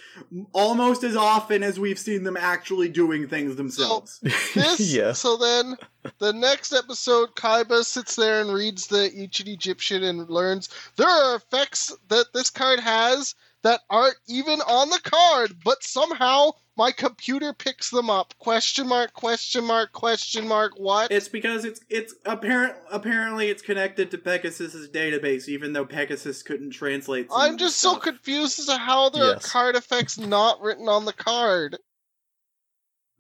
[0.53, 4.21] almost as often as we've seen them actually doing things themselves.
[4.55, 5.77] this yeah, so then
[6.19, 11.37] the next episode Kaiba sits there and reads the ancient Egyptian and learns there are
[11.37, 17.53] effects that this card has that aren't even on the card, but somehow my computer
[17.53, 18.33] picks them up.
[18.39, 21.11] Question mark, question mark, question mark, what?
[21.13, 26.71] It's because it's it's apparent apparently it's connected to Pegasus's database, even though Pegasus couldn't
[26.71, 27.31] translate.
[27.31, 28.03] some I'm just the so stuff.
[28.05, 29.45] confused as to how there Yes.
[29.45, 31.77] are card effects not written on the card.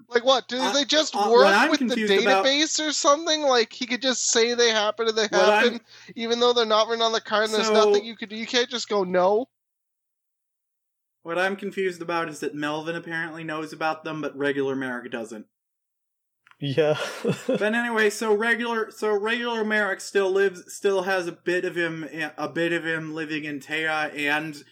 [0.08, 0.46] Like what?
[0.48, 3.42] Do Uh, they just uh, what work I'm with the confused about- database or something?
[3.42, 5.80] Like he could just say they happen and they What I'm- happen,
[6.16, 7.44] even though they're not written on the card.
[7.46, 8.36] And there's nothing you could do.
[8.36, 9.48] You can't just go no.
[11.22, 15.46] What I'm confused about is that Melvin apparently knows about them, but regular Marik doesn't.
[16.58, 16.98] yeah.
[17.46, 22.08] But anyway, so regular so regular Marik still lives still has a bit of him
[22.36, 24.64] a bit of him living in Téa and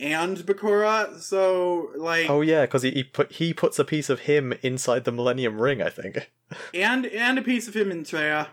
[0.00, 1.20] and Bakura.
[1.20, 5.04] So like oh yeah, because he, he put he puts a piece of him inside
[5.04, 5.82] the Millennium Ring.
[5.82, 6.30] I think.
[6.74, 8.48] and and a piece of him in Téa.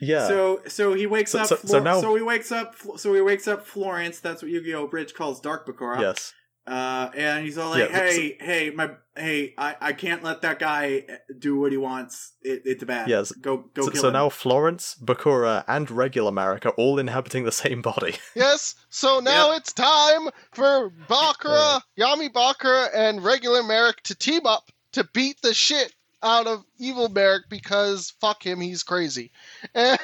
[0.00, 0.26] Yeah.
[0.28, 1.46] So so he wakes So- up.
[1.46, 2.74] so- Flor- so now- so he wakes up.
[2.96, 4.20] So he wakes up Florence.
[4.20, 4.84] That's what Yu-Gi-Oh!
[4.84, 6.00] Abridged calls Dark Bakura.
[6.00, 6.32] yes.
[6.66, 10.40] Uh, and he's all like, Yeah, so- "Hey, hey, my, hey, I, I can't let
[10.40, 11.04] that guy
[11.38, 12.32] do what he wants.
[12.40, 13.06] It, it's bad.
[13.06, 13.32] Yes.
[13.32, 17.44] go, go So, kill so him." now Florence, Bakura, and regular Marik are all inhabiting
[17.44, 18.14] the same body.
[18.34, 18.76] Yes.
[18.88, 25.04] So now it's time for Bakura, Yami Bakura, and regular Marik to team up to
[25.12, 25.92] beat the shit
[26.24, 29.30] out of evil Marik because fuck him, he's crazy.
[29.74, 29.98] And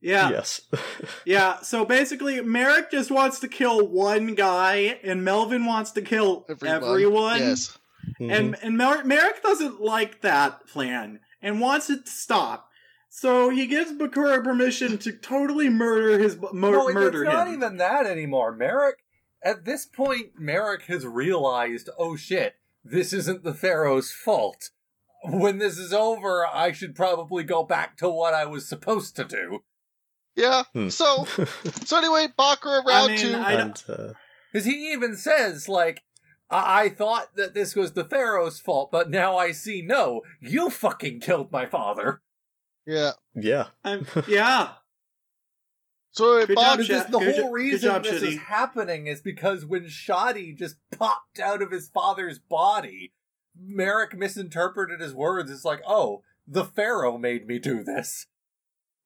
[0.00, 0.60] yeah, Yes.
[1.24, 1.60] yeah.
[1.62, 6.82] So basically, Marik just wants to kill one guy, and Melvin wants to kill everyone.
[6.84, 7.38] everyone.
[7.40, 7.76] Yes.
[8.20, 8.32] Mhm.
[8.32, 12.70] and and Mer- Marik doesn't like that plan and wants it to stop.
[13.10, 17.54] So he gives Bakura permission to totally murder his mur- no, murder it's not him.
[17.54, 18.52] even that anymore.
[18.54, 18.98] Marik,
[19.42, 22.54] at this point, Marik has realized, oh shit,
[22.84, 24.70] this isn't the Pharaoh's fault.
[25.24, 29.24] When this is over, I should probably go back to what I was supposed to
[29.24, 29.60] do.
[30.36, 30.62] Yeah.
[30.72, 30.88] Hmm.
[30.90, 31.24] So
[31.84, 33.34] so anyway, Bakura I round mean, two.
[33.34, 34.12] I uh,
[34.52, 36.02] Because he even says, like,
[36.50, 40.70] I-, I thought that this was the Pharaoh's fault, but now I see no, you
[40.70, 42.22] fucking killed my father.
[42.86, 43.12] yeah.
[43.34, 43.66] yeah.
[43.84, 44.74] I'm- yeah.
[46.12, 49.06] So Good Bak- job, But this, the good whole good reason job, this is happening
[49.06, 53.12] is because when Shadi just popped out of his father's body,
[53.60, 55.50] Marik misinterpreted his words.
[55.50, 58.26] It's like, oh, the Pharaoh made me do this.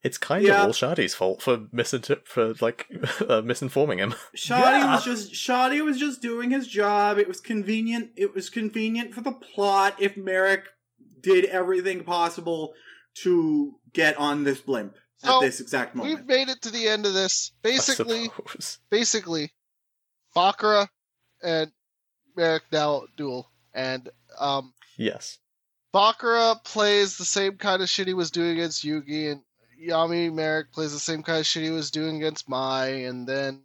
[0.03, 0.61] It's kind Yeah.
[0.62, 4.15] of all Shadi's fault for misinter- for like uh, misinforming him.
[4.37, 4.95] Shadi Yeah.
[4.97, 7.19] was just Shadi was just doing his job.
[7.19, 8.11] It was convenient.
[8.16, 10.65] It was convenient for the plot if Marik
[11.20, 12.74] did everything possible
[13.23, 16.16] to get on this blimp So, at this exact moment.
[16.19, 17.53] We've made it to the end of this.
[17.62, 18.29] Basically,
[18.91, 19.53] basically,
[20.35, 20.89] Bakura
[21.43, 21.70] and
[22.37, 24.09] Merrick now duel, and
[24.39, 25.39] um, Yes.
[25.95, 29.43] Bakura plays the same kind of shit he was doing against Yugi, and
[29.81, 33.63] Yami Marik plays the same kind of shit he was doing against Mai, and then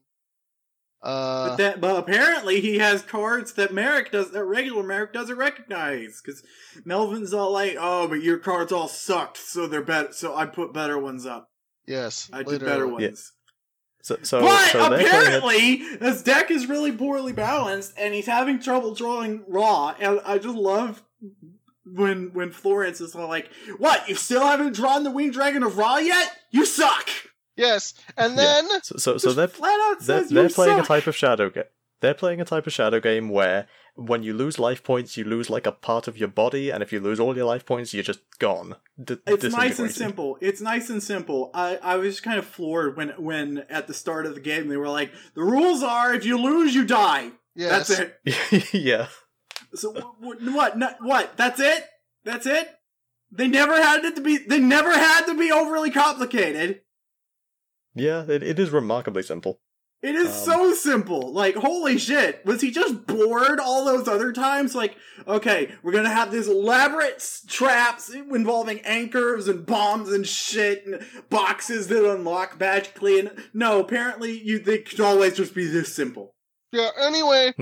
[1.01, 5.37] uh, but that, but apparently he has cards that Marik does that regular Marik doesn't
[5.37, 6.43] recognize because
[6.85, 10.11] Melvin's all like, "Oh, but your cards all sucked, so they're better.
[10.11, 11.49] So I put better ones up.
[11.85, 13.05] yes, I did better literally.
[13.05, 13.31] ones."
[14.07, 18.25] So so, but so they're playing apparently, his deck is really poorly balanced, and he's
[18.25, 19.95] having trouble drawing Ra.
[19.99, 21.03] And I just love
[21.83, 24.07] when when Florence is all like, "What?
[24.07, 26.31] You still haven't drawn the Winged Dragon of Ra yet?
[26.51, 27.09] You suck."
[27.57, 28.61] Yes, and Yeah.
[28.61, 30.85] then So so, so they're flat out they're, says they're you playing suck.
[30.85, 31.63] a type of shadow game.
[31.99, 33.67] They're playing a type of shadow game where
[33.97, 36.93] when you lose life points, you lose like a part of your body, and if
[36.93, 38.75] you lose all your life points, you're just gone.
[39.03, 40.37] D- It's nice and simple.
[40.39, 41.49] It's nice and simple.
[41.53, 44.77] I, I was kind of floored when when at the start of the game they
[44.77, 47.31] were like, "The rules are if you lose, you die.
[47.55, 49.07] yes, That's it." yeah.
[49.73, 50.77] So wh- wh- what?
[50.77, 51.35] No- what?
[51.35, 51.83] That's it?
[52.23, 52.69] That's it?
[53.31, 54.37] They never had it to be.
[54.37, 56.81] They never had to be overly complicated.
[57.95, 59.59] Yeah, it, it is remarkably simple.
[60.03, 61.33] It is Um, so simple.
[61.33, 62.45] Like, holy shit.
[62.45, 64.75] Was he just bored all those other times?
[64.75, 64.95] Like,
[65.27, 71.03] okay, we're gonna have these elaborate s- traps involving anchors and bombs and shit and
[71.31, 73.19] boxes that unlock magically.
[73.19, 76.35] And no, apparently you they could always just be this simple.
[76.71, 76.89] yeah.
[76.99, 77.53] Anyway,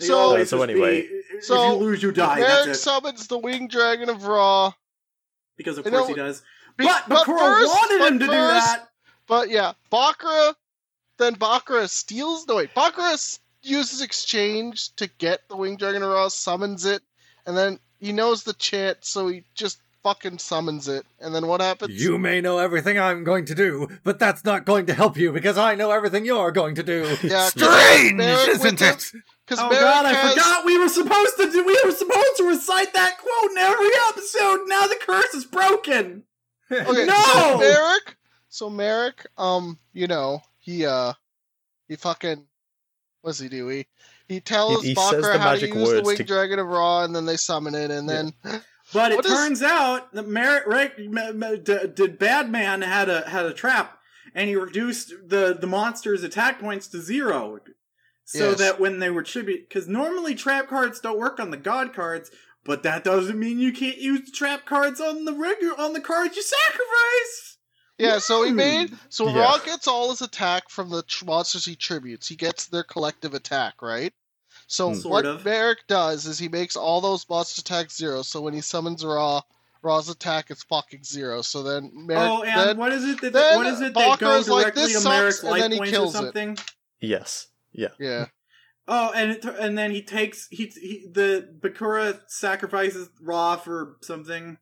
[0.00, 2.40] They So- always So anyway- be, if so you lose, you die.
[2.40, 2.82] Marik That's it.
[2.82, 4.72] summons the Winged Dragon of Ra.
[5.56, 6.42] Because of You course he does.
[6.76, 8.88] Be- But but Bakura first- wanted but him to do that.
[9.28, 10.56] But yeah, Bakura.
[11.18, 12.46] Then Bakura steals.
[12.48, 17.02] No wait, Bakura uses exchange to get the Winged Dragon of Ra, summons it,
[17.46, 21.06] and then he knows the chant, so he just fucking summons it.
[21.18, 21.98] And then what happens?
[22.02, 25.32] You may know everything I'm going to do, but that's not going to help you
[25.32, 27.16] because I know everything you're going to do.
[27.22, 29.12] Yeah, 'cause Strange, Marik isn't it?
[29.46, 32.44] Because Oh Marik god, I forgot we were supposed to do we were supposed to
[32.48, 34.60] recite that quote in every episode.
[34.66, 36.24] Now the curse is broken.
[36.70, 37.14] Okay, No!
[37.24, 38.16] so Marik,
[38.50, 41.12] so Marik, um, you know, he uh,
[41.88, 42.44] he fucking,
[43.22, 43.68] what's he do?
[43.68, 43.86] He
[44.28, 46.58] he tells He- he says Bakura the how to use the words Winged to- Dragon
[46.58, 48.32] of Ra, and then they summon it, and then
[48.92, 53.28] But it turns out that Marik, Rick, M- M- D- D- Bad Man had a
[53.28, 53.98] had a trap,
[54.34, 57.58] and he reduced the the monster's attack points to zero,
[58.24, 58.58] so Yes.
[58.58, 62.30] that when they were tribute, because normally trap cards don't work on the god cards,
[62.64, 66.00] but that doesn't mean you can't use the trap cards on the regular on the
[66.00, 67.53] cards you sacrifice.
[67.98, 68.56] Yeah, so he Hmm.
[68.56, 69.40] made so Yeah.
[69.40, 72.26] Ra gets all his attack from the tr- monsters he tributes.
[72.26, 74.12] He gets their collective attack, right?
[74.66, 74.94] So Hmm.
[75.00, 75.44] Sort what of.
[75.44, 78.22] Marik does is he makes all those monster attacks zero.
[78.22, 79.42] So when he summons Ra,
[79.82, 81.42] Ra's attack is fucking zero.
[81.42, 84.18] So then Marik, oh, and then, what is it that then what is it that
[84.18, 86.14] Bakura's goes like, directly "This to sucks," Marik's and life then he points or kills
[86.14, 86.18] it.
[86.18, 86.58] something?
[87.00, 87.46] Yes.
[87.72, 87.88] Yeah.
[88.00, 88.26] yeah.
[88.88, 94.58] Oh, and it, and then he takes he, he the Bakura sacrifices Ra for something.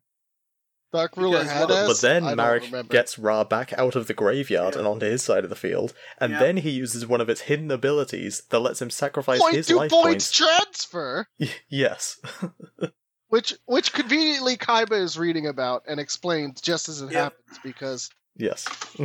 [0.93, 2.01] Dark Ruler Because- had But- us.
[2.01, 4.79] But then I Marik gets Ra back out of the graveyard Yeah.
[4.79, 6.39] and onto his side of the field, and Yeah.
[6.39, 9.75] then he uses one of its hidden abilities that lets him sacrifice point his to
[9.75, 10.31] life point points.
[10.31, 11.27] transfer,
[11.69, 12.17] yes.
[13.29, 17.23] which which conveniently Kaiba is reading about and explains just as it Yeah.
[17.23, 18.65] happens because yes.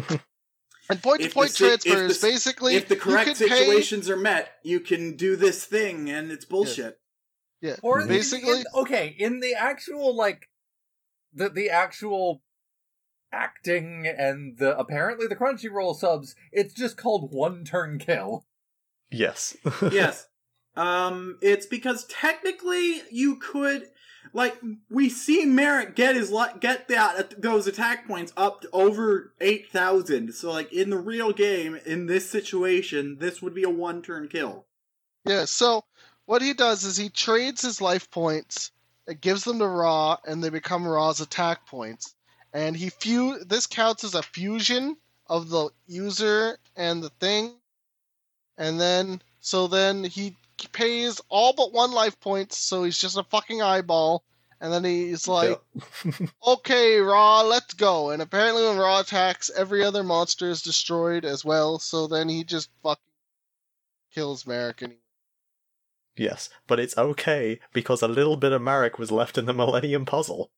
[0.91, 3.49] and point to If point the si- if transfer is basically if the correct could
[3.49, 6.99] pay- situations are met, you can do this thing, and it's bullshit.
[7.63, 10.48] yeah, Or in- basically in- okay, in the actual like
[11.33, 12.43] the the actual
[13.33, 18.47] acting and the apparently the Crunchyroll subs, it's just called one turn kill.
[19.11, 19.57] yes.
[19.91, 20.27] yes.
[20.77, 23.89] Um, it's because technically you could,
[24.33, 24.57] like,
[24.89, 29.69] we see Merrick get his li- get that those attack points up to over eight
[29.71, 30.35] thousand.
[30.35, 34.29] So, like, in the real game, in this situation, this would be a one turn
[34.29, 34.67] kill.
[35.25, 35.83] Yeah, so
[36.27, 38.71] what he does is he trades his life points,
[39.09, 42.15] it gives them to Ra, and they become Ra's attack points.
[42.53, 47.55] And he fu- this counts as a fusion of the user and the thing.
[48.59, 50.37] And then so then he
[50.73, 54.25] pays all but one life point, so he's just a fucking eyeball.
[54.61, 55.59] And then he's like,
[56.47, 58.11] okay, Ra, let's go.
[58.11, 62.45] And apparently when Ra attacks, every other monster is destroyed as well, so then he
[62.45, 63.03] just fucking
[64.13, 64.95] kills Marik and
[66.19, 66.51] yes.
[66.67, 70.51] But it's okay because a little bit of Marik was left in the Millennium Puzzle.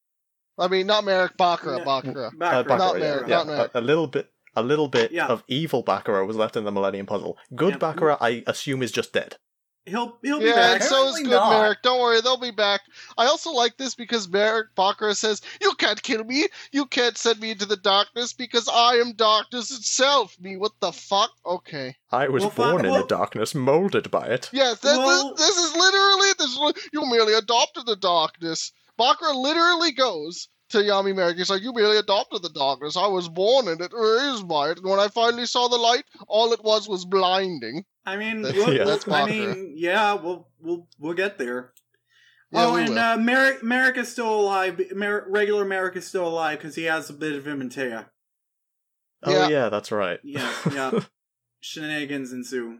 [0.58, 1.84] I mean, not Marik Bakura, Yeah.
[1.84, 2.26] Bakura.
[2.28, 3.36] Uh, Back Bakura, Not yeah, Marik, yeah.
[3.36, 3.70] not Marik.
[3.74, 5.26] A, a little bit, a little bit Yeah.
[5.26, 7.38] of evil Bakura was left in the Millennium Puzzle.
[7.54, 7.92] Good Yeah.
[7.92, 9.36] Bakura, I assume, is just dead.
[9.86, 10.80] He'll he'll be Yeah, back.
[10.82, 11.50] and so is good not.
[11.50, 11.82] Marik.
[11.82, 12.82] Don't worry, they'll be back.
[13.16, 16.46] I also like this because Marik Bakura says, You can't kill me.
[16.70, 20.36] You can't send me into the darkness because I am darkness itself.
[20.38, 21.30] Me, what the fuck?
[21.46, 21.96] Okay.
[22.12, 24.50] I was Well, fi- born in well- the darkness, molded by it.
[24.52, 26.50] Yes, this, Well- this, this is literally this.
[26.50, 28.72] is li- You merely adopted the darkness.
[28.98, 31.36] Bakura literally goes to Yami Marik.
[31.36, 32.96] He's like, "You merely adopted the darkness.
[32.96, 34.78] I was born in it, raised by it.
[34.78, 38.64] And when I finally saw the light, all it was was blinding." I mean, That's-
[38.66, 38.84] we'll, yeah.
[38.84, 41.72] that's I mean, yeah, we'll we'll we'll get there.
[42.52, 42.98] Yeah, oh, and will.
[42.98, 44.80] uh, Marik Marik is still alive.
[44.92, 48.06] Mer- regular Marik is still alive because he has a bit of Imantea.
[49.22, 49.48] Oh Yeah.
[49.48, 50.18] yeah, that's right.
[50.24, 51.00] Yeah, yeah.
[51.60, 52.78] Shenanigans ensue.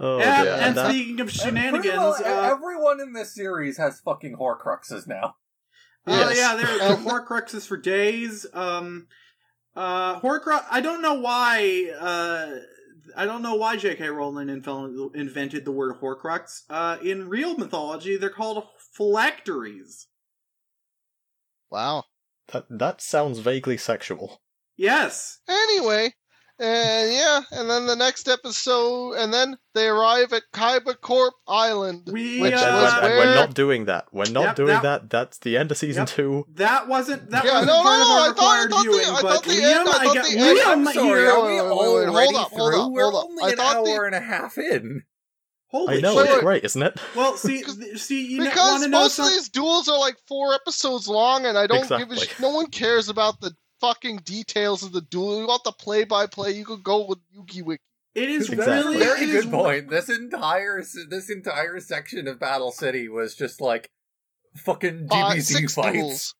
[0.00, 3.34] oh and, yeah, and that- speaking of And well, shenanigans, e- uh, everyone in this
[3.34, 5.36] series has fucking Horcruxes now.
[6.06, 6.36] Oh Yes.
[6.36, 8.44] yeah, there are Um, Horcruxes for days.
[8.52, 9.06] Um,
[9.76, 10.64] uh, Horcrux.
[10.70, 11.90] I don't know why.
[11.98, 12.58] Uh,
[13.16, 14.08] I don't know why J.K.
[14.08, 16.62] Rowling invel- invented the word Horcrux.
[16.70, 18.64] Uh, in real mythology, they're called
[18.94, 20.06] phylacteries.
[21.70, 22.04] Wow.
[22.52, 24.40] that that sounds vaguely sexual.
[24.76, 25.38] Yes.
[25.48, 26.14] Anyway,
[26.62, 32.08] and yeah, and then the next episode, and then they arrive at Kaiba Corp Island.
[32.12, 34.06] We, Which And, uh, was and we're not doing that.
[34.12, 35.10] We're not Yep, doing that- that.
[35.10, 36.08] That's the end of season Yep.
[36.10, 36.44] two.
[36.54, 38.70] That wasn't that Yeah, wasn't no, part no, of no, our I thought- I required
[38.70, 40.58] thought the- viewing, I but thought the Liam, end- I I thought get the end-
[40.58, 41.30] Liam I'm sorry, here.
[41.30, 42.82] are we Wait, wait, wait, wait, already hold up, hold through?
[42.82, 45.02] up, We're hold only I an thought the- hour and a half in.
[45.70, 47.00] Holy I know Wait, it's great, isn't it?
[47.16, 47.62] Well, see,
[47.96, 51.46] see, you because want to know most of these duels are like four episodes long,
[51.46, 52.26] and I don't give a Exactly.
[52.26, 53.52] sh- No one cares about the
[53.82, 55.38] fucking details of the duel.
[55.40, 56.52] You want the play-by-play?
[56.52, 57.82] You could go with Yuki Wiki.
[58.14, 58.94] It is Exactly.
[58.94, 59.90] really Very it is good point.
[59.90, 63.90] This entire this entire section of Battle City was just like
[64.56, 65.92] fucking uh, Five, DBZ six fights.
[65.96, 66.34] duels.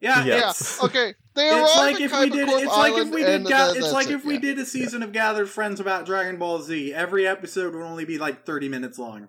[0.00, 0.50] Yeah, Yeah.
[0.50, 0.86] it's, Yeah.
[0.86, 1.14] Okay.
[1.34, 2.48] They it's arrive like at if we did.
[2.50, 3.46] It's like if we did.
[3.46, 4.40] Uh, Ga- that- it's that's like it, if we yeah.
[4.40, 6.92] did a season of Gathered Friends about Dragon Ball Z.
[6.92, 9.28] Every episode would only be like thirty minutes long.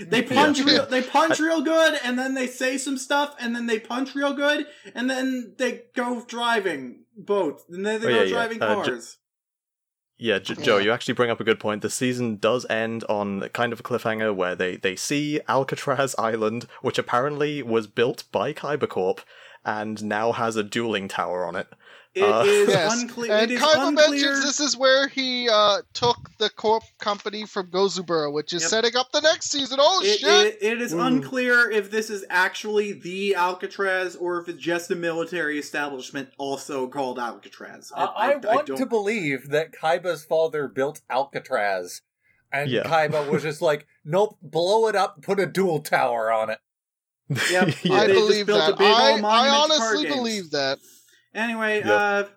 [0.00, 0.64] They punch Yeah.
[0.64, 0.86] real.
[0.86, 4.32] They punch real good, and then they say some stuff, and then they punch real
[4.34, 8.28] good, and then they go driving boats, and then they Oh, go yeah, yeah.
[8.30, 9.16] driving Uh, j- cars.
[10.18, 11.82] Yeah, J- Joe, you actually bring up a good point.
[11.82, 16.66] The season does end on kind of a cliffhanger where they, they see Alcatraz Island,
[16.80, 19.20] which apparently was built by Kaiba Corp
[19.64, 21.66] and now has a dueling tower on it.
[22.16, 23.02] It uh, is Yes.
[23.02, 23.30] unclear.
[23.32, 24.10] And It is Kaiba unclear.
[24.10, 28.70] mentions this is where he uh, took the corp company from Gozaburo, which is Yep.
[28.70, 29.78] setting up the next season.
[29.80, 30.46] Oh It, shit!
[30.46, 31.00] it, it is Ooh.
[31.00, 36.88] unclear if this is actually the Alcatraz or if it's just a military establishment also
[36.88, 37.92] called Alcatraz.
[37.94, 42.00] I, I, want don't- to believe that Kaiba's father built Alcatraz,
[42.50, 42.84] and Yeah.
[42.84, 46.58] Kaiba was just like, "Nope, blow it up, put a duel tower on it."
[47.50, 47.74] Yep.
[47.84, 47.94] Yeah.
[47.94, 48.80] I believe that.
[48.80, 50.78] I, I monument to card honestly believe that.
[51.36, 51.92] Anyway, Yeah.
[51.94, 52.28] uh,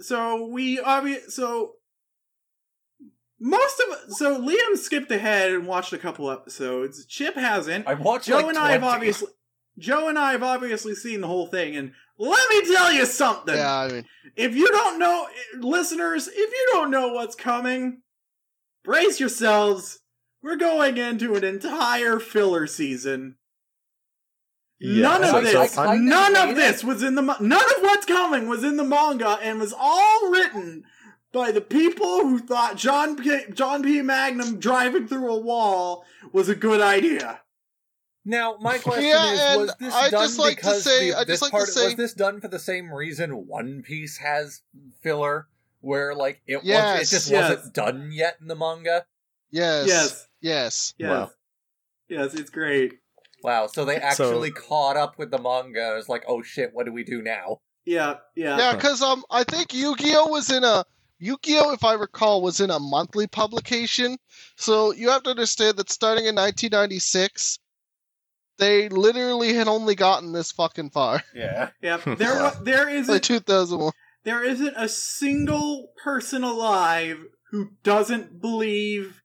[0.00, 1.72] so we obvi- so
[3.40, 7.04] most of so Liam skipped ahead and watched a couple episodes.
[7.06, 7.86] Chip hasn't.
[7.88, 8.94] I watched Joe like and I have 20.
[8.94, 9.28] obviously
[9.78, 13.54] Joe and I have obviously seen the whole thing, and let me tell you something.
[13.56, 14.04] Yeah, I mean,
[14.36, 15.26] If you don't know,
[15.58, 18.02] listeners, if you don't know what's coming,
[18.84, 19.98] brace yourselves.
[20.42, 23.36] We're going into an entire filler season.
[24.82, 26.54] Yeah, none of so this, I'm- none hate of it.
[26.56, 27.22] this was in the.
[27.22, 30.84] ma- None of what's coming was in the manga, and was all written
[31.32, 34.02] by the people who thought John P, John P.
[34.02, 37.40] Magnum driving through a wall was a good idea.
[38.24, 41.18] Now, my question Yeah, is: Was this I'd done just like to because say- the,
[41.18, 43.82] I'd this just like to part say- was this done for the same reason One
[43.82, 44.62] Piece has
[45.00, 45.46] filler,
[45.80, 47.50] where like it was, it just yes.
[47.56, 49.06] wasn't done yet in the manga?
[49.50, 50.94] yes, Yes, yes.
[50.98, 51.30] yes, Wow.
[52.08, 52.34] yes.
[52.34, 52.98] It's great.
[53.42, 55.96] Wow, so they So- actually caught up with the manga.
[55.98, 57.58] It's like, oh shit, what do we do now?
[57.84, 58.56] Yeah, yeah.
[58.58, 60.84] Yeah, because um, I think Yu-Gi-Oh was in a
[61.18, 64.16] Yu-Gi-Oh, if I recall, was in a monthly publication.
[64.56, 67.58] So you have to understand that starting in 1996,
[68.58, 71.22] they literally had only gotten this fucking far.
[71.34, 71.70] Yeah.
[71.80, 73.92] Yeah, there wa- there Like isn't 2001.
[74.24, 77.18] there isn't a single person alive
[77.50, 79.22] who doesn't believe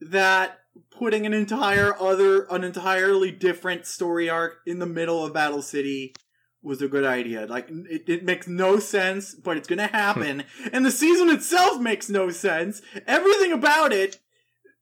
[0.00, 0.58] that
[0.90, 6.14] putting an entire other an entirely different story arc in the middle of Battle City
[6.62, 7.46] was a good idea.
[7.46, 10.44] Like it, it makes no sense, but it's gonna happen.
[10.62, 10.68] Hmm.
[10.72, 12.80] and the season itself makes no sense.
[13.06, 14.18] Everything about it,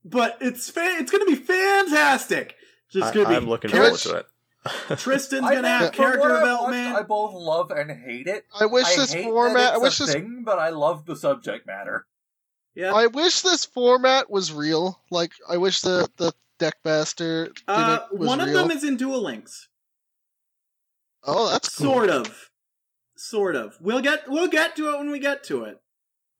[0.05, 2.57] but it's fa- it's gonna be fantastic.
[2.91, 4.27] Just gonna I, be am looking Char- forward to it.
[4.99, 6.93] Tristan's gonna know, have from character what I've development.
[6.93, 8.45] watched, I both love and hate it.
[8.59, 9.75] I wish I this format.
[9.75, 10.13] I wish a this.
[10.15, 12.07] thing, but I love the subject matter.
[12.75, 12.93] Yeah.
[12.93, 15.01] I wish this format was real.
[15.11, 18.59] Like I wish the the Deckmaster Uh, gimmick one of real.
[18.63, 19.69] them is in Duel Links.
[21.25, 21.87] Oh, that's cool.
[21.87, 22.51] Sort of.
[23.17, 23.77] Sort of.
[23.81, 25.81] We'll get we'll get to it when we get to it.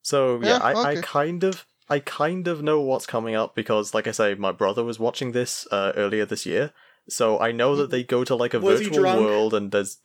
[0.03, 3.95] So yeah, Yeah, I, I kind of I kind of know what's coming up because,
[3.95, 6.73] like I say, my brother was watching this uh, earlier this year,
[7.09, 9.99] so I know that they go to like a Was virtual world and there's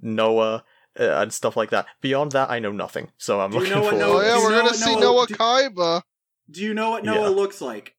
[0.00, 0.64] Noah
[0.98, 1.86] uh, and stuff like that.
[2.00, 3.10] Beyond that, I know nothing.
[3.18, 4.04] So I'm Do you looking know what forward.
[4.04, 6.02] Oh Noah- yeah, do you we're know gonna what see Noah- Noah do- Kaiba.
[6.50, 7.28] Do you know what Noah Yeah.
[7.28, 7.94] looks like?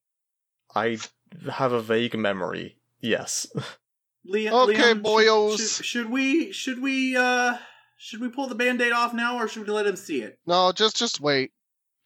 [0.74, 0.98] I
[1.50, 2.78] have a vague memory.
[3.00, 3.46] Yes.
[4.28, 5.58] Liam, Okay, Liam, boyos.
[5.76, 7.56] Should, should we should we uh
[7.96, 10.38] should we pull the band-aid off now or should we let him see it?
[10.46, 11.52] No, just just wait.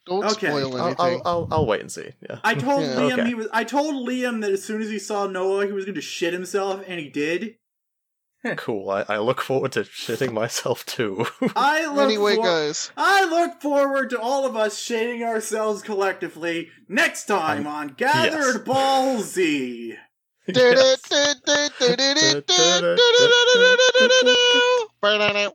[0.06, 0.48] Don't Okay.
[0.48, 0.96] spoil I'll, anything.
[0.98, 2.10] I'll, I'll I'll wait and see.
[2.28, 2.38] Yeah.
[2.44, 2.94] I told Yeah.
[2.96, 3.28] Liam Okay.
[3.28, 5.94] he was I told Liam that as soon as he saw Noah he was going
[5.94, 7.56] to shit himself and he did.
[8.56, 8.88] Cool.
[8.88, 11.26] I, I look forward to shitting myself too.
[11.56, 12.90] I look anyway, for- guys.
[12.96, 18.32] I look forward to all of us shitting ourselves collectively next time um, on Gathered
[18.32, 18.58] yes.
[18.58, 19.96] Ball Z.
[20.46, 21.06] Yes.
[25.28, 25.54] Yes.